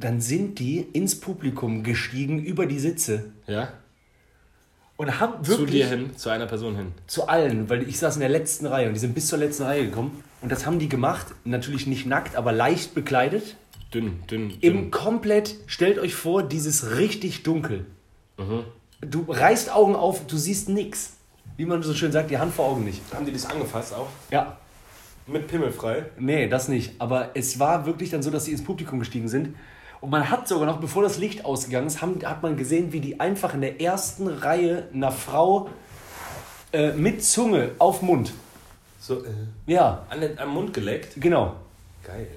Dann 0.01 0.21
sind 0.21 0.59
die 0.59 0.79
ins 0.79 1.19
Publikum 1.21 1.83
gestiegen, 1.83 2.43
über 2.43 2.67
die 2.67 2.79
Sitze. 2.79 3.33
Ja? 3.47 3.69
Und 4.97 5.19
haben 5.19 5.43
Zu 5.45 5.53
wirklich 5.61 5.83
dir 5.83 5.89
hin, 5.89 6.17
zu 6.17 6.29
einer 6.29 6.47
Person 6.47 6.77
hin. 6.77 6.93
zu 7.07 7.27
allen, 7.29 7.69
weil 7.71 7.89
ich 7.89 7.99
saß 7.99 8.17
in 8.17 8.21
der 8.21 8.29
letzten 8.29 8.67
Reihe 8.67 8.89
und 8.89 8.95
die 8.95 9.01
sind 9.01 9.15
bis 9.15 9.29
zur 9.29 9.39
letzten 9.39 9.63
Reihe 9.63 9.85
gekommen. 9.87 10.23
Und 10.43 10.53
das 10.53 10.67
haben 10.67 10.79
die 10.79 10.89
gemacht, 10.89 11.27
natürlich 11.45 11.87
nicht 11.87 12.07
nackt, 12.07 12.37
aber 12.37 12.53
leicht 12.53 12.95
bekleidet. 12.95 13.57
Dünn, 13.95 14.23
dünn, 14.31 14.51
Im 14.61 14.75
dünn. 14.75 14.91
komplett, 14.91 15.57
stellt 15.67 15.99
euch 15.99 16.15
vor, 16.15 16.43
dieses 16.43 16.97
richtig 16.97 17.43
dunkel. 17.43 17.87
Mhm. 18.39 18.65
Du 19.01 19.25
reißt 19.29 19.73
Augen 19.75 19.97
auf, 19.97 20.27
du 20.27 20.37
siehst 20.37 20.69
nix. 20.69 21.15
Wie 21.57 21.65
man 21.65 21.83
so 21.83 21.95
schön 21.95 22.13
sagt, 22.13 22.31
die 22.31 22.39
Hand 22.39 22.55
vor 22.55 22.67
Augen 22.67 22.85
nicht. 22.85 23.01
Haben 23.15 23.25
die 23.27 23.33
dich 23.33 23.47
angefasst 23.49 23.95
auch? 23.95 24.09
Ja. 24.31 24.59
Mit 25.27 25.47
Pimmelfrei? 25.49 26.07
Nee, 26.19 26.47
das 26.49 26.69
nicht. 26.69 26.93
Aber 26.99 27.31
es 27.35 27.59
war 27.59 27.87
wirklich 27.87 28.11
dann 28.11 28.23
so, 28.23 28.31
dass 28.31 28.45
sie 28.45 28.53
ins 28.53 28.65
Publikum 28.65 28.99
gestiegen 28.99 29.29
sind. 29.29 29.55
Und 30.01 30.11
man 30.11 30.31
hat 30.31 30.49
sogar 30.49 30.67
noch, 30.67 30.81
bevor 30.81 31.03
das 31.03 31.19
Licht 31.19 31.45
ausgegangen 31.45 31.87
ist, 31.87 32.01
haben, 32.01 32.19
hat 32.25 32.43
man 32.43 32.57
gesehen, 32.57 32.93
wie 32.93 33.01
die 33.01 33.21
einfach 33.21 33.53
in 33.55 33.61
der 33.61 33.81
ersten 33.81 34.29
Reihe 34.29 34.89
einer 34.95 35.13
Frau 35.13 35.69
äh, 36.73 36.93
mit 36.93 37.23
Zunge 37.23 37.73
auf 37.79 38.01
Mund. 38.01 38.33
So, 38.99 39.25
äh, 39.25 39.29
Ja, 39.67 40.07
an 40.09 40.21
den, 40.21 40.39
am 40.39 40.51
Mund 40.55 40.73
geleckt? 40.73 41.21
genau. 41.21 41.55
Geil. 42.03 42.29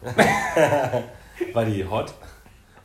War 1.52 1.64
die 1.64 1.84
hot? 1.84 2.14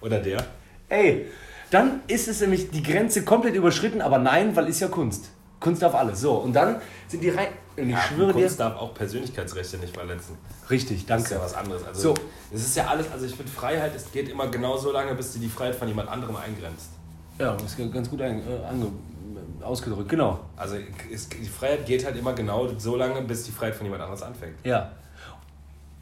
Oder 0.02 0.20
der? 0.20 0.44
Ey, 0.90 1.28
dann 1.70 2.02
ist 2.08 2.28
es 2.28 2.42
nämlich 2.42 2.72
die 2.72 2.82
Grenze 2.84 3.24
komplett 3.24 3.56
überschritten, 3.56 4.02
aber 4.02 4.18
nein, 4.18 4.56
weil 4.56 4.68
ist 4.68 4.80
ja 4.80 4.88
Kunst. 4.88 5.30
Kunst 5.60 5.82
darf 5.82 5.96
alles. 5.96 6.22
So, 6.22 6.34
und 6.36 6.54
dann 6.54 6.82
sind 7.08 7.24
die 7.24 7.30
rein. 7.30 7.48
Und 7.76 7.90
ich 7.90 8.00
schwöre 8.00 8.34
dir. 8.34 8.42
Kunst 8.42 8.60
darf 8.60 8.76
auch 8.76 8.94
Persönlichkeitsrechte 8.94 9.78
nicht 9.78 9.96
verletzen. 9.96 10.38
Richtig, 10.70 11.06
Das 11.06 11.24
ist 11.24 11.32
ja 11.32 11.38
danke. 11.38 11.52
was 11.52 11.58
anderes. 11.58 11.84
Also, 11.86 12.02
So. 12.02 12.14
Es 12.54 12.62
ist 12.62 12.76
ja 12.76 12.88
alles, 12.88 13.12
also 13.12 13.26
ich 13.26 13.36
finde 13.36 13.52
Freiheit, 13.52 13.94
es 13.96 14.12
geht 14.12 14.30
immer 14.30 14.48
genau 14.48 14.78
so 14.78 14.92
lange, 14.92 15.16
bis 15.16 15.34
du 15.34 15.40
die 15.40 15.50
Freiheit 15.50 15.76
von 15.76 15.88
jemand 15.88 16.10
anderem 16.10 16.36
eingrenzt. 16.36 16.90
Ja, 17.40 17.56
das 17.56 17.78
ist 17.80 17.94
ganz 17.94 18.10
gut 18.10 18.22
ein, 18.22 18.40
äh, 18.40 19.64
ausgedrückt, 19.64 20.10
genau. 20.10 20.40
Also 20.56 20.76
es, 21.12 21.30
die 21.30 21.46
Freiheit 21.46 21.86
geht 21.86 22.06
halt 22.06 22.16
immer 22.18 22.34
genau 22.34 22.68
so 22.78 22.96
lange, 22.96 23.22
bis 23.22 23.44
die 23.44 23.52
Freiheit 23.52 23.76
von 23.76 23.86
jemand 23.86 24.04
anderes 24.04 24.22
anfängt. 24.22 24.56
Ja. 24.64 24.92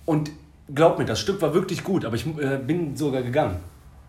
Und 0.05 0.31
glaub 0.73 0.97
mir, 0.97 1.05
das 1.05 1.19
Stück 1.19 1.41
war 1.41 1.53
wirklich 1.53 1.84
gut, 1.84 2.05
aber 2.05 2.15
ich 2.15 2.25
äh, 2.38 2.57
bin 2.57 2.95
sogar 2.97 3.21
gegangen. 3.21 3.57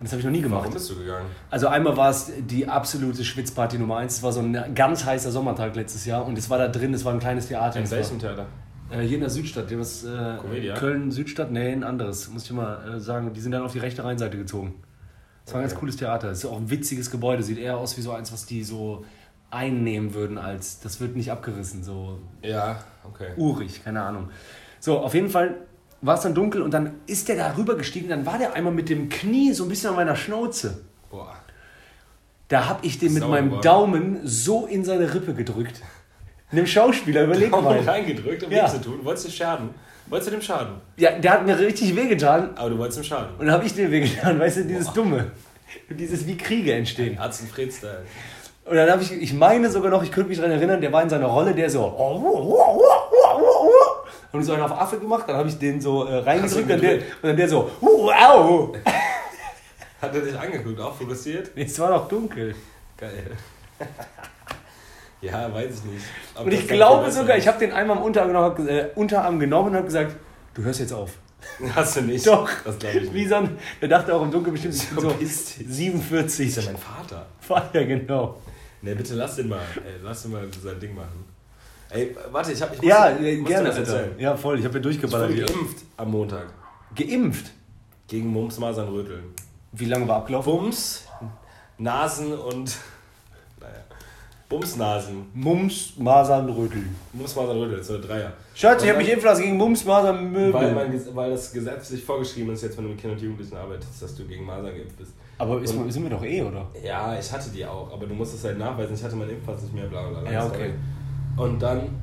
Und 0.02 0.06
das 0.06 0.12
habe 0.14 0.18
ich 0.18 0.24
noch 0.24 0.32
nie 0.32 0.42
gemacht. 0.42 0.62
Warum 0.62 0.74
bist 0.74 0.90
du 0.90 0.96
gegangen? 0.96 1.26
Also 1.48 1.68
einmal 1.68 1.96
war 1.96 2.10
es 2.10 2.32
die 2.40 2.66
absolute 2.66 3.22
Schwitzparty 3.24 3.78
Nummer 3.78 3.98
eins. 3.98 4.16
Es 4.16 4.22
war 4.24 4.32
so 4.32 4.40
ein 4.40 4.74
ganz 4.74 5.04
heißer 5.04 5.30
Sommertag 5.30 5.76
letztes 5.76 6.04
Jahr 6.06 6.26
und 6.26 6.36
es 6.36 6.50
war 6.50 6.58
da 6.58 6.66
drin, 6.66 6.92
es 6.92 7.04
war 7.04 7.12
ein 7.12 7.20
kleines 7.20 7.46
Theater. 7.46 7.78
In 7.78 7.88
welchem 7.88 8.18
Theater? 8.18 8.46
äh, 8.90 9.02
hier 9.02 9.14
in 9.14 9.20
der 9.20 9.30
Südstadt, 9.30 9.70
dem 9.70 9.80
ist 9.80 10.02
äh, 10.04 10.38
Comedia? 10.40 10.74
Köln-Südstadt, 10.74 11.52
nee, 11.52 11.70
ein 11.70 11.84
anderes, 11.84 12.28
muss 12.30 12.42
ich 12.42 12.50
mal 12.50 12.96
äh, 12.96 12.98
sagen. 12.98 13.32
Die 13.32 13.40
sind 13.40 13.52
dann 13.52 13.62
auf 13.62 13.70
die 13.70 13.78
rechte 13.78 14.02
Rheinseite 14.02 14.36
gezogen. 14.36 14.74
Es 15.46 15.52
war 15.52 15.60
ein 15.60 15.62
ganz 15.62 15.72
Okay. 15.74 15.80
cooles 15.80 15.96
Theater. 15.98 16.30
Es 16.32 16.38
ist 16.38 16.46
auch 16.46 16.56
ein 16.58 16.68
witziges 16.68 17.08
Gebäude, 17.12 17.44
sieht 17.44 17.58
eher 17.58 17.76
aus 17.78 17.96
wie 17.96 18.00
so 18.02 18.10
eins, 18.10 18.32
was 18.32 18.44
die 18.44 18.64
so 18.64 19.04
einnehmen 19.52 20.14
würden, 20.14 20.36
als 20.36 20.80
das 20.80 21.00
wird 21.00 21.14
nicht 21.14 21.30
abgerissen, 21.30 21.84
so 21.84 22.18
Ja, 22.42 22.80
okay. 23.04 23.28
urig, 23.36 23.84
keine 23.84 24.02
Ahnung. 24.02 24.30
So, 24.80 24.98
auf 24.98 25.14
jeden 25.14 25.28
Fall 25.30 25.58
war 26.02 26.16
es 26.16 26.22
dann 26.22 26.34
dunkel 26.34 26.62
und 26.62 26.72
dann 26.74 26.94
ist 27.06 27.28
der 27.28 27.36
da 27.36 27.54
rüber 27.56 27.76
gestiegen, 27.76 28.08
dann 28.08 28.26
war 28.26 28.36
der 28.38 28.54
einmal 28.54 28.72
mit 28.72 28.88
dem 28.88 29.08
Knie 29.08 29.52
so 29.52 29.64
ein 29.64 29.68
bisschen 29.68 29.90
an 29.90 29.96
meiner 29.96 30.16
Schnauze. 30.16 30.82
Boah. 31.10 31.34
Da 32.48 32.68
habe 32.68 32.84
ich 32.84 32.98
den 32.98 33.14
mit 33.14 33.22
Sauber. 33.22 33.34
meinem 33.40 33.60
Daumen 33.62 34.20
so 34.24 34.66
in 34.66 34.84
seine 34.84 35.14
Rippe 35.14 35.32
gedrückt. 35.32 35.80
Einem 36.50 36.66
Schauspieler, 36.66 37.24
überleg 37.24 37.52
Auch 37.52 37.62
mal 37.62 37.78
reingedrückt, 37.80 38.42
um 38.44 38.50
Ja. 38.52 38.66
zu 38.66 38.80
tun. 38.80 38.98
Wolltest 39.02 39.28
du 39.28 39.30
schaden? 39.30 39.70
Wolltest 40.08 40.30
du 40.30 40.36
dem 40.36 40.42
schaden? 40.42 40.74
Ja, 40.98 41.12
der 41.18 41.30
hat 41.32 41.46
mir 41.46 41.58
richtig 41.58 41.96
wehgetan 41.96 42.50
Aber 42.56 42.68
du 42.70 42.76
wolltest 42.78 42.98
ihm 42.98 43.04
schaden. 43.04 43.34
und 43.38 43.46
dann 43.46 43.54
habe 43.54 43.64
ich 43.64 43.72
dem 43.74 43.90
wehgetan, 43.90 44.38
weißt 44.38 44.58
du, 44.58 44.64
dieses 44.66 44.86
Boah. 44.88 44.94
Dumme. 44.94 45.30
Dieses 45.88 46.26
wie 46.26 46.36
Kriege 46.36 46.74
entstehen. 46.74 47.16
Arzt 47.18 47.40
und 47.42 47.50
Fred-Style. 47.50 48.02
Und 48.66 48.76
dann 48.76 48.90
habe 48.90 49.02
ich, 49.02 49.10
ich 49.12 49.32
meine 49.32 49.70
sogar 49.70 49.90
noch, 49.90 50.02
ich 50.02 50.12
könnte 50.12 50.28
mich 50.28 50.36
daran 50.38 50.52
erinnern, 50.52 50.80
der 50.82 50.92
war 50.92 51.02
in 51.02 51.08
seiner 51.08 51.26
Rolle, 51.26 51.54
der 51.54 51.70
so. 51.70 51.80
Und 54.32 54.40
ich 54.40 54.46
so 54.46 54.52
einen 54.52 54.62
auf 54.62 54.72
Affe 54.72 54.98
gemacht, 54.98 55.24
dann 55.28 55.36
habe 55.36 55.48
ich 55.48 55.58
den 55.58 55.80
so 55.80 56.04
äh, 56.04 56.16
reingedrückt 56.16 56.70
und, 56.70 56.82
der, 56.82 56.94
und 56.94 57.02
dann 57.22 57.36
der 57.36 57.48
so, 57.48 57.70
wow. 57.80 58.74
Hat 60.00 60.14
er 60.14 60.20
dich 60.20 60.38
angeguckt, 60.38 60.80
auch 60.80 60.94
fokussiert? 60.96 61.50
Es 61.54 61.78
war 61.78 61.90
noch 61.90 62.08
dunkel. 62.08 62.54
Geil. 62.96 63.36
ja, 65.20 65.52
weiß 65.52 65.74
ich 65.76 65.84
nicht. 65.84 66.04
Ob 66.34 66.46
Und 66.46 66.52
ich 66.52 66.66
glaube 66.66 67.10
sogar, 67.12 67.36
ich 67.36 67.46
habe 67.46 67.58
den 67.58 67.72
einmal 67.72 67.98
am 67.98 68.02
Unterarm 68.02 68.28
genommen, 68.28 68.68
äh, 68.68 68.88
Unterarm 68.94 69.38
genommen 69.38 69.70
und 69.70 69.76
habe 69.76 69.86
gesagt, 69.86 70.16
du 70.54 70.62
hörst 70.62 70.80
jetzt 70.80 70.92
auf. 70.92 71.10
Hast 71.74 71.96
du 71.96 72.02
nicht? 72.02 72.26
Doch. 72.26 72.48
Das 72.64 72.78
glaube 72.78 72.98
ich 72.98 73.12
Wie 73.12 73.18
nicht. 73.20 73.28
so 73.28 73.34
ein, 73.36 73.58
der 73.80 73.88
dachte 73.88 74.14
auch 74.14 74.22
im 74.22 74.30
Dunkeln 74.30 74.52
bestimmt, 74.52 74.74
ich 74.74 74.88
bin 74.88 75.00
so 75.00 75.10
Verpiss 75.10 75.56
dich. 75.56 75.66
47. 75.68 76.48
ist 76.48 76.56
ja 76.56 76.62
mein 76.72 76.76
Vater. 76.80 77.26
Ja 77.74 77.84
genau. 77.84 78.40
Ne, 78.80 78.96
bitte 78.96 79.14
lass 79.14 79.36
den 79.36 79.48
mal. 79.48 79.60
Ey, 79.76 80.00
lass 80.02 80.22
den 80.22 80.32
mal 80.32 80.48
sein 80.62 80.80
Ding 80.80 80.94
machen. 80.94 81.24
Ey, 81.92 82.16
warte, 82.30 82.52
ich 82.52 82.62
habe 82.62 82.74
ich 82.74 82.82
Ja, 82.82 83.10
muss- 83.10 83.18
muss 83.20 83.20
dir 83.20 83.42
gerne. 83.44 83.68
Alter. 83.68 83.80
erzählen. 83.80 84.14
Ja, 84.18 84.36
voll, 84.36 84.58
ich 84.58 84.64
habe 84.64 84.78
Ich 84.78 84.82
durchgeballert 84.82 85.28
wurde 85.28 85.34
hier. 85.34 85.46
geimpft 85.46 85.84
am 85.96 86.10
Montag. 86.10 86.46
Geimpft? 86.96 87.50
Gegen 88.08 88.28
Mumps, 88.28 88.58
Masern, 88.58 88.88
Röteln. 88.88 89.24
Wie 89.72 89.84
lange 89.86 90.06
war 90.08 90.16
abgelaufen? 90.18 90.52
Bums, 90.52 91.04
Nasen 91.78 92.32
und. 92.34 92.76
Naja. 93.60 93.72
Bums, 94.48 94.76
Nasen. 94.76 95.26
Mumps, 95.34 95.94
Masern, 95.98 96.48
Röteln. 96.50 96.94
So 97.26 97.46
das 97.46 97.80
ist 97.80 97.86
so 97.86 98.00
Dreier. 98.00 98.32
Schatz, 98.54 98.82
ich 98.82 98.88
habe 98.90 98.98
mich 98.98 99.10
impfen 99.10 99.24
lassen 99.28 99.42
gegen 99.44 99.56
Mumps, 99.56 99.84
Masern, 99.84 100.16
Weil, 100.34 100.50
Möbel. 100.52 100.72
mein, 100.74 100.92
Ges- 100.94 101.14
weil 101.14 101.30
das 101.30 101.52
gesetzlich 101.52 102.04
vorgeschrieben 102.04 102.52
ist, 102.52 102.62
jetzt 102.62 102.76
wenn 102.76 102.84
du 102.84 102.90
mit 102.90 103.00
Kindern 103.00 103.18
und 103.18 103.24
Jugendlichen 103.24 103.56
arbeitest, 103.56 104.02
dass 104.02 104.14
du 104.14 104.24
gegen 104.26 104.44
Masern 104.44 104.66
geimpft 104.74 104.98
bist. 104.98 105.12
Aber 105.38 105.60
ist, 105.62 105.74
Und- 105.74 105.90
sind 105.90 106.02
wir 106.02 106.10
doch 106.10 106.22
eh, 106.22 106.42
oder? 106.42 106.68
Ja, 106.84 107.18
ich 107.18 107.32
hatte 107.32 107.48
die 107.50 107.64
auch, 107.64 107.90
aber 107.92 108.06
du 108.06 108.14
musst 108.14 108.34
es 108.34 108.44
halt 108.44 108.58
nachweisen. 108.58 108.94
Ich 108.94 109.02
hatte 109.02 109.16
meinen 109.16 109.30
Impfpass 109.30 109.62
nicht 109.62 109.74
mehr, 109.74 109.86
bla 109.86 110.06
bla 110.08 110.20
bla. 110.20 110.30
Ja, 110.30 110.46
okay. 110.46 110.74
Und 111.36 111.60
dann 111.60 112.00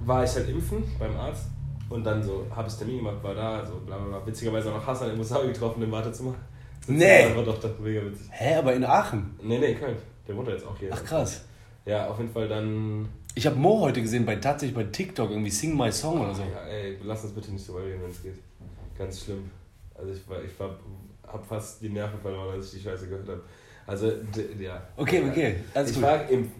war 0.00 0.24
ich 0.24 0.34
halt 0.34 0.48
impfen 0.48 0.82
beim 0.98 1.16
Arzt 1.16 1.46
und 1.88 2.04
dann 2.04 2.22
so, 2.22 2.46
habe 2.54 2.68
ich 2.68 2.74
Termin 2.74 2.98
gemacht, 2.98 3.16
war 3.22 3.34
da, 3.34 3.66
so 3.66 3.80
bla 3.84 3.98
bla 3.98 4.18
bla. 4.18 4.26
Witzigerweise 4.26 4.70
auch 4.70 4.76
noch 4.76 4.86
Hassan 4.86 5.10
im 5.10 5.16
Musawi 5.18 5.48
getroffen 5.48 5.82
im 5.82 5.90
Wartezimmer. 5.90 6.34
Nee. 6.86 7.24
Das 7.24 7.36
war 7.36 7.44
doch 7.44 7.80
mega 7.80 8.04
witzig. 8.04 8.28
Hä, 8.30 8.54
aber 8.54 8.74
in 8.74 8.84
Aachen? 8.84 9.36
Nee, 9.42 9.58
nee, 9.58 9.74
Köln. 9.74 9.96
Der 10.26 10.36
wohnt 10.36 10.48
jetzt 10.48 10.66
auch 10.66 10.78
hier. 10.78 10.90
Ach 10.92 11.04
krass. 11.04 11.44
Ja, 11.84 12.08
auf 12.08 12.18
jeden 12.18 12.32
Fall 12.32 12.48
dann. 12.48 13.08
Ich 13.34 13.46
habe 13.46 13.56
Mo 13.56 13.80
heute 13.80 14.00
gesehen, 14.02 14.26
bei 14.26 14.36
tatsächlich 14.36 14.74
bei 14.74 14.84
TikTok, 14.84 15.30
irgendwie 15.30 15.50
Sing 15.50 15.76
My 15.76 15.90
Song 15.90 16.20
oder 16.20 16.34
so. 16.34 16.42
Ja, 16.42 16.66
ey, 16.68 16.98
lass 17.02 17.24
uns 17.24 17.32
bitte 17.32 17.52
nicht 17.52 17.64
so 17.64 17.76
reden, 17.76 18.02
wenn 18.02 18.10
es 18.10 18.22
geht. 18.22 18.38
Ganz 18.96 19.24
schlimm. 19.24 19.50
Also 19.94 20.12
ich 20.12 20.28
war, 20.28 20.42
ich 20.42 20.58
war, 20.58 20.78
hab 21.26 21.46
fast 21.46 21.82
die 21.82 21.88
Nerven 21.88 22.18
verloren, 22.20 22.54
als 22.54 22.66
ich 22.66 22.80
die 22.80 22.88
Scheiße 22.88 23.08
gehört 23.08 23.28
habe. 23.28 23.42
Also, 23.86 24.12
ja. 24.58 24.82
Okay, 24.96 25.22
okay, 25.28 25.56
alles 25.74 25.90
ich 25.90 25.96
gut. 25.96 26.04
war 26.04 26.28
im. 26.28 26.50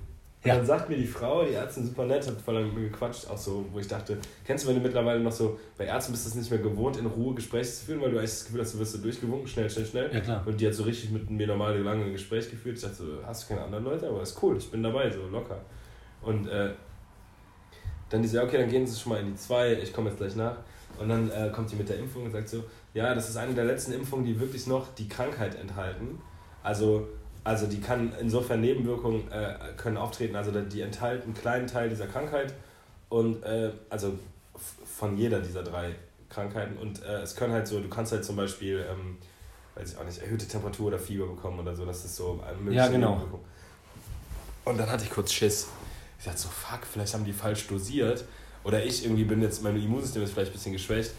Ja. 0.43 0.57
Dann 0.57 0.65
sagt 0.65 0.89
mir 0.89 0.97
die 0.97 1.07
Frau, 1.07 1.45
die 1.45 1.53
Ärztin 1.53 1.85
super 1.85 2.07
nett, 2.07 2.27
hat 2.27 2.41
voll 2.41 2.65
mit 2.65 2.75
mir 2.75 2.89
gequatscht, 2.89 3.29
auch 3.29 3.37
so, 3.37 3.67
wo 3.71 3.79
ich 3.79 3.87
dachte, 3.87 4.17
kennst 4.47 4.65
du, 4.65 4.69
wenn 4.69 4.77
du 4.77 4.81
mittlerweile 4.81 5.21
noch 5.21 5.33
so, 5.33 5.59
bei 5.77 5.85
Ärzten 5.85 6.13
bist 6.13 6.25
du 6.25 6.31
es 6.31 6.35
nicht 6.35 6.51
mehr 6.51 6.61
gewohnt, 6.61 6.97
in 6.97 7.05
Ruhe 7.05 7.35
Gespräche 7.35 7.71
zu 7.71 7.85
führen, 7.85 8.01
weil 8.01 8.11
du 8.11 8.19
eigentlich 8.19 8.31
das 8.31 8.45
Gefühl 8.47 8.63
hast, 8.63 8.73
du 8.73 8.79
wirst 8.79 8.93
so 8.93 8.99
durchgewunken, 8.99 9.47
schnell, 9.47 9.69
schnell, 9.69 9.85
schnell. 9.85 10.11
Ja, 10.15 10.21
klar. 10.21 10.43
Und 10.47 10.59
die 10.59 10.67
hat 10.67 10.73
so 10.73 10.85
richtig 10.85 11.11
mit 11.11 11.29
mir 11.29 11.47
normal 11.47 11.79
lange 11.81 12.05
ein 12.05 12.13
Gespräch 12.13 12.51
geführt. 12.51 12.77
Ich 12.77 12.83
dachte 12.83 12.95
so, 12.95 13.05
hast 13.27 13.43
du 13.43 13.49
keine 13.49 13.67
anderen 13.67 13.85
Leute? 13.85 14.09
Aber 14.09 14.23
ist 14.23 14.43
cool, 14.43 14.57
ich 14.57 14.71
bin 14.71 14.83
dabei, 14.83 15.11
so 15.11 15.27
locker. 15.29 15.61
Und 16.23 16.49
äh, 16.49 16.71
dann 18.09 18.23
die 18.23 18.29
so, 18.29 18.39
ja, 18.39 18.45
okay, 18.45 18.57
dann 18.57 18.71
gehen 18.71 18.87
Sie 18.87 18.99
schon 18.99 19.13
mal 19.13 19.21
in 19.21 19.27
die 19.27 19.37
zwei, 19.37 19.75
ich 19.75 19.93
komme 19.93 20.09
jetzt 20.09 20.19
gleich 20.19 20.37
nach. 20.37 20.57
Und 20.99 21.11
dann 21.11 21.31
äh, 21.31 21.51
kommt 21.51 21.71
die 21.71 21.77
mit 21.77 21.89
der 21.89 21.99
Impfung 21.99 22.25
und 22.25 22.31
sagt 22.31 22.49
so, 22.49 22.65
ja, 22.95 23.15
das 23.15 23.29
ist 23.29 23.37
eine 23.37 23.53
der 23.53 23.67
letzten 23.67 23.93
Impfungen, 23.93 24.25
die 24.25 24.41
wirklich 24.41 24.67
noch 24.67 24.95
die 24.95 25.07
Krankheit 25.07 25.55
enthalten. 25.55 26.19
Also, 26.63 27.09
also 27.45 27.67
die 27.67 27.81
kann 27.81 28.13
insofern 28.21 28.61
Nebenwirkungen 28.61 29.31
äh, 29.31 29.55
können 29.77 29.97
auftreten, 29.97 30.37
also 30.37 30.51
die 30.51 30.81
enthalten 30.81 31.25
einen 31.25 31.35
kleinen 31.35 31.67
Teil 31.67 31.89
dieser 31.89 32.07
Krankheit 32.07 32.55
und 33.09 33.43
äh, 33.43 33.73
also 33.89 34.19
von 34.85 35.17
jeder 35.17 35.41
dieser 35.41 35.63
drei 35.63 35.95
Krankheiten 36.29 36.77
und 36.77 37.03
äh, 37.03 37.23
es 37.23 37.35
können 37.35 37.53
halt 37.53 37.67
so, 37.67 37.81
du 37.81 37.89
kannst 37.89 38.13
halt 38.13 38.25
zum 38.25 38.37
Beispiel, 38.37 38.85
ähm, 38.91 39.19
weiß 39.75 39.93
ich 39.93 39.99
auch 39.99 40.05
nicht, 40.05 40.19
erhöhte 40.19 40.47
Temperatur 40.47 40.89
oder 40.89 40.99
Fieber 40.99 41.27
bekommen 41.27 41.59
oder 41.61 41.75
so, 41.75 41.87
das 41.87 42.05
ist 42.05 42.17
so 42.17 42.41
eine 42.47 42.57
mögliche 42.59 42.77
Ja, 42.79 42.89
genau. 42.89 43.11
Nebenwirkung. 43.17 43.41
Und 44.65 44.79
dann 44.79 44.89
hatte 44.91 45.05
ich 45.05 45.11
kurz 45.11 45.33
Schiss. 45.33 45.69
Ich 46.19 46.27
dachte 46.27 46.39
so, 46.39 46.49
fuck, 46.49 46.81
vielleicht 46.87 47.15
haben 47.15 47.25
die 47.25 47.33
falsch 47.33 47.67
dosiert. 47.67 48.25
Oder 48.63 48.85
ich 48.85 49.05
irgendwie 49.05 49.25
bin 49.25 49.41
jetzt, 49.43 49.63
mein 49.63 49.77
Immunsystem 49.77 50.23
ist 50.23 50.33
vielleicht 50.33 50.51
ein 50.51 50.55
bisschen 50.55 50.73
geschwächt. 50.73 51.13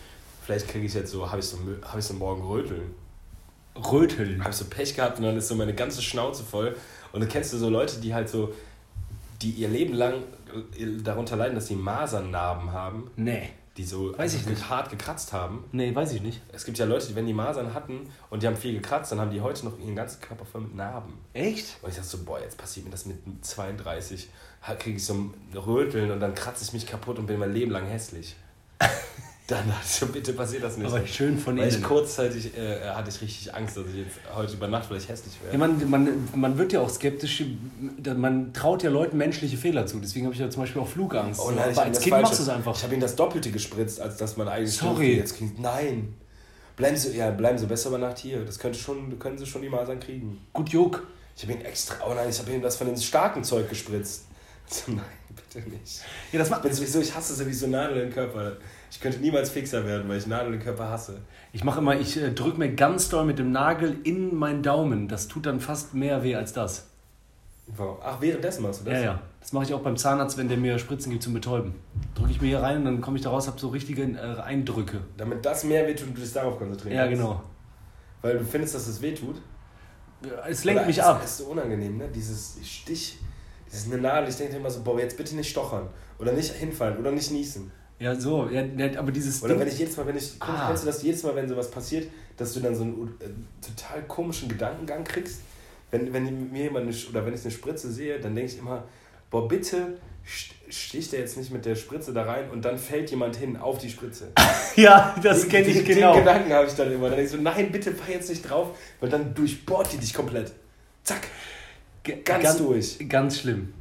Vielleicht 0.45 0.67
kriege 0.67 0.85
ich 0.85 0.93
jetzt 0.93 1.11
so, 1.11 1.29
habe 1.29 1.39
ich 1.39 1.45
so, 1.45 1.57
hab 1.81 1.97
ich 1.97 2.05
so 2.05 2.13
morgen 2.13 2.43
Röteln. 2.43 2.93
Röteln. 3.75 4.39
Habe 4.41 4.51
ich 4.51 4.55
so 4.57 4.65
Pech 4.65 4.95
gehabt 4.95 5.17
und 5.19 5.25
dann 5.25 5.37
ist 5.37 5.47
so 5.47 5.55
meine 5.55 5.73
ganze 5.73 6.01
Schnauze 6.01 6.43
voll. 6.43 6.75
Und 7.11 7.21
dann 7.21 7.29
kennst 7.29 7.53
du 7.53 7.57
so 7.57 7.69
Leute, 7.69 7.99
die 7.99 8.13
halt 8.13 8.29
so, 8.29 8.53
die 9.41 9.51
ihr 9.51 9.69
Leben 9.69 9.93
lang 9.93 10.15
äh, 10.77 10.85
darunter 11.03 11.35
leiden, 11.35 11.55
dass 11.55 11.67
sie 11.67 11.75
Masernnarben 11.75 12.71
haben, 12.71 13.09
Nee. 13.15 13.49
die 13.77 13.83
so 13.83 14.17
Weiß 14.17 14.33
ich 14.35 14.45
nicht. 14.45 14.69
hart 14.69 14.89
gekratzt 14.89 15.33
haben. 15.33 15.63
Nee, 15.71 15.93
weiß 15.95 16.13
ich 16.13 16.21
nicht. 16.21 16.41
Es 16.51 16.65
gibt 16.65 16.77
ja 16.77 16.85
Leute, 16.85 17.07
die, 17.07 17.15
wenn 17.15 17.25
die 17.25 17.33
Masern 17.33 17.73
hatten 17.73 18.09
und 18.29 18.43
die 18.43 18.47
haben 18.47 18.57
viel 18.57 18.73
gekratzt, 18.73 19.11
dann 19.11 19.19
haben 19.19 19.31
die 19.31 19.41
heute 19.41 19.65
noch 19.65 19.79
ihren 19.79 19.95
ganzen 19.95 20.21
Körper 20.21 20.45
voll 20.45 20.61
mit 20.61 20.75
Narben. 20.75 21.13
Echt? 21.33 21.77
Und 21.81 21.89
ich 21.89 21.95
dachte 21.95 22.09
so, 22.09 22.19
boah, 22.23 22.39
jetzt 22.39 22.57
passiert 22.57 22.85
mir 22.85 22.91
das 22.91 23.05
mit 23.05 23.17
32, 23.41 24.29
kriege 24.79 24.97
ich 24.97 25.05
so 25.05 25.13
ein 25.15 25.33
Röteln 25.55 26.11
und 26.11 26.19
dann 26.19 26.35
kratze 26.35 26.63
ich 26.63 26.73
mich 26.73 26.85
kaputt 26.85 27.17
und 27.19 27.25
bin 27.25 27.39
mein 27.39 27.53
Leben 27.53 27.71
lang 27.71 27.85
hässlich. 27.85 28.35
dann 29.47 29.67
dachte 29.67 29.81
ich 29.83 29.91
so, 29.91 30.05
bitte 30.07 30.33
passiert 30.33 30.63
das 30.63 30.77
nicht. 30.77 30.87
Aber 30.87 31.05
schön 31.05 31.37
von 31.37 31.57
Weil 31.57 31.67
ich 31.67 31.73
Ihnen. 31.75 31.83
kurzzeitig 31.83 32.57
äh, 32.57 32.79
hatte 32.89 33.09
ich 33.09 33.21
richtig 33.21 33.53
Angst, 33.53 33.75
dass 33.75 33.85
ich 33.87 33.95
jetzt 34.05 34.15
heute 34.33 34.53
über 34.53 34.67
Nacht 34.69 34.85
vielleicht 34.85 35.09
hässlich 35.09 35.33
Ja, 35.39 35.45
werde. 35.45 35.57
man, 35.57 35.89
man, 35.89 36.29
man 36.35 36.57
wird 36.57 36.71
ja 36.71 36.79
auch 36.79 36.89
skeptisch, 36.89 37.43
man 38.15 38.53
traut 38.53 38.83
ja 38.83 38.89
Leuten 38.89 39.17
menschliche 39.17 39.57
Fehler 39.57 39.85
zu. 39.87 39.99
Deswegen 39.99 40.25
habe 40.25 40.33
ich 40.35 40.39
ja 40.41 40.49
zum 40.49 40.61
Beispiel 40.63 40.81
auch 40.81 40.87
Flugangst. 40.87 41.41
Oh 41.43 41.51
nein, 41.51 41.71
ich 41.71 41.77
Aber 41.77 41.87
als 41.87 41.99
Kind 41.99 42.11
Falsche- 42.13 42.21
machst 42.27 42.39
du 42.39 42.43
es 42.43 42.49
einfach. 42.49 42.77
Ich 42.77 42.83
habe 42.83 42.93
ihm 42.93 43.01
das 43.01 43.15
Doppelte 43.15 43.51
gespritzt, 43.51 43.99
als 43.99 44.15
dass 44.17 44.37
man 44.37 44.47
eigentlich 44.47 44.73
Sorry. 44.77 45.15
jetzt 45.17 45.37
kriegt. 45.37 45.59
Nein. 45.59 46.13
Bleiben 46.77 46.95
Sie, 46.95 47.15
ja, 47.17 47.29
bleiben 47.31 47.57
Sie 47.57 47.65
besser 47.65 47.89
über 47.89 47.97
Nacht 47.97 48.19
hier. 48.19 48.45
Das 48.45 48.57
könnte 48.57 48.79
schon, 48.79 49.19
können 49.19 49.37
Sie 49.37 49.45
schon 49.45 49.61
die 49.61 49.69
Masern 49.69 49.99
kriegen. 49.99 50.39
Gut 50.53 50.69
Juck. 50.69 51.05
Ich 51.35 51.43
habe 51.43 51.53
ihn 51.53 51.61
extra, 51.61 51.95
oh 52.09 52.13
nein, 52.13 52.29
ich 52.29 52.39
habe 52.39 52.51
ihm 52.51 52.61
das 52.61 52.75
von 52.77 52.87
dem 52.87 52.95
starken 52.95 53.43
Zeug 53.43 53.67
gespritzt. 53.69 54.25
Nein, 54.87 55.01
bitte 55.29 55.67
nicht. 55.69 56.01
Ja, 56.31 56.39
das 56.39 56.47
Ich 56.47 56.51
macht. 56.51 56.61
bin 56.61 56.73
sowieso, 56.73 57.01
ich 57.01 57.13
hasse 57.13 57.33
sowieso 57.35 57.67
Nadeln 57.67 58.07
im 58.07 58.13
Körper. 58.13 58.53
Ich 58.91 58.99
könnte 58.99 59.19
niemals 59.19 59.49
Fixer 59.49 59.85
werden, 59.85 60.07
weil 60.09 60.17
ich 60.17 60.27
Nadeln 60.27 60.53
im 60.55 60.59
Körper 60.59 60.89
hasse. 60.89 61.21
Ich 61.53 61.63
mache 61.63 61.79
immer, 61.79 61.97
ich 61.97 62.17
äh, 62.21 62.31
drücke 62.31 62.59
mir 62.59 62.73
ganz 62.75 63.07
doll 63.09 63.25
mit 63.25 63.39
dem 63.39 63.51
Nagel 63.51 63.97
in 64.03 64.35
meinen 64.35 64.61
Daumen. 64.63 65.07
Das 65.07 65.27
tut 65.29 65.45
dann 65.45 65.59
fast 65.61 65.93
mehr 65.93 66.23
weh 66.23 66.35
als 66.35 66.51
das. 66.53 66.87
Warum? 67.67 67.97
Ach, 68.03 68.19
währenddessen 68.19 68.63
machst 68.63 68.81
du 68.81 68.85
das? 68.89 68.95
Ja, 68.95 68.99
ja. 69.05 69.21
Das 69.39 69.53
mache 69.53 69.63
ich 69.63 69.73
auch 69.73 69.79
beim 69.79 69.95
Zahnarzt, 69.95 70.37
wenn 70.37 70.49
der 70.49 70.57
mir 70.57 70.77
Spritzen 70.77 71.09
gibt 71.09 71.23
zum 71.23 71.33
Betäuben. 71.33 71.73
Drücke 72.15 72.31
ich 72.31 72.41
mir 72.41 72.47
hier 72.49 72.61
rein 72.61 72.77
und 72.79 72.85
dann 72.85 73.01
komme 73.01 73.15
ich 73.17 73.23
da 73.23 73.29
raus, 73.29 73.47
habe 73.47 73.57
so 73.59 73.69
richtige 73.69 74.03
äh, 74.03 74.41
Eindrücke. 74.41 74.99
Damit 75.17 75.45
das 75.45 75.63
mehr 75.63 75.87
wehtut 75.87 76.09
und 76.09 76.17
du 76.17 76.21
dich 76.21 76.33
darauf 76.33 76.57
konzentrieren 76.57 76.95
Ja, 76.97 77.05
kannst. 77.05 77.21
genau. 77.21 77.41
Weil 78.21 78.37
du 78.39 78.43
findest, 78.45 78.75
dass 78.75 78.87
es 78.87 79.01
wehtut. 79.01 79.41
Ja, 80.23 80.47
Es 80.47 80.63
lenkt 80.65 80.81
Oder 80.81 80.87
mich 80.87 80.97
es 80.97 81.03
ab. 81.03 81.23
ist 81.23 81.37
so 81.37 81.45
unangenehm, 81.45 81.97
ne? 81.97 82.09
Dieses 82.13 82.57
Stich, 82.63 83.17
dieses 83.71 83.91
eine 83.91 84.01
Nadel. 84.01 84.29
Ich 84.29 84.35
denke 84.35 84.57
immer 84.57 84.69
so, 84.69 84.83
boah, 84.83 84.99
jetzt 84.99 85.15
bitte 85.17 85.35
nicht 85.35 85.49
stochern. 85.49 85.87
Oder 86.19 86.33
nicht 86.33 86.51
hinfallen 86.51 86.97
oder 86.99 87.11
nicht 87.11 87.31
niesen. 87.31 87.71
Ja, 88.01 88.15
so. 88.19 88.49
Ja, 88.49 88.63
aber 88.97 89.11
dieses 89.11 89.43
Oder 89.43 89.53
Ding- 89.53 89.61
wenn 89.61 89.67
ich 89.67 89.77
jedes 89.79 89.95
Mal, 89.95 90.07
wenn 90.07 90.17
ich, 90.17 90.33
Ah. 90.39 90.65
kennst 90.67 90.83
du 90.83 90.87
das 90.87 91.03
jedes 91.03 91.21
Mal, 91.23 91.35
wenn 91.35 91.47
sowas 91.47 91.69
passiert, 91.69 92.07
dass 92.35 92.53
du 92.53 92.59
dann 92.59 92.75
so 92.75 92.83
einen 92.83 93.15
äh, 93.21 93.25
total 93.65 94.01
komischen 94.07 94.49
Gedankengang 94.49 95.03
kriegst? 95.03 95.41
Wenn, 95.91 96.11
wenn 96.13 96.51
mir 96.51 96.63
jemand 96.63 96.87
eine, 96.87 96.95
oder 97.09 97.25
wenn 97.25 97.33
ich 97.33 97.41
eine 97.41 97.51
Spritze 97.51 97.91
sehe, 97.91 98.19
dann 98.19 98.33
denke 98.35 98.51
ich 98.53 98.57
immer, 98.57 98.85
boah, 99.29 99.47
bitte 99.47 99.97
st- 100.25 100.53
sticht 100.69 101.11
der 101.11 101.19
jetzt 101.19 101.37
nicht 101.37 101.51
mit 101.51 101.65
der 101.65 101.75
Spritze 101.75 102.11
da 102.13 102.23
rein 102.23 102.49
und 102.49 102.63
dann 102.65 102.77
fällt 102.77 103.09
jemand 103.11 103.35
hin 103.35 103.55
auf 103.57 103.77
die 103.77 103.89
Spritze. 103.89 104.29
Ja, 104.77 105.13
das 105.21 105.49
kenne 105.49 105.67
ich 105.67 105.83
den, 105.83 105.95
genau. 105.95 106.13
Den 106.13 106.23
Gedanken 106.23 106.53
habe 106.53 106.65
ich 106.65 106.73
dann 106.73 106.87
immer. 106.93 107.09
Dann 107.09 107.17
denke 107.17 107.25
ich 107.25 107.31
so, 107.31 107.37
nein, 107.37 107.71
bitte 107.73 107.91
fahr 107.91 108.09
jetzt 108.09 108.29
nicht 108.29 108.49
drauf, 108.49 108.69
weil 109.01 109.09
dann 109.09 109.33
durchbohrt 109.35 109.91
die 109.91 109.97
dich 109.97 110.13
komplett. 110.13 110.53
Zack. 111.03 111.27
Ge- 112.03 112.21
Ganz 112.23 112.55
durch. 112.57 112.97
Ganz 113.09 113.39
schlimm. 113.39 113.73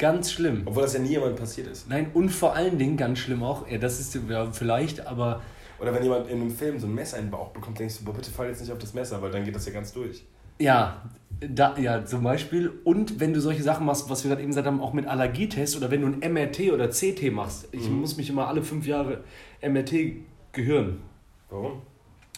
Ganz 0.00 0.32
schlimm. 0.32 0.62
Obwohl 0.64 0.82
das 0.82 0.94
ja 0.94 0.98
nie 1.00 1.10
jemand 1.10 1.36
passiert 1.36 1.66
ist. 1.68 1.88
Nein, 1.88 2.10
und 2.14 2.30
vor 2.30 2.54
allen 2.56 2.78
Dingen 2.78 2.96
ganz 2.96 3.18
schlimm 3.20 3.42
auch, 3.42 3.68
ja, 3.68 3.78
das 3.78 4.00
ist 4.00 4.16
ja, 4.28 4.50
vielleicht, 4.50 5.06
aber 5.06 5.42
Oder 5.78 5.94
wenn 5.94 6.02
jemand 6.02 6.28
in 6.28 6.40
einem 6.40 6.50
Film 6.50 6.80
so 6.80 6.86
ein 6.86 6.94
Messer 6.94 7.18
in 7.18 7.26
den 7.26 7.30
Bauch 7.30 7.48
bekommt, 7.50 7.78
denkst 7.78 7.98
du, 7.98 8.04
boah, 8.06 8.14
bitte 8.14 8.30
fall 8.30 8.48
jetzt 8.48 8.60
nicht 8.62 8.72
auf 8.72 8.78
das 8.78 8.94
Messer, 8.94 9.20
weil 9.22 9.30
dann 9.30 9.44
geht 9.44 9.54
das 9.54 9.66
ja 9.66 9.72
ganz 9.72 9.92
durch. 9.92 10.24
ja, 10.58 11.02
da, 11.40 11.76
ja, 11.78 12.04
zum 12.04 12.22
Beispiel. 12.22 12.70
Und 12.84 13.18
wenn 13.20 13.32
du 13.32 13.40
solche 13.40 13.62
Sachen 13.62 13.86
machst, 13.86 14.10
was 14.10 14.24
wir 14.24 14.28
gerade 14.30 14.42
eben 14.42 14.50
gesagt 14.50 14.66
haben, 14.66 14.80
auch 14.80 14.92
mit 14.92 15.06
Allergietest 15.06 15.76
oder 15.76 15.90
wenn 15.90 16.00
du 16.02 16.08
ein 16.08 16.32
MRT 16.32 16.72
oder 16.72 16.88
CT 16.88 17.30
machst, 17.32 17.68
ich 17.72 17.88
Mhm. 17.88 18.00
muss 18.00 18.16
mich 18.18 18.28
immer 18.28 18.48
alle 18.48 18.62
fünf 18.62 18.86
Jahre 18.86 19.22
MRT 19.62 20.16
gehören. 20.52 21.00
Warum? 21.48 21.80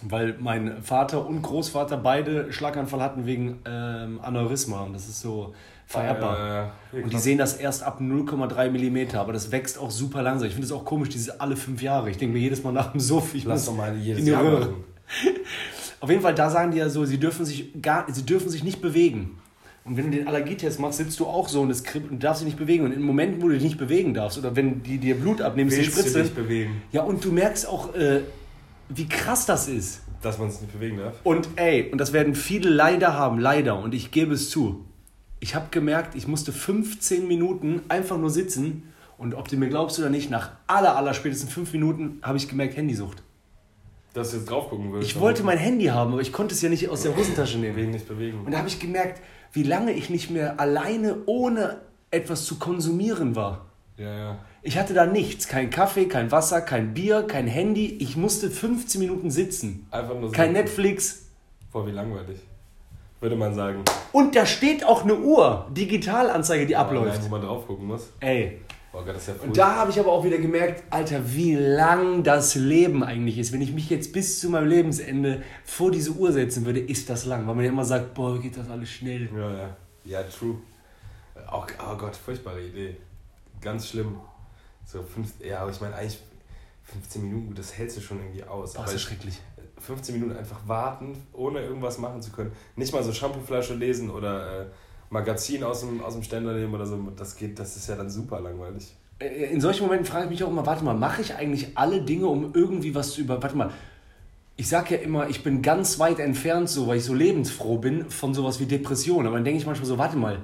Weil 0.05 0.37
mein 0.41 0.83
Vater 0.83 1.27
und 1.27 1.43
Großvater 1.43 1.97
beide 1.97 2.53
Schlaganfall 2.53 3.01
hatten 3.01 3.25
wegen 3.27 3.61
ähm, 3.67 4.19
Aneurysma 4.21 4.83
und 4.83 4.95
das 4.95 5.09
ist 5.09 5.21
so 5.21 5.55
vererbbar. 5.87 6.73
Äh, 6.93 7.03
Und 7.03 7.13
die 7.13 7.19
sehen 7.19 7.39
das 7.39 7.55
erst 7.55 7.83
ab 7.85 8.01
0,3 8.01 8.71
mm, 8.71 9.17
aber 9.17 9.33
das 9.33 9.53
wächst 9.53 9.79
auch 9.79 9.91
super 9.91 10.23
langsam. 10.23 10.49
Ich 10.49 10.55
finde 10.55 10.67
es 10.67 10.73
auch 10.73 10.85
komisch, 10.85 11.11
dieses 11.11 11.39
alle 11.39 11.55
fünf 11.57 11.83
Jahre. 11.83 12.11
Ich 12.11 12.17
denke 12.17 12.35
mir 12.35 12.41
jedes 12.41 12.65
Mal 12.65 12.73
nach 12.73 12.93
dem 12.93 13.01
Suff, 13.01 13.35
ich 13.35 13.45
Lass 13.45 13.61
muss 13.61 13.67
doch 13.67 13.77
mal 13.77 13.97
jedes 13.97 14.21
in 14.21 14.25
die 14.27 14.31
Jahr 14.33 14.43
machen. 14.43 14.75
Auf 16.01 16.11
jeden 16.11 16.23
Fall, 16.23 16.35
da 16.35 16.51
sagen 16.51 16.73
die 16.73 16.79
ja 16.79 16.89
so, 16.89 17.05
sie 17.05 17.19
dürfen 17.19 17.45
sich 17.45 17.81
gar, 17.81 18.07
sie 18.13 18.27
dürfen 18.27 18.49
sich 18.49 18.65
nicht 18.65 18.83
bewegen. 18.83 19.39
Und 19.85 19.97
wenn 19.97 20.11
du 20.11 20.17
den 20.17 20.27
Allergietest 20.29 20.81
machst, 20.81 20.99
sitzt 20.99 21.19
du 21.21 21.27
auch 21.27 21.49
so 21.49 21.61
und 21.61 21.71
es 21.71 21.85
kribbelt 21.85 22.13
und 22.13 22.23
du 22.23 22.27
darfst 22.27 22.43
dich 22.43 22.47
nicht 22.47 22.59
bewegen. 22.59 22.85
Und 22.85 22.93
in 22.93 23.03
Momenten, 23.03 23.43
wo 23.43 23.49
du 23.49 23.55
dich 23.55 23.63
nicht 23.63 23.79
bewegen 23.79 24.15
darfst 24.15 24.39
oder 24.39 24.57
wenn 24.57 24.83
die 24.83 24.99
dir 24.99 25.17
Blut 25.17 25.41
abnehmen, 25.43 25.71
die 25.71 25.77
Willst 25.77 25.97
du 25.97 26.01
Spritze. 26.01 26.23
dich 26.23 26.35
bewegen? 26.35 26.83
Ja, 26.93 27.03
und 27.03 27.25
du 27.25 27.31
merkst 27.33 27.69
auch, 27.69 27.95
äh, 27.95 28.21
wie 28.89 29.09
krass 29.09 29.47
das 29.47 29.69
ist. 29.69 30.03
Dass 30.21 30.39
man 30.39 30.49
es 30.49 30.61
nicht 30.61 30.73
bewegen 30.73 30.99
darf? 30.99 31.15
Und 31.25 31.49
ey, 31.57 31.91
und 31.91 31.99
das 31.99 32.13
werden 32.13 32.35
viele 32.35 32.71
leider 32.71 33.15
haben, 33.15 33.39
leider, 33.39 33.79
und 33.79 33.95
ich 33.95 34.11
gebe 34.11 34.35
es 34.35 34.51
zu. 34.51 34.85
Ich 35.41 35.55
habe 35.55 35.67
gemerkt, 35.71 36.15
ich 36.15 36.29
musste 36.29 36.53
15 36.53 37.27
Minuten 37.27 37.83
einfach 37.89 38.17
nur 38.17 38.31
sitzen 38.31 38.93
und 39.19 39.35
ob 39.35 39.49
du 39.49 39.57
mir 39.57 39.69
glaubst 39.69 39.99
oder 39.99 40.11
nicht, 40.11 40.31
nach 40.31 40.53
aller, 40.67 40.97
aller 40.97 41.15
spätestens 41.15 41.53
5 41.53 41.73
Minuten 41.73 42.19
habe 42.23 42.39
ich 42.39 42.49
gemerkt, 42.49 42.77
Handysucht. 42.77 43.23
Dass 44.15 44.31
du 44.31 44.37
jetzt 44.37 44.51
drauf 44.51 44.69
gucken 44.69 44.93
würdest. 44.93 45.11
Ich 45.11 45.19
wollte 45.19 45.43
mein 45.43 45.59
Handy 45.59 45.87
haben, 45.87 46.13
aber 46.13 46.21
ich 46.21 46.33
konnte 46.33 46.55
es 46.55 46.61
ja 46.61 46.69
nicht 46.69 46.89
aus 46.89 47.03
der 47.03 47.17
Hosentasche 47.17 47.59
nehmen. 47.59 47.75
Bewegen, 47.75 47.91
nicht 47.93 48.07
bewegen. 48.07 48.41
Und 48.45 48.53
da 48.53 48.59
habe 48.59 48.69
ich 48.69 48.79
gemerkt, 48.79 49.21
wie 49.53 49.63
lange 49.63 49.93
ich 49.93 50.11
nicht 50.11 50.31
mehr 50.31 50.61
alleine 50.61 51.19
ohne 51.27 51.81
etwas 52.11 52.45
zu 52.45 52.59
konsumieren 52.59 53.35
war. 53.35 53.67
Ja, 53.97 54.15
ja. 54.15 54.39
Ich 54.65 54.79
hatte 54.79 54.95
da 54.95 55.07
nichts, 55.07 55.49
kein 55.49 55.71
Kaffee, 55.71 56.07
kein 56.07 56.31
Wasser, 56.31 56.61
kein 56.61 56.95
Bier, 56.95 57.25
kein 57.25 57.49
Handy. 57.49 57.97
Ich 57.99 58.17
musste 58.17 58.49
15 58.51 59.01
Minuten 59.01 59.31
sitzen. 59.31 59.87
Einfach 59.91 60.15
nur 60.15 60.29
so. 60.29 60.35
Kein 60.35 60.53
Netflix. 60.53 61.27
Boah, 61.73 61.87
wie 61.87 61.91
langweilig. 61.91 62.39
Würde 63.21 63.37
man 63.37 63.55
sagen. 63.55 63.83
Und 64.13 64.37
da 64.37 64.47
steht 64.47 64.85
auch 64.85 65.03
eine 65.03 65.17
Uhr, 65.17 65.67
Digitalanzeige, 65.71 66.67
die 66.67 66.77
abläuft. 66.77 67.15
Nein, 67.15 67.25
wo 67.25 67.29
man 67.29 67.41
drauf 67.43 67.67
gucken 67.67 67.87
muss. 67.87 68.11
Ey, 68.21 68.61
Oh 68.95 68.99
Gott, 68.99 69.17
das 69.17 69.27
ist 69.27 69.29
ja 69.41 69.43
und 69.43 69.57
da 69.57 69.77
habe 69.77 69.91
ich 69.91 69.99
aber 69.99 70.13
auch 70.13 70.23
wieder 70.23 70.37
gemerkt, 70.37 70.83
Alter, 70.91 71.33
wie 71.33 71.55
lang 71.55 72.23
das 72.23 72.55
Leben 72.57 73.03
eigentlich 73.03 73.39
ist. 73.39 73.51
Wenn 73.51 73.63
ich 73.63 73.73
mich 73.73 73.89
jetzt 73.89 74.13
bis 74.13 74.39
zu 74.39 74.51
meinem 74.51 74.69
Lebensende 74.69 75.43
vor 75.65 75.91
diese 75.91 76.11
Uhr 76.11 76.31
setzen 76.31 76.67
würde, 76.67 76.81
ist 76.81 77.09
das 77.09 77.25
lang. 77.25 77.47
Weil 77.47 77.55
man 77.55 77.65
ja 77.65 77.71
immer 77.71 77.87
sagt, 77.87 78.13
boah, 78.13 78.39
geht 78.39 78.59
das 78.59 78.69
alles 78.69 78.91
schnell. 78.91 79.31
Ja, 79.35 79.51
ja. 79.51 79.77
Ja, 80.05 80.23
true. 80.25 80.57
Auch, 81.47 81.67
oh 81.91 81.97
Gott, 81.97 82.17
furchtbare 82.17 82.61
Idee. 82.61 82.97
Ganz 83.63 83.89
schlimm. 83.89 84.17
So 84.87 85.03
fünf, 85.03 85.33
ja, 85.45 85.61
aber 85.61 85.71
ich 85.71 85.81
meine 85.81 85.95
eigentlich 85.95 86.19
15 86.85 87.23
Minuten, 87.23 87.47
gut, 87.49 87.59
das 87.59 87.77
hältst 87.77 87.97
du 87.97 88.01
schon 88.01 88.19
irgendwie 88.19 88.45
aus. 88.45 88.75
Boah, 88.75 88.81
aber 88.81 88.89
ist 88.89 88.95
das 88.95 89.03
ich- 89.03 89.09
schrecklich. 89.09 89.41
15 89.79 90.15
Minuten 90.15 90.37
einfach 90.39 90.61
warten, 90.69 91.17
ohne 91.33 91.61
irgendwas 91.61 91.99
machen 91.99 92.23
zu 92.23 92.31
können. 92.31 92.53
Nicht 92.77 92.93
mal 92.93 93.03
so 93.03 93.13
Shampooflasche 93.13 93.75
lesen 93.75 94.11
oder 94.11 94.61
äh, 94.63 94.67
Magazin 95.11 95.65
aus 95.65 95.81
dem, 95.81 96.01
aus 96.05 96.15
dem 96.15 96.23
Ständer 96.23 96.53
nehmen 96.53 96.73
oder 96.73 96.87
so. 96.87 96.97
Das 97.17 97.35
geht, 97.35 97.59
das 97.59 97.77
ist 97.77 97.89
ja 97.89 97.97
dann 97.97 98.09
super 98.09 98.41
langweilig. 98.41 98.95
Äh, 99.19 99.53
In 99.53 99.61
solchen 99.61 99.83
Momenten 99.85 100.07
frage 100.07 100.25
ich 100.27 100.31
mich 100.31 100.45
auch 100.45 100.51
immer, 100.51 100.65
warte 100.67 100.85
mal, 100.85 100.95
mache 100.95 101.23
ich 101.23 101.35
eigentlich 101.35 101.77
alle 101.77 102.01
Dinge, 102.03 102.27
um 102.27 102.53
irgendwie 102.55 102.95
was 102.95 103.11
zu 103.13 103.23
über... 103.23 103.43
Warte 103.43 103.57
mal, 103.57 103.71
ich 104.57 104.69
sage 104.69 104.95
ja 104.97 105.01
immer, 105.01 105.29
ich 105.29 105.43
bin 105.43 105.63
ganz 105.63 105.99
weit 105.99 106.21
entfernt 106.21 106.69
so, 106.69 106.87
weil 106.87 106.99
ich 106.99 107.05
so 107.05 107.15
lebensfroh 107.15 107.79
bin 107.79 108.09
von 108.09 108.35
sowas 108.35 108.61
wie 108.61 108.67
Depression. 108.67 109.27
Aber 109.27 109.35
dann 109.37 109.45
denke 109.45 109.59
ich 109.59 109.67
manchmal 109.67 109.87
so, 109.87 109.99
warte 109.99 110.17
mal, 110.17 110.39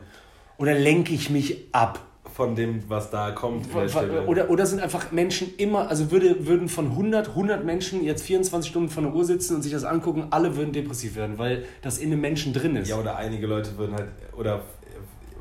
oder 0.57 0.75
lenke 0.75 1.15
ich 1.15 1.31
mich 1.31 1.69
ab? 1.73 2.05
Von 2.39 2.55
dem, 2.55 2.85
was 2.87 3.11
da 3.11 3.33
kommt. 3.33 3.67
Stelle. 3.67 4.25
Oder, 4.29 4.49
oder 4.49 4.65
sind 4.65 4.79
einfach 4.79 5.11
Menschen 5.11 5.57
immer, 5.57 5.89
also 5.89 6.13
würde, 6.13 6.47
würden 6.47 6.69
von 6.69 6.87
100, 6.87 7.31
100 7.31 7.65
Menschen 7.65 8.05
jetzt 8.05 8.23
24 8.23 8.71
Stunden 8.71 8.91
vor 8.91 9.03
der 9.03 9.13
Uhr 9.13 9.25
sitzen 9.25 9.57
und 9.57 9.63
sich 9.63 9.73
das 9.73 9.83
angucken, 9.83 10.29
alle 10.31 10.57
würden 10.57 10.73
depressiv 10.73 11.17
werden, 11.17 11.37
weil 11.39 11.65
das 11.83 11.99
in 11.99 12.13
einem 12.13 12.21
Menschen 12.21 12.53
drin 12.53 12.77
ist. 12.77 12.91
Ja, 12.91 12.97
oder 12.97 13.17
einige 13.17 13.49
Leute 13.49 13.77
würden 13.77 13.97
halt, 13.97 14.07
oder 14.39 14.63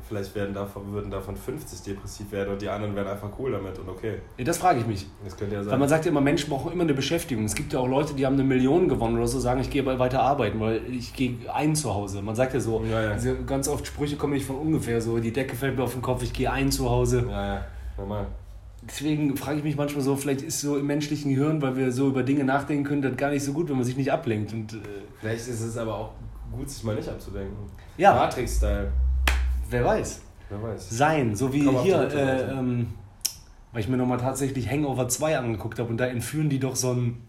vielleicht 0.08 0.34
werden 0.34 0.54
davon, 0.54 0.92
würden 0.92 1.10
davon 1.10 1.36
50 1.36 1.82
depressiv 1.82 2.32
werden 2.32 2.52
und 2.54 2.62
die 2.62 2.68
anderen 2.68 2.96
wären 2.96 3.06
einfach 3.06 3.28
cool 3.38 3.52
damit 3.52 3.78
und 3.78 3.88
okay. 3.88 4.14
Ja, 4.36 4.44
das 4.44 4.58
frage 4.58 4.80
ich 4.80 4.86
mich. 4.86 5.06
Das 5.24 5.36
könnte 5.36 5.54
ja 5.54 5.62
sein. 5.62 5.72
Weil 5.72 5.78
man 5.78 5.88
sagt 5.88 6.04
ja 6.06 6.10
immer, 6.10 6.20
Menschen 6.20 6.48
brauchen 6.50 6.72
immer 6.72 6.84
eine 6.84 6.94
Beschäftigung. 6.94 7.44
Es 7.44 7.54
gibt 7.54 7.72
ja 7.72 7.78
auch 7.78 7.86
Leute, 7.88 8.14
die 8.14 8.24
haben 8.26 8.34
eine 8.34 8.44
Million 8.44 8.88
gewonnen 8.88 9.16
oder 9.16 9.28
so, 9.28 9.38
sagen, 9.38 9.60
ich 9.60 9.70
gehe 9.70 9.82
bald 9.82 9.98
weiter 9.98 10.22
arbeiten, 10.22 10.58
weil 10.60 10.80
ich 10.90 11.12
gehe 11.14 11.36
ein 11.52 11.74
zu 11.76 11.94
Hause. 11.94 12.22
Man 12.22 12.34
sagt 12.34 12.54
ja 12.54 12.60
so, 12.60 12.82
Ja, 12.90 13.14
ja. 13.14 13.34
Ganz 13.46 13.68
oft 13.68 13.86
Sprüche 13.86 14.16
kommen 14.16 14.32
nicht 14.32 14.46
von 14.46 14.56
ungefähr 14.56 15.00
so, 15.00 15.18
die 15.18 15.32
Decke 15.32 15.54
fällt 15.56 15.76
mir 15.76 15.84
auf 15.84 15.92
den 15.92 16.02
Kopf, 16.02 16.22
ich 16.22 16.32
gehe 16.32 16.50
ein 16.50 16.72
zu 16.72 16.88
Hause. 16.90 17.26
ja, 17.28 17.54
ja, 17.54 17.64
normal. 17.96 18.26
Deswegen 18.82 19.36
frage 19.36 19.58
ich 19.58 19.64
mich 19.64 19.76
manchmal 19.76 20.02
so, 20.02 20.16
vielleicht 20.16 20.40
ist 20.40 20.60
so 20.60 20.78
im 20.78 20.86
menschlichen 20.86 21.34
Gehirn, 21.34 21.60
weil 21.60 21.76
wir 21.76 21.92
so 21.92 22.08
über 22.08 22.22
Dinge 22.22 22.44
nachdenken 22.44 22.84
können, 22.84 23.02
das 23.02 23.16
gar 23.16 23.30
nicht 23.30 23.44
so 23.44 23.52
gut, 23.52 23.68
wenn 23.68 23.76
man 23.76 23.84
sich 23.84 23.96
nicht 23.96 24.10
ablenkt. 24.12 24.52
Und 24.52 24.72
äh, 24.72 24.76
Vielleicht 25.20 25.48
ist 25.48 25.60
es 25.60 25.76
aber 25.76 25.94
auch 25.94 26.10
gut, 26.52 26.70
sich 26.70 26.84
mal 26.84 26.94
nicht 26.94 27.08
abzudenken. 27.08 27.56
Ja. 27.98 28.14
Matrix-Style, 28.14 28.90
wer 29.70 29.84
weiß. 29.84 30.22
wer 30.50 30.62
weiß. 30.62 30.90
Sein, 30.90 31.34
so 31.34 31.52
wie 31.52 31.64
Komm 31.64 31.82
hier, 31.82 32.00
äh, 32.14 32.50
ähm, 32.52 32.88
weil 33.72 33.80
ich 33.80 33.88
mir 33.88 33.96
nochmal 33.96 34.18
tatsächlich 34.18 34.68
Hangover 34.70 35.08
2 35.08 35.38
angeguckt 35.38 35.78
habe 35.78 35.90
und 35.90 35.98
da 35.98 36.06
entführen 36.06 36.48
die 36.48 36.58
doch 36.58 36.74
so 36.76 36.90
einen, 36.90 37.22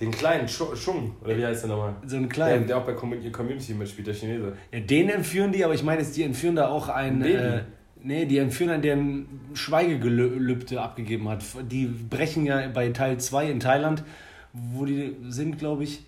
Den 0.00 0.10
kleinen 0.10 0.48
Schu- 0.48 0.74
Schung, 0.76 1.16
oder 1.24 1.36
wie 1.36 1.44
heißt 1.44 1.64
der 1.64 1.70
nochmal? 1.70 1.94
so 2.06 2.16
einen 2.16 2.24
Der, 2.28 2.32
kleinen. 2.34 2.66
der 2.66 2.78
auch 2.78 2.84
bei 2.86 2.92
Community 2.94 3.74
mitspielt, 3.74 4.06
der 4.06 4.14
Chinese. 4.14 4.52
Ja, 4.72 4.80
den 4.80 5.08
entführen 5.08 5.52
die, 5.52 5.64
aber 5.64 5.74
ich 5.74 5.82
meine 5.82 6.02
die 6.04 6.22
entführen 6.22 6.56
da 6.56 6.68
auch 6.68 6.88
einen. 6.88 7.22
Äh, 7.22 7.62
nee, 8.02 8.24
die 8.26 8.38
entführen 8.38 8.70
einen, 8.70 8.82
der 8.82 8.96
ein 8.96 9.26
Schweigegelübde 9.54 10.80
abgegeben 10.80 11.28
hat. 11.28 11.44
Die 11.70 11.86
brechen 11.86 12.46
ja 12.46 12.68
bei 12.68 12.88
Teil 12.90 13.18
2 13.18 13.50
in 13.50 13.60
Thailand, 13.60 14.02
wo 14.52 14.84
die 14.84 15.16
sind, 15.28 15.58
glaube 15.58 15.84
ich. 15.84 16.04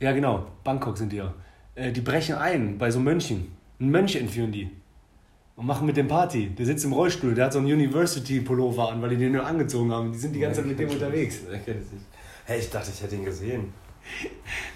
Ja, 0.00 0.12
genau, 0.12 0.46
Bangkok 0.64 0.96
sind 0.96 1.10
die 1.12 1.16
ja. 1.16 1.34
Äh, 1.74 1.90
die 1.92 2.00
brechen 2.00 2.36
ein 2.36 2.78
bei 2.78 2.90
so 2.90 3.00
Mönchen. 3.00 3.52
Einen 3.80 3.90
Mönch 3.90 4.16
entführen 4.16 4.52
die. 4.52 4.70
Und 5.56 5.66
machen 5.66 5.86
mit 5.86 5.96
dem 5.96 6.06
Party. 6.08 6.50
Der 6.50 6.66
sitzt 6.66 6.84
im 6.84 6.92
Rollstuhl, 6.92 7.34
der 7.34 7.46
hat 7.46 7.52
so 7.52 7.58
einen 7.58 7.66
University-Pullover 7.72 8.92
an, 8.92 9.02
weil 9.02 9.10
die 9.10 9.16
den 9.16 9.32
nur 9.32 9.44
angezogen 9.44 9.90
haben. 9.92 10.12
Die 10.12 10.18
sind 10.18 10.32
die 10.34 10.40
ganze 10.40 10.60
Zeit 10.60 10.68
mit 10.68 10.78
dem 10.78 10.88
unterwegs. 10.90 11.38
Er. 11.50 11.58
Hey, 12.44 12.60
ich 12.60 12.70
dachte, 12.70 12.90
ich 12.94 13.02
hätte 13.02 13.16
ihn 13.16 13.24
gesehen. 13.24 13.72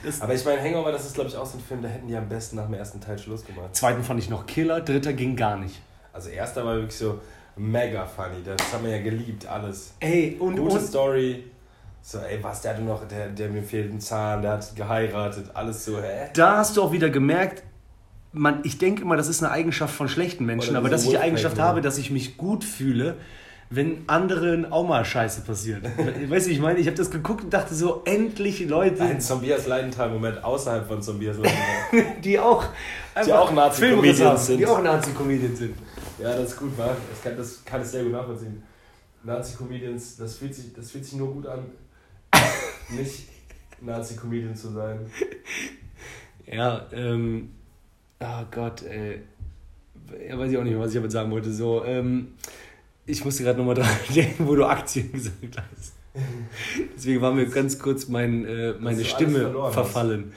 Das- 0.05 0.21
Aber 0.21 0.35
ich 0.35 0.45
meine, 0.45 0.61
Hangover, 0.61 0.93
das 0.93 1.07
ist 1.07 1.15
glaube 1.15 1.31
ich 1.31 1.37
auch 1.37 1.47
so 1.47 1.57
ein 1.57 1.63
Film, 1.63 1.81
da 1.81 1.89
hätten 1.89 2.07
die 2.07 2.15
am 2.17 2.29
besten 2.29 2.57
nach 2.57 2.67
dem 2.67 2.75
ersten 2.75 3.01
Teil 3.01 3.19
Schluss 3.19 3.45
gemacht. 3.47 3.75
Zweiten 3.75 4.03
fand 4.03 4.21
ich 4.21 4.29
noch 4.29 4.45
Killer, 4.45 4.81
dritter 4.83 5.15
ging 5.15 5.37
gar 5.37 5.57
nicht. 5.57 5.81
Also 6.13 6.29
erster 6.29 6.67
war 6.67 6.75
wirklich 6.75 6.97
so 6.97 7.19
mega 7.57 8.05
funny, 8.05 8.43
das 8.45 8.57
haben 8.75 8.85
wir 8.85 8.97
ja 8.97 9.03
geliebt, 9.03 9.47
alles. 9.47 9.95
Ey, 10.01 10.37
und, 10.39 10.57
Gute 10.57 10.75
und 10.75 10.83
Story. 10.83 11.45
So, 12.03 12.19
ey, 12.19 12.43
was, 12.43 12.61
der 12.61 12.73
hatte 12.73 12.83
noch, 12.83 13.07
der, 13.09 13.29
der 13.29 13.49
mir 13.49 13.63
fehlt 13.63 13.91
ein 13.93 14.01
Zahn, 14.01 14.43
der 14.43 14.51
hat 14.53 14.77
geheiratet, 14.77 15.47
alles 15.55 15.83
so, 15.85 15.99
hä? 16.03 16.29
da 16.35 16.59
hast 16.59 16.77
du 16.77 16.83
auch 16.83 16.93
wieder 16.93 17.09
gemerkt, 17.09 17.63
man, 18.33 18.61
ich 18.65 18.79
denke 18.79 19.03
immer, 19.03 19.17
das 19.17 19.29
ist 19.29 19.43
eine 19.43 19.53
Eigenschaft 19.53 19.95
von 19.95 20.09
schlechten 20.09 20.45
Menschen, 20.45 20.71
Oder 20.71 20.79
aber 20.79 20.89
dass 20.89 21.05
ich 21.05 21.11
die 21.11 21.19
Eigenschaft 21.19 21.59
habe, 21.59 21.81
dass 21.81 21.99
ich 21.99 22.11
mich 22.11 22.37
gut 22.37 22.65
fühle, 22.65 23.17
wenn 23.71 24.07
anderen 24.07 24.71
auch 24.71 24.87
mal 24.87 25.05
Scheiße 25.05 25.43
passiert. 25.43 25.85
weißt 26.29 26.47
du, 26.47 26.51
ich 26.51 26.61
meine, 26.61 26.79
ich 26.79 26.87
habe 26.87 26.97
das 26.97 27.11
geguckt 27.11 27.45
und 27.45 27.53
dachte 27.53 27.75
so, 27.75 28.03
endlich 28.05 28.67
Leute, 28.67 29.03
Ein 29.03 29.21
Zombias 29.21 29.67
Leidenthal-Moment 29.67 30.45
außerhalb 30.45 30.87
von 30.87 31.01
Zombias 31.01 31.37
Leidenthal. 31.39 32.17
die 32.25 32.39
auch, 32.39 32.65
auch 33.15 33.53
Nazi-Comedians 33.53 34.47
sind. 34.47 34.59
Die 34.59 34.67
auch 34.67 34.83
Nazi-Comedians 34.83 35.59
sind. 35.59 35.75
ja, 36.19 36.37
das 36.37 36.51
ist 36.51 36.57
gut, 36.59 36.77
wa? 36.77 36.95
Das 37.11 37.23
kann, 37.23 37.37
das 37.37 37.65
kann 37.65 37.81
ich 37.81 37.89
sehr 37.89 38.03
gut 38.03 38.13
nachvollziehen. 38.13 38.63
Nazi-Comedians, 39.25 40.17
das 40.17 40.37
fühlt, 40.37 40.55
sich, 40.55 40.73
das 40.75 40.91
fühlt 40.91 41.05
sich 41.05 41.15
nur 41.15 41.33
gut 41.33 41.47
an, 41.47 41.65
nicht 42.91 43.29
Nazi-Comedian 43.81 44.55
zu 44.55 44.71
sein. 44.71 45.11
Ja, 46.47 46.87
ähm, 46.93 47.51
oh 48.23 48.45
Gott, 48.51 48.83
ey. 48.83 49.21
Ja, 50.29 50.39
weiß 50.39 50.51
ich 50.51 50.59
auch 50.59 50.63
nicht 50.63 50.73
mehr, 50.73 50.81
was 50.81 50.91
ich 50.91 50.97
damit 50.97 51.13
sagen 51.13 51.31
wollte. 51.31 51.53
So, 51.53 51.85
ähm, 51.85 52.35
ich 53.07 53.25
musste 53.25 53.43
gerade 53.43 53.59
nochmal 53.59 53.75
dran 53.77 53.89
denken, 54.15 54.47
wo 54.47 54.55
du 54.55 54.65
Aktien 54.65 55.13
gesagt 55.13 55.57
hast. 55.57 55.95
Deswegen 56.95 57.23
war 57.23 57.33
mir 57.33 57.47
ganz 57.47 57.79
kurz 57.79 58.09
mein, 58.09 58.45
äh, 58.45 58.75
meine 58.79 59.05
Stimme 59.05 59.71
verfallen. 59.73 60.33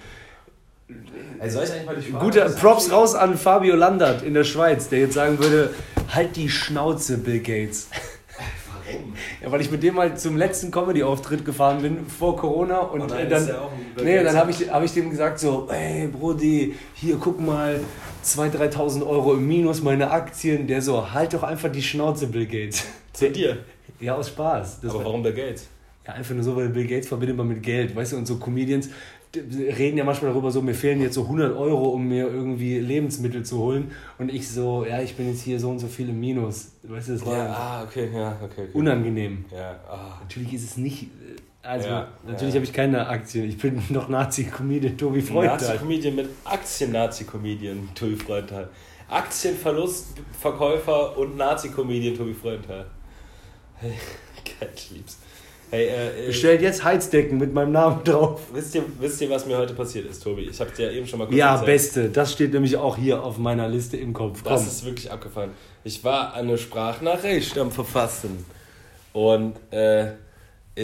Ey, 1.40 1.50
soll 1.50 1.64
ich 1.64 1.72
eigentlich 1.72 1.86
mal 1.86 1.96
die 1.96 2.12
Frage 2.12 2.26
Guter 2.26 2.50
Props 2.50 2.92
raus 2.92 3.16
an 3.16 3.38
Fabio 3.38 3.76
Landert 3.76 4.22
in 4.22 4.34
der 4.34 4.44
Schweiz, 4.44 4.88
der 4.88 5.00
jetzt 5.00 5.16
sagen 5.16 5.40
würde, 5.40 5.74
halt 6.14 6.36
die 6.36 6.50
Schnauze, 6.50 7.18
Bill 7.18 7.40
Gates. 7.40 7.90
Warum? 8.86 9.14
Ja, 9.42 9.52
weil 9.52 9.62
ich 9.62 9.72
mit 9.72 9.84
dem 9.84 9.96
mal 9.96 10.18
zum 10.18 10.38
letzten 10.38 10.72
Comedy-Auftritt 10.72 11.46
gefahren 11.46 11.82
bin 11.82 12.08
vor 12.08 12.36
Corona 12.36 12.80
und, 12.80 13.02
Und 13.02 13.12
dann 13.12 13.20
äh, 13.20 13.30
dann, 13.30 13.50
nee, 14.04 14.24
dann 14.24 14.36
habe 14.36 14.52
ich, 14.52 14.72
hab 14.72 14.84
ich 14.84 14.94
dem 14.94 15.10
gesagt 15.10 15.40
so, 15.40 15.68
ey 15.70 16.08
Brody, 16.08 16.76
hier 16.94 17.18
guck 17.18 17.40
mal, 17.40 17.80
2.000, 18.24 18.72
3.000 18.74 19.08
Euro 19.08 19.34
im 19.34 19.48
Minus, 19.48 19.82
meine 19.82 20.12
Aktien. 20.12 20.68
Der 20.68 20.82
so, 20.82 21.12
halt 21.12 21.34
doch 21.34 21.44
einfach 21.44 21.72
die 21.72 21.84
Schnauze, 21.84 22.28
Bill 22.28 22.46
Gates. 22.46 22.86
Zu 23.14 23.30
dir. 23.30 23.58
Ja, 24.00 24.16
aus 24.16 24.30
Spaß. 24.30 24.82
Das 24.82 24.90
Aber 24.90 25.00
war, 25.00 25.06
warum 25.06 25.24
Bill 25.24 25.34
Gates? 25.34 25.68
ja, 26.08 26.14
einfach 26.14 26.36
nur 26.36 26.44
so, 26.44 26.56
weil 26.56 26.70
Bill 26.70 26.88
Gates 26.88 27.08
verbindet 27.08 27.36
man 27.38 27.48
mit 27.48 27.64
Geld, 27.64 27.96
weißt 27.96 28.14
du, 28.14 28.18
und 28.18 28.28
so 28.28 28.38
Comedians 28.38 28.90
reden 29.38 29.98
ja 29.98 30.04
manchmal 30.04 30.32
darüber 30.32 30.52
so, 30.52 30.62
mir 30.62 30.74
fehlen 30.76 31.02
jetzt 31.02 31.16
so 31.16 31.24
100 31.24 31.56
Euro, 31.58 31.90
um 31.90 32.08
mir 32.08 32.28
irgendwie 32.28 32.80
Lebensmittel 32.80 33.44
zu 33.44 33.58
holen 33.60 33.92
und 34.18 34.34
ich 34.34 34.48
so, 34.50 34.86
ja, 34.86 35.02
ich 35.02 35.16
bin 35.16 35.28
jetzt 35.30 35.42
hier 35.42 35.60
so 35.60 35.70
und 35.70 35.80
so 35.80 35.88
viel 35.88 36.10
im 36.10 36.20
Minus, 36.20 36.72
weißt 36.84 37.10
du, 37.10 37.14
das 37.14 37.26
war 37.26 37.38
Ja, 37.38 37.54
ah, 37.54 37.84
okay, 37.84 38.10
ja, 38.14 38.38
okay. 38.42 38.64
okay. 38.64 38.68
unangenehm. 38.74 39.46
Ja, 39.52 39.80
ah. 39.90 40.20
Natürlich 40.22 40.54
ist 40.54 40.64
es 40.64 40.78
nicht, 40.78 41.04
äh, 41.04 41.08
also 41.62 41.88
Ja, 41.88 42.08
natürlich 42.26 42.54
ja. 42.54 42.60
habe 42.60 42.66
ich 42.66 42.74
keine 42.74 43.08
Aktien, 43.08 43.48
ich 43.50 43.58
bin 43.58 43.82
noch 43.90 44.10
Nazi-Comedian 44.10 44.98
Tobi 44.98 45.22
Freund. 45.22 45.50
halt. 45.52 45.62
Nazi-Comedian 45.62 46.16
mit 46.16 46.30
Aktien-Nazi-Comedian, 46.44 47.90
Tobi 47.96 48.16
Freundtal. 48.16 48.70
Aktienverlustverkäufer 49.10 51.18
und 51.18 51.38
Nazi-Comedian, 51.38 52.16
Tobi 52.18 52.34
Freundtal. 52.34 52.88
Hey, 53.78 53.92
geil, 54.60 54.70
ich 54.74 54.92
lieb's. 54.92 55.18
Hey, 55.72 55.88
äh, 55.88 56.24
äh, 56.24 56.28
Bestellt 56.28 56.62
jetzt 56.62 56.84
Heizdecken 56.84 57.38
mit 57.38 57.54
meinem 57.54 57.72
Namen 57.72 58.04
drauf. 58.04 58.40
wisst, 58.54 58.76
ihr, 58.76 58.84
wisst 59.00 59.20
ihr, 59.22 59.30
was 59.30 59.46
mir 59.46 59.58
heute 59.58 59.74
passiert 59.74 60.06
ist, 60.06 60.24
Tobi? 60.24 60.44
Ich 60.44 60.60
hab's 60.62 60.74
dir 60.78 60.88
ja 60.88 60.92
eben 60.98 61.08
schon 61.08 61.20
mal 61.20 61.26
kurz 61.26 61.38
Ja, 61.38 61.54
erzählt. 61.54 61.66
beste. 61.68 62.10
Das 62.10 62.32
steht 62.32 62.54
nämlich 62.54 62.78
auch 62.78 62.98
hier 62.98 63.24
auf 63.24 63.38
meiner 63.38 63.68
Liste 63.68 63.98
im 63.98 64.14
Kopf. 64.14 64.42
Komm. 64.44 64.54
Das 64.54 64.68
ist 64.68 64.86
wirklich 64.86 65.12
abgefallen. 65.12 65.52
Ich 65.84 66.04
war 66.04 66.34
eine 66.34 66.58
Sprachnachricht 66.58 67.58
am 67.58 67.72
Verfassen 67.72 68.46
und 69.14 69.56
äh, 69.72 70.12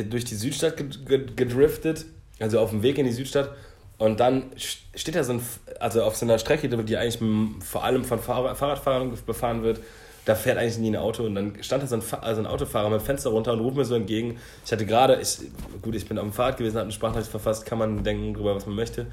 durch 0.09 0.25
die 0.25 0.36
Südstadt 0.36 0.77
ged- 0.79 1.05
ged- 1.07 1.36
gedriftet, 1.36 2.05
also 2.39 2.59
auf 2.59 2.71
dem 2.71 2.82
Weg 2.82 2.97
in 2.97 3.05
die 3.05 3.11
Südstadt. 3.11 3.51
Und 3.97 4.19
dann 4.19 4.51
st- 4.57 4.77
steht 4.95 5.15
da 5.15 5.23
so 5.23 5.34
ein, 5.34 5.41
also 5.79 6.01
auf 6.03 6.15
so 6.15 6.25
einer 6.25 6.39
Strecke, 6.39 6.67
die 6.69 6.97
eigentlich 6.97 7.19
vor 7.63 7.84
allem 7.84 8.03
von 8.03 8.19
Fahr 8.19 8.55
Fahrradfahrern 8.55 9.13
befahren 9.25 9.61
wird, 9.63 9.79
da 10.26 10.36
fährt 10.36 10.57
eigentlich 10.57 10.78
nie 10.78 10.91
ein 10.91 10.95
Auto. 10.97 11.24
Und 11.24 11.36
dann 11.36 11.53
stand 11.61 11.84
da 11.84 11.88
so 11.88 11.95
ein, 11.95 12.03
also 12.22 12.41
ein 12.41 12.47
Autofahrer 12.47 12.89
mit 12.89 13.01
dem 13.01 13.05
Fenster 13.05 13.32
runter 13.32 13.53
und 13.53 13.59
ruft 13.59 13.78
mir 13.78 13.86
so 13.86 13.95
entgegen. 13.95 14.39
Ich 14.65 14.72
hatte 14.72 14.86
gerade, 14.86 15.19
ich, 15.22 15.39
gut, 15.82 15.95
ich 15.95 16.07
bin 16.07 16.17
auf 16.17 16.24
dem 16.24 16.34
Fahrrad 16.34 16.57
gewesen, 16.57 16.76
habe 16.76 16.84
eine 16.84 16.91
Sprachnachricht 16.91 17.32
verfasst, 17.32 17.65
kann 17.65 17.78
man 17.78 18.03
denken 18.03 18.34
drüber, 18.34 18.55
was 18.55 18.65
man 18.65 18.76
möchte. 18.76 19.07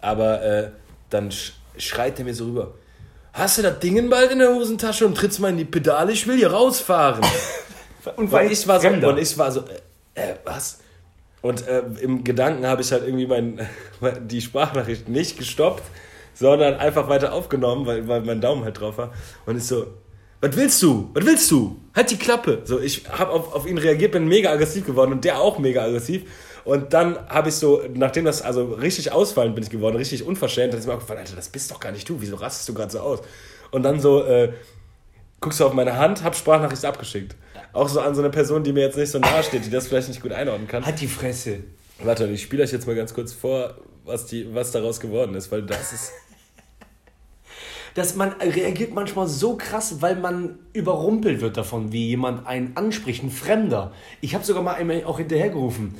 Aber 0.00 0.42
äh, 0.42 0.70
dann 1.10 1.30
sch 1.30 1.54
schreit 1.78 2.18
er 2.18 2.24
mir 2.24 2.34
so 2.34 2.46
rüber. 2.46 2.74
Hast 3.32 3.58
du 3.58 3.62
das 3.62 3.78
Dingen 3.78 4.10
bald 4.10 4.32
in 4.32 4.40
der 4.40 4.52
Hosentasche 4.52 5.06
und 5.06 5.16
trittst 5.16 5.40
mal 5.40 5.50
in 5.50 5.56
die 5.56 5.64
Pedale? 5.64 6.12
Ich 6.12 6.26
will 6.26 6.36
hier 6.36 6.52
rausfahren. 6.52 7.24
Und 8.16 8.32
und 8.32 8.50
ich 8.50 8.66
war 8.66 8.80
so, 8.80 8.88
Fremder. 8.88 9.10
und 9.10 9.18
ich 9.18 9.36
war 9.36 9.52
so, 9.52 9.60
äh, 10.14 10.30
äh, 10.30 10.34
was? 10.44 10.78
Und 11.42 11.66
äh, 11.68 11.82
im 12.00 12.24
Gedanken 12.24 12.66
habe 12.66 12.80
ich 12.80 12.90
halt 12.92 13.04
irgendwie 13.04 13.26
mein, 13.26 13.60
die 14.22 14.40
Sprachnachricht 14.40 15.06
nicht 15.08 15.36
gestoppt, 15.36 15.82
sondern 16.34 16.76
einfach 16.76 17.10
weiter 17.10 17.34
aufgenommen, 17.34 17.84
weil, 17.84 18.08
weil 18.08 18.22
mein 18.22 18.40
Daumen 18.40 18.64
halt 18.64 18.80
drauf 18.80 18.96
war. 18.96 19.12
Und 19.44 19.58
ich 19.58 19.64
so, 19.64 19.86
was 20.40 20.56
willst 20.56 20.82
du? 20.82 21.10
Was 21.12 21.24
willst 21.24 21.50
du? 21.50 21.76
Halt 21.94 22.10
die 22.10 22.16
Klappe. 22.16 22.62
So, 22.64 22.80
ich 22.80 23.08
habe 23.08 23.30
auf, 23.30 23.52
auf 23.52 23.66
ihn 23.66 23.78
reagiert, 23.78 24.12
bin 24.12 24.26
mega 24.26 24.50
aggressiv 24.50 24.86
geworden 24.86 25.12
und 25.12 25.24
der 25.24 25.38
auch 25.38 25.58
mega 25.58 25.84
aggressiv. 25.84 26.22
Und 26.64 26.92
dann 26.92 27.18
habe 27.28 27.48
ich 27.48 27.56
so, 27.56 27.82
nachdem 27.94 28.24
das 28.24 28.42
also 28.42 28.72
richtig 28.74 29.12
ausfallend 29.12 29.54
bin 29.54 29.64
ich 29.64 29.70
geworden, 29.70 29.96
richtig 29.96 30.24
unverschämt, 30.24 30.72
dann 30.72 30.80
ist 30.80 30.86
mir 30.86 30.94
aufgefallen, 30.94 31.20
Alter, 31.20 31.36
das 31.36 31.48
bist 31.48 31.70
doch 31.70 31.80
gar 31.80 31.92
nicht 31.92 32.08
du. 32.08 32.20
Wieso 32.20 32.36
rastest 32.36 32.68
du 32.68 32.74
gerade 32.74 32.92
so 32.92 33.00
aus? 33.00 33.20
Und 33.70 33.82
dann 33.82 34.00
so, 34.00 34.24
äh, 34.24 34.52
guckst 35.40 35.60
du 35.60 35.66
auf 35.66 35.72
meine 35.72 35.96
Hand, 35.96 36.22
hab 36.22 36.36
Sprachnachricht 36.36 36.84
abgeschickt. 36.84 37.34
Auch 37.72 37.88
so 37.88 38.00
an 38.00 38.14
so 38.14 38.20
eine 38.20 38.30
Person, 38.30 38.62
die 38.62 38.72
mir 38.72 38.82
jetzt 38.84 38.96
nicht 38.96 39.10
so 39.10 39.18
nahe 39.18 39.42
steht, 39.42 39.64
die 39.64 39.70
das 39.70 39.88
vielleicht 39.88 40.08
nicht 40.08 40.22
gut 40.22 40.32
einordnen 40.32 40.68
kann. 40.68 40.84
Halt 40.84 41.00
die 41.00 41.06
Fresse. 41.06 41.60
Warte, 42.02 42.26
ich 42.28 42.42
spiele 42.42 42.62
euch 42.62 42.72
jetzt 42.72 42.86
mal 42.86 42.96
ganz 42.96 43.14
kurz 43.14 43.32
vor, 43.32 43.74
was, 44.04 44.26
die, 44.26 44.54
was 44.54 44.70
daraus 44.72 45.00
geworden 45.00 45.34
ist, 45.34 45.50
weil 45.52 45.62
das 45.62 45.92
ist. 45.92 46.12
Dass 47.94 48.14
man 48.14 48.32
reagiert 48.32 48.94
manchmal 48.94 49.26
so 49.26 49.56
krass, 49.56 50.00
weil 50.00 50.16
man 50.16 50.58
überrumpelt 50.72 51.40
wird 51.40 51.56
davon, 51.56 51.92
wie 51.92 52.08
jemand 52.08 52.46
einen 52.46 52.76
anspricht, 52.76 53.22
ein 53.22 53.30
Fremder. 53.30 53.92
Ich 54.20 54.34
habe 54.34 54.44
sogar 54.44 54.62
mal 54.62 54.74
einmal 54.74 55.04
auch 55.04 55.18
hinterhergerufen. 55.18 55.96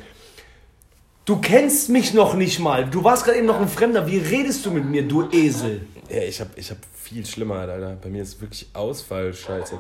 Du 1.24 1.40
kennst 1.40 1.88
mich 1.90 2.14
noch 2.14 2.34
nicht 2.34 2.58
mal. 2.58 2.88
Du 2.88 3.04
warst 3.04 3.24
gerade 3.24 3.38
eben 3.38 3.46
noch 3.46 3.60
ein 3.60 3.68
Fremder. 3.68 4.06
Wie 4.06 4.18
redest 4.18 4.64
du 4.66 4.70
mit 4.70 4.84
mir, 4.84 5.06
du 5.06 5.28
Esel? 5.30 5.86
Ja, 6.08 6.22
ich 6.22 6.40
hab, 6.40 6.56
ich 6.56 6.70
hab 6.70 6.78
viel 6.94 7.24
schlimmer, 7.24 7.56
Alter. 7.56 7.96
Bei 8.02 8.08
mir 8.08 8.22
ist 8.22 8.40
wirklich 8.40 8.68
Ausfall, 8.72 9.32
scheiße. 9.32 9.78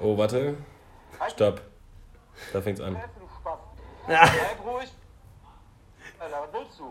Oh, 0.00 0.16
warte. 0.16 0.54
Stopp. 1.28 1.60
Da 2.52 2.60
fängt's 2.60 2.80
an. 2.80 2.96
Bleib 4.06 4.28
ruhig. 4.64 4.88
Alter, 6.18 6.36
was 6.42 6.60
willst 6.60 6.78
du? 6.78 6.84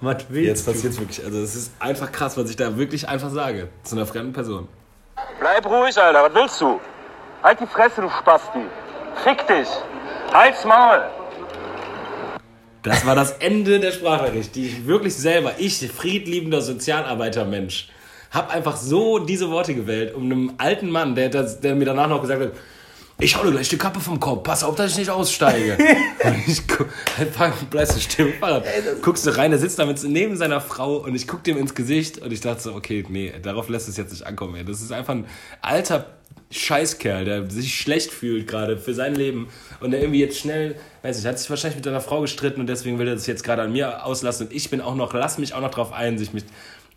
Was 0.00 0.24
willst 0.28 0.48
Jetzt 0.48 0.66
passiert's 0.66 0.98
wirklich. 0.98 1.24
Also, 1.24 1.40
es 1.40 1.54
ist 1.54 1.72
einfach 1.78 2.10
krass, 2.10 2.36
was 2.36 2.50
ich 2.50 2.56
da 2.56 2.76
wirklich 2.76 3.08
einfach 3.08 3.30
sage. 3.30 3.68
Zu 3.84 3.96
einer 3.96 4.06
fremden 4.06 4.32
Person. 4.32 4.68
Bleib 5.38 5.64
ruhig, 5.66 5.96
Alter, 5.96 6.24
was 6.24 6.34
willst 6.34 6.60
du? 6.60 6.80
Halt 7.42 7.60
die 7.60 7.66
Fresse, 7.66 8.02
du 8.02 8.08
Spasti. 8.08 8.60
Fick 9.24 9.46
dich. 9.46 9.68
Halt's 10.32 10.64
Maul. 10.64 11.02
Das 12.82 13.06
war 13.06 13.14
das 13.14 13.32
Ende 13.32 13.78
der 13.78 13.92
Sprachnachricht, 13.92 14.56
die 14.56 14.66
ich 14.66 14.86
wirklich 14.86 15.14
selber, 15.14 15.52
ich, 15.58 15.88
friedliebender 15.88 16.60
Sozialarbeiter-Mensch, 16.60 17.88
hab 18.32 18.52
einfach 18.52 18.76
so 18.76 19.20
diese 19.20 19.50
Worte 19.50 19.74
gewählt, 19.74 20.14
um 20.14 20.24
einem 20.24 20.54
alten 20.58 20.90
Mann, 20.90 21.14
der, 21.14 21.28
der 21.28 21.74
mir 21.76 21.84
danach 21.84 22.08
noch 22.08 22.22
gesagt 22.22 22.42
hat, 22.42 22.52
ich 23.22 23.36
hau 23.36 23.44
dir 23.44 23.52
gleich 23.52 23.68
die 23.68 23.78
Kappe 23.78 24.00
vom 24.00 24.18
Kopf, 24.18 24.42
pass 24.42 24.64
auf, 24.64 24.74
dass 24.74 24.92
ich 24.92 24.98
nicht 24.98 25.10
aussteige. 25.10 25.78
und 26.24 26.48
ich 26.48 26.62
bleibst 27.70 27.96
du 27.96 28.00
still 28.00 28.26
im 28.26 28.32
Fahrrad. 28.34 28.64
Guckst 29.00 29.26
du 29.26 29.36
rein, 29.36 29.50
der 29.50 29.60
sitzt 29.60 29.78
da 29.78 29.86
mit, 29.86 30.02
neben 30.02 30.36
seiner 30.36 30.60
Frau 30.60 30.96
und 30.96 31.14
ich 31.14 31.28
guck 31.28 31.44
dem 31.44 31.56
ins 31.56 31.74
Gesicht 31.74 32.18
und 32.18 32.32
ich 32.32 32.40
dachte 32.40 32.62
so, 32.62 32.74
okay, 32.74 33.04
nee, 33.08 33.32
darauf 33.40 33.68
lässt 33.68 33.88
es 33.88 33.96
jetzt 33.96 34.10
nicht 34.10 34.26
ankommen. 34.26 34.56
Ey. 34.56 34.64
Das 34.64 34.82
ist 34.82 34.92
einfach 34.92 35.14
ein 35.14 35.26
alter 35.60 36.06
Scheißkerl, 36.50 37.24
der 37.24 37.50
sich 37.50 37.74
schlecht 37.74 38.10
fühlt 38.10 38.46
gerade 38.46 38.76
für 38.76 38.94
sein 38.94 39.14
Leben 39.14 39.48
und 39.80 39.92
der 39.92 40.00
irgendwie 40.00 40.20
jetzt 40.20 40.38
schnell, 40.38 40.76
weiß 41.02 41.18
ich, 41.18 41.26
hat 41.26 41.38
sich 41.38 41.48
wahrscheinlich 41.48 41.76
mit 41.76 41.84
seiner 41.84 42.00
Frau 42.00 42.20
gestritten 42.20 42.60
und 42.60 42.66
deswegen 42.66 42.98
will 42.98 43.08
er 43.08 43.14
das 43.14 43.26
jetzt 43.26 43.44
gerade 43.44 43.62
an 43.62 43.72
mir 43.72 44.04
auslassen 44.04 44.48
und 44.48 44.52
ich 44.52 44.68
bin 44.68 44.80
auch 44.80 44.94
noch, 44.94 45.14
lass 45.14 45.38
mich 45.38 45.54
auch 45.54 45.60
noch 45.60 45.70
drauf 45.70 45.92
ein, 45.92 46.18
sich 46.18 46.32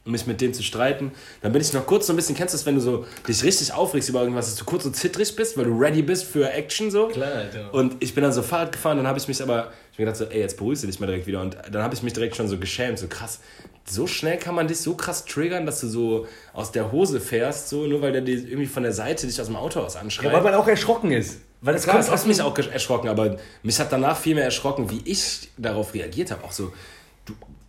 mit, 0.06 0.12
mich 0.12 0.28
mit 0.28 0.42
dem 0.42 0.54
zu 0.54 0.64
streiten. 0.64 1.12
Dann 1.42 1.52
bin 1.52 1.62
ich 1.62 1.74
noch 1.74 1.86
kurz 1.86 2.08
so 2.08 2.14
ein 2.14 2.16
bisschen, 2.16 2.36
kennst 2.36 2.54
du 2.54 2.58
das, 2.58 2.66
wenn 2.66 2.76
du 2.76 2.82
so 2.82 3.06
dich 3.28 3.44
richtig 3.44 3.74
aufregst 3.74 4.08
über 4.10 4.22
irgendwas, 4.22 4.46
dass 4.46 4.56
du 4.56 4.66
kurz 4.66 4.84
so 4.84 4.92
zittrig 4.92 5.36
bist, 5.36 5.58
weil 5.58 5.66
du 5.66 5.78
ready 5.78 6.02
bist 6.02 6.26
für 6.26 6.50
Action 6.52 6.92
so? 6.92 7.08
Klar, 7.08 7.34
Alter. 7.34 7.74
Und 7.74 7.96
ich 8.00 8.14
bin 8.14 8.24
dann 8.24 8.32
so 8.32 8.42
Fahrrad 8.42 8.72
gefahren, 8.72 8.98
dann 8.98 9.08
habe 9.08 9.18
ich 9.18 9.28
mich 9.28 9.42
aber, 9.42 9.72
ich 9.92 10.00
mir 10.00 10.06
gedacht 10.06 10.18
so, 10.18 10.26
ey, 10.26 10.40
jetzt 10.40 10.58
beruhigst 10.58 10.84
du 10.84 10.88
dich 10.88 11.00
mal 11.00 11.08
direkt 11.08 11.28
wieder. 11.28 11.42
Und 11.42 11.58
dann 11.72 11.82
habe 11.82 11.96
ich 11.96 12.04
mich 12.04 12.14
direkt 12.14 12.36
schon 12.36 12.48
so 12.48 12.58
geschämt, 12.58 13.00
so 13.00 13.08
krass. 13.08 13.40
So 13.88 14.08
schnell 14.08 14.38
kann 14.38 14.56
man 14.56 14.68
dich 14.68 14.80
so 14.80 14.96
krass 14.96 15.26
triggern, 15.26 15.66
dass 15.66 15.80
du 15.82 15.88
so 15.88 16.28
aus 16.54 16.72
der 16.72 16.92
Hose 16.92 17.20
fährst, 17.20 17.70
so 17.70 17.86
nur 17.86 18.02
weil 18.02 18.12
der 18.12 18.22
dir 18.22 18.36
irgendwie 18.36 18.66
von 18.66 18.84
der 18.84 18.94
Seite 18.94 19.28
dich 19.28 19.40
aus 19.40 19.48
dem 19.48 19.56
Auto 19.56 19.80
aus 19.80 19.96
anschreit. 19.96 20.28
Ja, 20.28 20.34
weil 20.34 20.42
man 20.42 20.56
auch 20.56 20.68
erschrocken 20.68 21.12
ist. 21.12 21.40
Weil 21.62 21.74
das 21.74 21.84
Klar, 21.84 21.98
das 21.98 22.12
hat 22.12 22.26
mich 22.28 22.42
auch 22.42 22.56
erschrocken, 22.58 23.10
aber 23.10 23.38
mich 23.64 23.80
hat 23.80 23.92
danach 23.92 24.18
viel 24.18 24.36
mehr 24.36 24.44
erschrocken, 24.44 24.90
wie 24.92 25.02
ich 25.06 25.50
darauf 25.58 25.94
reagiert 25.96 26.30
habe. 26.30 26.44
Auch 26.44 26.52
so, 26.52 26.74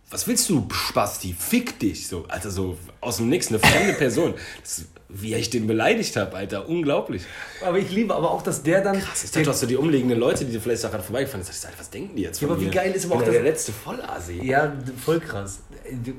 was 0.09 0.27
willst 0.27 0.49
du, 0.49 0.67
Spasti? 0.71 1.35
Fick 1.37 1.79
dich. 1.79 2.07
So, 2.07 2.25
Alter, 2.27 2.49
so 2.49 2.77
aus 3.01 3.17
dem 3.17 3.29
Nix, 3.29 3.49
eine 3.49 3.59
fremde 3.59 3.93
Person. 3.93 4.33
Das, 4.61 4.85
wie 5.09 5.33
ich 5.35 5.49
den 5.49 5.67
beleidigt 5.67 6.15
habe, 6.17 6.35
Alter, 6.35 6.67
unglaublich. 6.67 7.23
Aber 7.65 7.77
ich 7.77 7.89
liebe 7.91 8.13
aber 8.13 8.29
auch, 8.31 8.41
dass 8.41 8.61
der 8.63 8.81
dann. 8.81 8.99
Krass, 8.99 9.23
ich 9.23 9.31
dachte, 9.31 9.43
du 9.43 9.49
hast 9.51 9.59
so 9.61 9.65
die 9.67 9.77
umliegenden 9.77 10.19
Leute, 10.19 10.43
die 10.45 10.59
vielleicht 10.59 10.83
daran 10.83 11.01
vorbeigefahren 11.01 11.43
sind. 11.43 11.55
Alter, 11.65 11.79
was 11.79 11.89
denken 11.89 12.15
die 12.15 12.23
jetzt 12.23 12.41
Ja, 12.41 12.47
aber 12.47 12.59
wie 12.59 12.65
mir? 12.65 12.71
geil 12.71 12.91
ist 12.93 13.05
aber 13.05 13.15
auch 13.15 13.21
das- 13.21 13.31
der 13.31 13.43
letzte 13.43 13.71
Vollasi. 13.71 14.41
Ja, 14.43 14.73
voll 15.03 15.19
krass. 15.19 15.59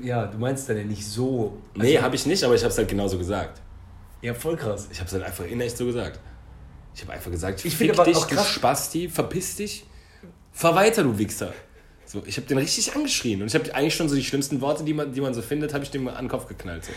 Ja, 0.01 0.25
du 0.25 0.37
meinst 0.39 0.67
dann 0.69 0.77
ja 0.77 0.83
nicht 0.83 1.05
so. 1.05 1.57
Nee, 1.75 1.99
habe 1.99 2.15
ich 2.15 2.25
nicht, 2.25 2.43
aber 2.43 2.55
ich 2.55 2.61
habe 2.63 2.71
es 2.71 2.77
halt 2.77 2.87
genauso 2.89 3.17
gesagt. 3.17 3.61
Ja, 4.21 4.33
voll 4.33 4.57
krass. 4.57 4.87
Ich 4.91 4.97
habe 4.99 5.07
es 5.07 5.13
halt 5.13 5.23
einfach 5.23 5.45
in 5.45 5.61
echt 5.61 5.77
so 5.77 5.85
gesagt. 5.85 6.19
Ich 6.95 7.01
habe 7.03 7.13
einfach 7.13 7.31
gesagt, 7.31 7.63
Ich 7.63 7.75
fick 7.75 7.93
dich, 8.03 8.17
du 8.17 8.37
Spasti, 8.43 9.07
verpiss 9.07 9.55
dich, 9.55 9.85
fahr 10.51 10.75
weiter, 10.75 11.03
du 11.03 11.17
Wichser. 11.17 11.53
So, 12.11 12.23
ich 12.25 12.37
habe 12.37 12.47
den 12.47 12.57
richtig 12.57 12.95
angeschrien 12.95 13.39
und 13.43 13.49
ich 13.49 13.53
habe 13.53 13.71
eigentlich 13.75 13.93
schon 13.93 14.09
so 14.09 14.15
die 14.15 14.23
schlimmsten 14.23 14.61
Worte, 14.61 14.83
die 14.83 14.95
man, 14.95 15.13
die 15.13 15.21
man 15.21 15.35
so 15.35 15.43
findet, 15.43 15.75
habe 15.75 15.83
ich 15.83 15.91
dem 15.91 16.07
an 16.07 16.15
den 16.15 16.27
Kopf 16.27 16.47
geknallt. 16.47 16.85
So. 16.85 16.91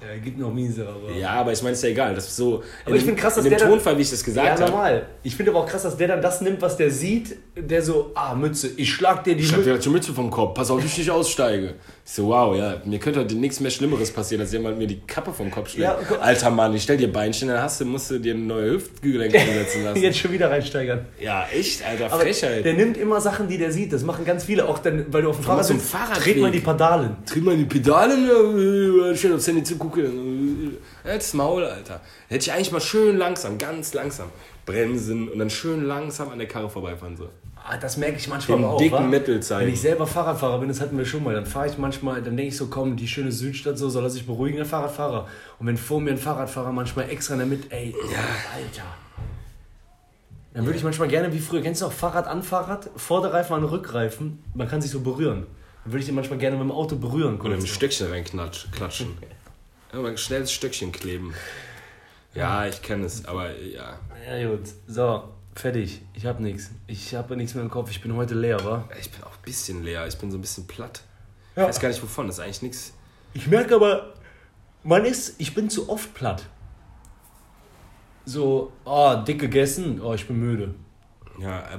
Ja, 0.00 0.16
gibt 0.22 0.38
noch 0.38 0.52
miese, 0.52 0.86
aber. 0.86 1.12
Ja, 1.18 1.30
aber 1.30 1.52
ich 1.52 1.60
meine, 1.62 1.72
ist 1.72 1.82
ja 1.82 1.88
egal. 1.88 2.14
Das 2.14 2.26
ist 2.28 2.36
so. 2.36 2.62
Aber 2.86 2.94
ich 2.94 3.02
find 3.02 3.16
krass, 3.18 3.34
dass 3.34 3.44
in 3.44 3.50
dem 3.50 3.58
der 3.58 3.66
dann- 3.66 3.70
Tonfall, 3.76 3.96
wie 3.98 4.02
ich 4.02 4.10
das 4.10 4.20
Ja, 4.20 4.26
gesagt 4.26 4.60
habe. 4.60 4.70
normal. 4.70 5.06
Ich 5.24 5.34
finde 5.34 5.50
aber 5.50 5.60
auch 5.60 5.66
krass, 5.66 5.82
dass 5.82 5.96
der 5.96 6.08
dann 6.08 6.22
das 6.22 6.40
nimmt, 6.40 6.62
was 6.62 6.76
der 6.76 6.90
sieht, 6.90 7.36
der 7.56 7.82
so, 7.82 8.12
ah, 8.14 8.34
Mütze, 8.34 8.70
ich 8.76 8.92
schlag 8.92 9.24
dir 9.24 9.34
die 9.34 9.42
Ich 9.42 9.50
hab 9.50 9.58
Mütze. 9.58 9.72
dir 9.72 9.78
die 9.78 9.88
Mütze 9.88 10.12
vom 10.14 10.30
Kopf, 10.30 10.54
pass 10.54 10.70
auf, 10.70 10.80
dass 10.80 10.92
ich 10.92 10.98
nicht 10.98 11.10
aussteige. 11.10 11.74
Ich 12.06 12.12
so, 12.14 12.28
wow, 12.28 12.56
ja, 12.56 12.80
mir 12.86 12.98
könnte 13.00 13.20
heute 13.20 13.34
nichts 13.34 13.60
mehr 13.60 13.70
Schlimmeres 13.70 14.10
passieren, 14.10 14.40
als 14.40 14.52
jemand 14.52 14.78
mir 14.78 14.86
die 14.86 15.00
Kappe 15.00 15.32
vom 15.32 15.50
Kopf 15.50 15.70
schlägt. 15.70 15.82
Ja, 15.84 15.98
Alter 16.20 16.50
Mann, 16.50 16.72
ich 16.74 16.84
stell 16.84 16.96
dir 16.96 17.12
Beinchen, 17.12 17.48
dann 17.48 17.60
hast 17.60 17.80
du, 17.80 17.84
musst 17.84 18.10
du 18.10 18.18
dir 18.18 18.32
eine 18.34 18.42
neue 18.44 18.70
Hüftgelenk 18.74 19.34
einsetzen 19.34 19.84
lassen. 19.84 20.00
Jetzt 20.02 20.18
schon 20.18 20.32
wieder 20.32 20.48
reinsteigern. 20.50 21.06
Ja, 21.20 21.46
echt, 21.52 21.84
Alter, 21.84 22.06
Aber 22.12 22.22
Frechheit. 22.22 22.64
der 22.64 22.74
nimmt 22.74 22.96
immer 22.96 23.20
Sachen, 23.20 23.48
die 23.48 23.58
der 23.58 23.72
sieht. 23.72 23.92
Das 23.92 24.04
machen 24.04 24.24
ganz 24.24 24.44
viele. 24.44 24.66
Auch 24.68 24.78
dann, 24.78 25.06
weil 25.12 25.22
du 25.22 25.30
auf 25.30 25.36
dem 25.36 25.44
Fahrrad 25.44 25.66
sitzt, 25.66 25.90
Fahrradweg. 25.90 26.22
dreht 26.24 26.38
man 26.40 26.52
die 26.52 26.60
Pedalen. 26.60 27.16
Tritt 27.26 27.44
mal 27.44 27.56
die 27.56 27.64
Pedalen, 27.64 29.10
äh, 29.12 29.16
schön 29.16 29.34
aufs 29.34 29.46
Handy 29.48 29.62
zu 29.64 29.74
gucken. 29.76 29.87
Jetzt 31.04 31.34
Maul, 31.34 31.64
Alter. 31.64 32.00
Hätte 32.28 32.42
ich 32.42 32.52
eigentlich 32.52 32.72
mal 32.72 32.80
schön 32.80 33.16
langsam, 33.16 33.58
ganz 33.58 33.94
langsam 33.94 34.28
bremsen 34.66 35.28
und 35.28 35.38
dann 35.38 35.50
schön 35.50 35.84
langsam 35.84 36.30
an 36.30 36.38
der 36.38 36.48
Karre 36.48 36.68
vorbeifahren. 36.68 37.16
So. 37.16 37.28
Ah, 37.56 37.76
das 37.76 37.96
merke 37.96 38.16
ich 38.16 38.28
manchmal 38.28 38.58
Den 38.58 38.64
auch. 38.66 38.78
dicken 38.78 38.94
wa? 38.94 39.00
Mittel 39.00 39.40
zeigen. 39.42 39.66
Wenn 39.66 39.74
ich 39.74 39.80
selber 39.80 40.06
Fahrradfahrer 40.06 40.58
bin, 40.58 40.68
das 40.68 40.80
hatten 40.80 40.96
wir 40.96 41.04
schon 41.04 41.24
mal, 41.24 41.34
dann 41.34 41.46
fahre 41.46 41.66
ich 41.68 41.76
manchmal, 41.78 42.22
dann 42.22 42.36
denke 42.36 42.48
ich 42.50 42.56
so, 42.56 42.68
komm, 42.68 42.96
die 42.96 43.08
schöne 43.08 43.32
Südstadt, 43.32 43.78
so 43.78 43.88
soll 43.88 44.04
er 44.04 44.10
sich 44.10 44.26
beruhigen, 44.26 44.56
der 44.56 44.66
Fahrradfahrer. 44.66 45.26
Und 45.58 45.66
wenn 45.66 45.76
vor 45.76 46.00
mir 46.00 46.10
ein 46.10 46.18
Fahrradfahrer 46.18 46.72
manchmal 46.72 47.10
extra 47.10 47.34
in 47.34 47.40
der 47.40 47.48
Mitte, 47.48 47.70
ey, 47.70 47.94
Alter. 48.54 48.84
Dann 50.54 50.64
würde 50.64 50.78
ich 50.78 50.84
manchmal 50.84 51.08
gerne 51.08 51.32
wie 51.32 51.38
früher, 51.38 51.60
kennst 51.62 51.82
du 51.82 51.86
auch 51.86 51.92
Fahrrad 51.92 52.26
an 52.26 52.42
Fahrrad, 52.42 52.90
Vorderreifen 52.96 53.54
an 53.54 53.64
Rückreifen, 53.64 54.42
man 54.54 54.68
kann 54.68 54.80
sich 54.80 54.90
so 54.90 55.00
berühren. 55.00 55.46
Dann 55.84 55.92
würde 55.92 56.00
ich 56.00 56.06
den 56.06 56.14
manchmal 56.14 56.38
gerne 56.38 56.56
mit 56.56 56.64
dem 56.64 56.72
Auto 56.72 56.96
berühren. 56.96 57.38
Oder 57.40 57.50
kurz. 57.50 57.64
ein 57.64 57.66
Stöckchen 57.66 58.08
reinklatschen. 58.08 58.70
Mal 59.92 60.06
ein 60.06 60.18
schnelles 60.18 60.52
Stöckchen 60.52 60.92
kleben. 60.92 61.34
Ja, 62.34 62.66
ich 62.66 62.82
kenne 62.82 63.06
es, 63.06 63.24
aber 63.24 63.56
ja. 63.58 63.98
Ja 64.28 64.48
gut, 64.48 64.68
so, 64.86 65.24
fertig. 65.54 66.02
Ich 66.14 66.26
habe 66.26 66.42
nichts. 66.42 66.70
Ich 66.86 67.14
habe 67.14 67.36
nichts 67.36 67.54
mehr 67.54 67.64
im 67.64 67.70
Kopf, 67.70 67.90
ich 67.90 68.00
bin 68.02 68.14
heute 68.14 68.34
leer, 68.34 68.62
wa? 68.64 68.88
Ich 69.00 69.10
bin 69.10 69.24
auch 69.24 69.32
ein 69.32 69.42
bisschen 69.42 69.82
leer, 69.82 70.06
ich 70.06 70.16
bin 70.18 70.30
so 70.30 70.36
ein 70.36 70.42
bisschen 70.42 70.66
platt. 70.66 71.02
Ja. 71.56 71.62
Ich 71.62 71.68
weiß 71.70 71.80
gar 71.80 71.88
nicht 71.88 72.02
wovon, 72.02 72.26
das 72.26 72.36
ist 72.36 72.44
eigentlich 72.44 72.62
nichts. 72.62 72.92
Ich 73.32 73.46
merke 73.46 73.74
aber, 73.74 74.14
man 74.82 75.04
ist, 75.04 75.40
ich 75.40 75.54
bin 75.54 75.70
zu 75.70 75.88
oft 75.88 76.14
platt. 76.14 76.44
So, 78.24 78.72
oh, 78.84 79.16
dick 79.26 79.40
gegessen, 79.40 80.02
oh, 80.02 80.12
ich 80.12 80.26
bin 80.26 80.38
müde. 80.38 80.74
Ja, 81.40 81.60
äh, 81.60 81.78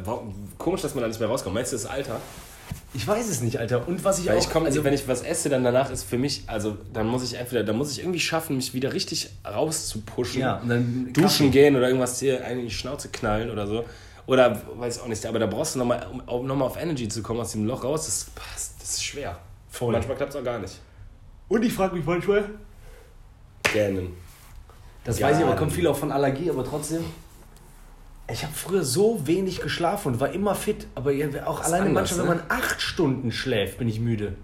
komisch, 0.58 0.82
dass 0.82 0.96
man 0.96 1.04
da 1.04 1.08
nicht 1.08 1.20
mehr 1.20 1.30
rauskommt. 1.30 1.54
Meinst 1.54 1.72
du 1.72 1.76
das 1.76 1.86
Alter? 1.86 2.20
Ich 2.94 3.08
weiß 3.08 3.30
es 3.30 3.42
nicht, 3.42 3.58
Alter. 3.60 3.88
Und 3.88 4.04
was 4.04 4.20
ich 4.20 4.28
Weil 4.28 4.38
auch... 4.38 4.42
ich 4.42 4.50
komme, 4.50 4.66
also, 4.66 4.84
wenn 4.84 4.94
ich 4.94 5.08
was 5.08 5.22
esse, 5.22 5.50
dann 5.50 5.64
danach 5.64 5.92
ist 5.92 6.04
für 6.04 6.18
mich, 6.18 6.44
also 6.48 6.78
dann 6.92 7.08
muss 7.08 7.24
ich 7.24 7.36
entweder, 7.36 7.64
dann 7.64 7.78
muss 7.78 7.92
ich 7.92 8.00
irgendwie 8.00 8.20
schaffen, 8.20 8.56
mich 8.56 8.74
wieder 8.74 8.94
richtig 8.94 9.30
rauszupushen. 9.46 10.42
Ja, 10.42 10.58
und 10.58 10.70
dann 10.70 11.14
duschen 11.14 11.52
gehen 11.52 11.76
oder 11.76 11.88
irgendwas 11.88 12.20
hier 12.20 12.44
in 12.46 12.62
die 12.62 12.72
Schnauze 12.72 13.10
knallen 13.10 13.52
oder 13.52 13.68
so. 13.68 13.86
Oder 14.26 14.62
weiß 14.78 15.02
auch 15.02 15.08
nicht, 15.08 15.26
aber 15.26 15.40
da 15.40 15.46
brauchst 15.46 15.76
du 15.76 15.80
nochmal, 15.80 16.06
um 16.28 16.46
nochmal 16.46 16.68
auf 16.68 16.82
Energy 16.82 17.08
zu 17.08 17.22
kommen 17.22 17.40
aus 17.40 17.52
dem 17.52 17.66
Loch 17.66 17.84
raus, 17.84 18.06
das, 18.06 18.26
passt, 18.36 18.82
das 18.82 18.90
ist 18.92 19.04
schwer. 19.04 19.40
Voll. 19.70 19.92
Manchmal 19.92 20.18
klappt 20.18 20.34
es 20.34 20.40
auch 20.40 20.44
gar 20.44 20.60
nicht. 20.60 20.80
Und 21.48 21.64
ich 21.64 21.74
frage 21.74 21.96
mich 21.96 22.06
manchmal... 22.06 22.46
Gähnen. 23.72 24.14
Das 25.04 25.20
Ja, 25.20 25.28
weiß 25.28 25.40
ich, 25.40 25.46
aber 25.46 25.56
kommt 25.56 25.74
viel 25.74 25.88
auch 25.88 25.98
von 25.98 26.12
Allergie, 26.12 26.50
aber 26.50 26.64
trotzdem... 26.64 27.04
Ich 28.32 28.44
habe 28.44 28.54
früher 28.54 28.84
so 28.84 29.26
wenig 29.26 29.62
geschlafen 29.62 30.14
und 30.14 30.20
war 30.20 30.32
immer 30.32 30.56
fit, 30.56 30.88
aber 30.96 31.12
auch 31.46 31.62
alleine 31.62 31.88
anders, 31.88 32.12
manchmal, 32.12 32.20
wenn 32.30 32.38
ne? 32.38 32.44
man 32.48 32.60
acht 32.60 32.82
Stunden 32.82 33.32
schläft, 33.32 33.78
bin 33.80 33.88
ich 33.88 34.00
müde. 34.00 34.36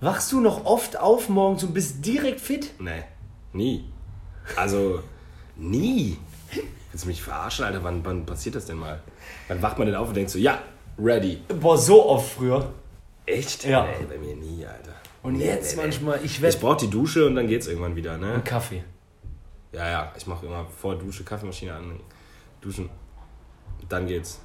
Wachst 0.00 0.32
du 0.32 0.40
noch 0.40 0.64
oft 0.64 0.98
auf 0.98 1.28
morgens 1.28 1.62
und 1.64 1.74
bist 1.74 2.04
direkt 2.04 2.40
fit? 2.40 2.72
Nee, 2.80 3.04
nie. 3.52 3.84
Also, 4.56 5.02
nie. 5.56 6.18
Willst 6.90 7.04
du 7.04 7.08
mich 7.08 7.22
verarschen, 7.22 7.64
Alter? 7.64 7.82
Wann, 7.84 8.04
wann 8.04 8.26
passiert 8.26 8.54
das 8.54 8.66
denn 8.66 8.78
mal? 8.78 9.00
Wann 9.48 9.62
wacht 9.62 9.78
man 9.78 9.86
denn 9.86 9.96
auf 9.96 10.08
und 10.08 10.14
denkt 10.14 10.30
so, 10.30 10.38
ja, 10.38 10.60
ready. 10.98 11.38
Boah, 11.60 11.78
so 11.78 12.06
oft 12.08 12.32
früher. 12.32 12.72
Echt? 13.26 13.64
Ja. 13.64 13.84
Nee, 13.84 14.06
bei 14.08 14.18
mir 14.18 14.36
nie, 14.36 14.66
Alter. 14.66 14.94
Und 15.22 15.34
Nee, 15.34 15.46
jetzt 15.46 15.76
nee, 15.76 15.82
manchmal, 15.82 16.18
ich 16.18 16.24
Ich 16.24 16.42
werde... 16.42 16.58
brauch 16.58 16.76
die 16.76 16.90
Dusche 16.90 17.26
und 17.26 17.36
dann 17.36 17.46
geht's 17.46 17.68
irgendwann 17.68 17.94
wieder, 17.94 18.18
ne? 18.18 18.42
Kaffee. 18.44 18.82
Ja, 19.72 19.88
ja, 19.90 20.12
ich 20.16 20.26
mache 20.26 20.46
immer 20.46 20.66
vor 20.66 20.96
Dusche 20.98 21.24
Kaffeemaschine 21.24 21.72
an, 21.74 22.00
duschen. 22.60 22.90
Dann 23.88 24.06
geht's. 24.06 24.40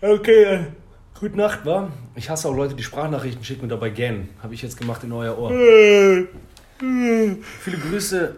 Okay, 0.00 0.44
äh, 0.44 0.60
gute 1.18 1.36
Nacht, 1.36 1.64
wa? 1.64 1.88
Ich 2.14 2.28
hasse 2.28 2.48
auch 2.48 2.54
Leute, 2.54 2.74
die 2.74 2.82
Sprachnachrichten 2.82 3.44
schicken 3.44 3.62
und 3.62 3.68
dabei 3.70 3.90
gähnen. 3.90 4.28
Habe 4.42 4.54
ich 4.54 4.62
jetzt 4.62 4.76
gemacht 4.76 5.02
in 5.04 5.12
euer 5.12 5.38
Ohr. 5.38 5.50
Viele 6.78 7.78
Grüße. 7.78 8.36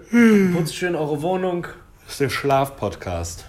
Putzt 0.55 0.77
schön 0.77 0.95
eure 0.95 1.21
Wohnung. 1.23 1.67
Das 2.05 2.13
ist 2.13 2.21
der 2.21 2.29
Schlaf-Podcast. 2.29 3.47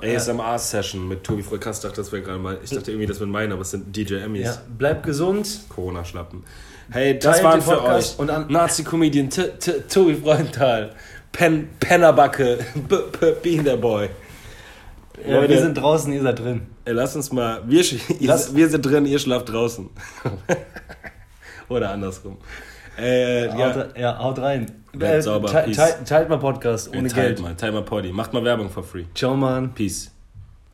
ASMR-Session 0.00 1.06
mit 1.06 1.22
Tobi 1.24 1.42
Fröckast. 1.42 1.84
dachte, 1.84 1.96
das 1.96 2.10
wäre 2.10 2.22
gerade 2.22 2.38
mal. 2.38 2.58
Ich 2.64 2.70
dachte 2.70 2.90
irgendwie, 2.90 3.06
das 3.06 3.20
wären 3.20 3.30
meine, 3.30 3.52
aber 3.52 3.62
es 3.62 3.70
sind 3.70 3.94
DJ 3.94 4.14
Emmys. 4.16 4.46
Ja, 4.46 4.56
bleibt 4.76 5.04
gesund. 5.04 5.60
Corona-Schlappen. 5.68 6.42
Hey, 6.90 7.18
das 7.18 7.40
Teilt 7.40 7.44
waren 7.44 7.62
für 7.62 7.82
euch 7.82 8.18
und 8.18 8.28
an- 8.30 8.46
Nazi-Comedian 8.50 9.30
Tobi 9.88 10.14
Freundtal, 10.16 10.94
Pen 11.34 11.68
Pennerbacke, 11.80 12.58
B- 12.88 12.96
B- 13.20 13.32
Bean 13.42 13.64
der 13.64 13.76
Boy. 13.76 14.08
Ja, 15.26 15.36
Leute. 15.36 15.48
wir 15.50 15.60
sind 15.60 15.74
draußen, 15.74 16.12
ihr 16.12 16.22
seid 16.22 16.38
drin. 16.38 16.62
Ey, 16.86 16.92
lass 16.94 17.14
uns 17.16 17.30
mal. 17.32 17.60
Wir, 17.66 17.84
Lass- 18.20 18.54
wir 18.54 18.68
sind 18.68 18.82
drin, 18.86 19.04
ihr 19.06 19.18
schlaft 19.18 19.48
draußen. 19.52 19.90
Oder 21.68 21.90
andersrum. 21.90 22.36
Äh, 22.96 23.48
Haut, 23.48 23.58
ja, 23.58 23.66
re- 23.70 23.94
ja, 23.98 24.18
haut 24.18 24.38
rein. 24.38 24.70
Bleibt 24.92 25.24
sauber, 25.24 25.48
te- 25.48 25.72
te- 25.72 26.04
teilt 26.04 26.28
mal 26.28 26.38
Podcast 26.38 26.88
ohne 26.94 27.08
teilt 27.08 27.36
Geld. 27.36 27.40
mal, 27.42 27.54
teilt 27.56 27.74
mal 27.74 27.82
Poddy. 27.82 28.12
Macht 28.12 28.32
mal 28.32 28.44
Werbung 28.44 28.70
for 28.70 28.84
free. 28.84 29.04
Ciao, 29.14 29.34
Mann. 29.36 29.72
Peace. 29.74 30.10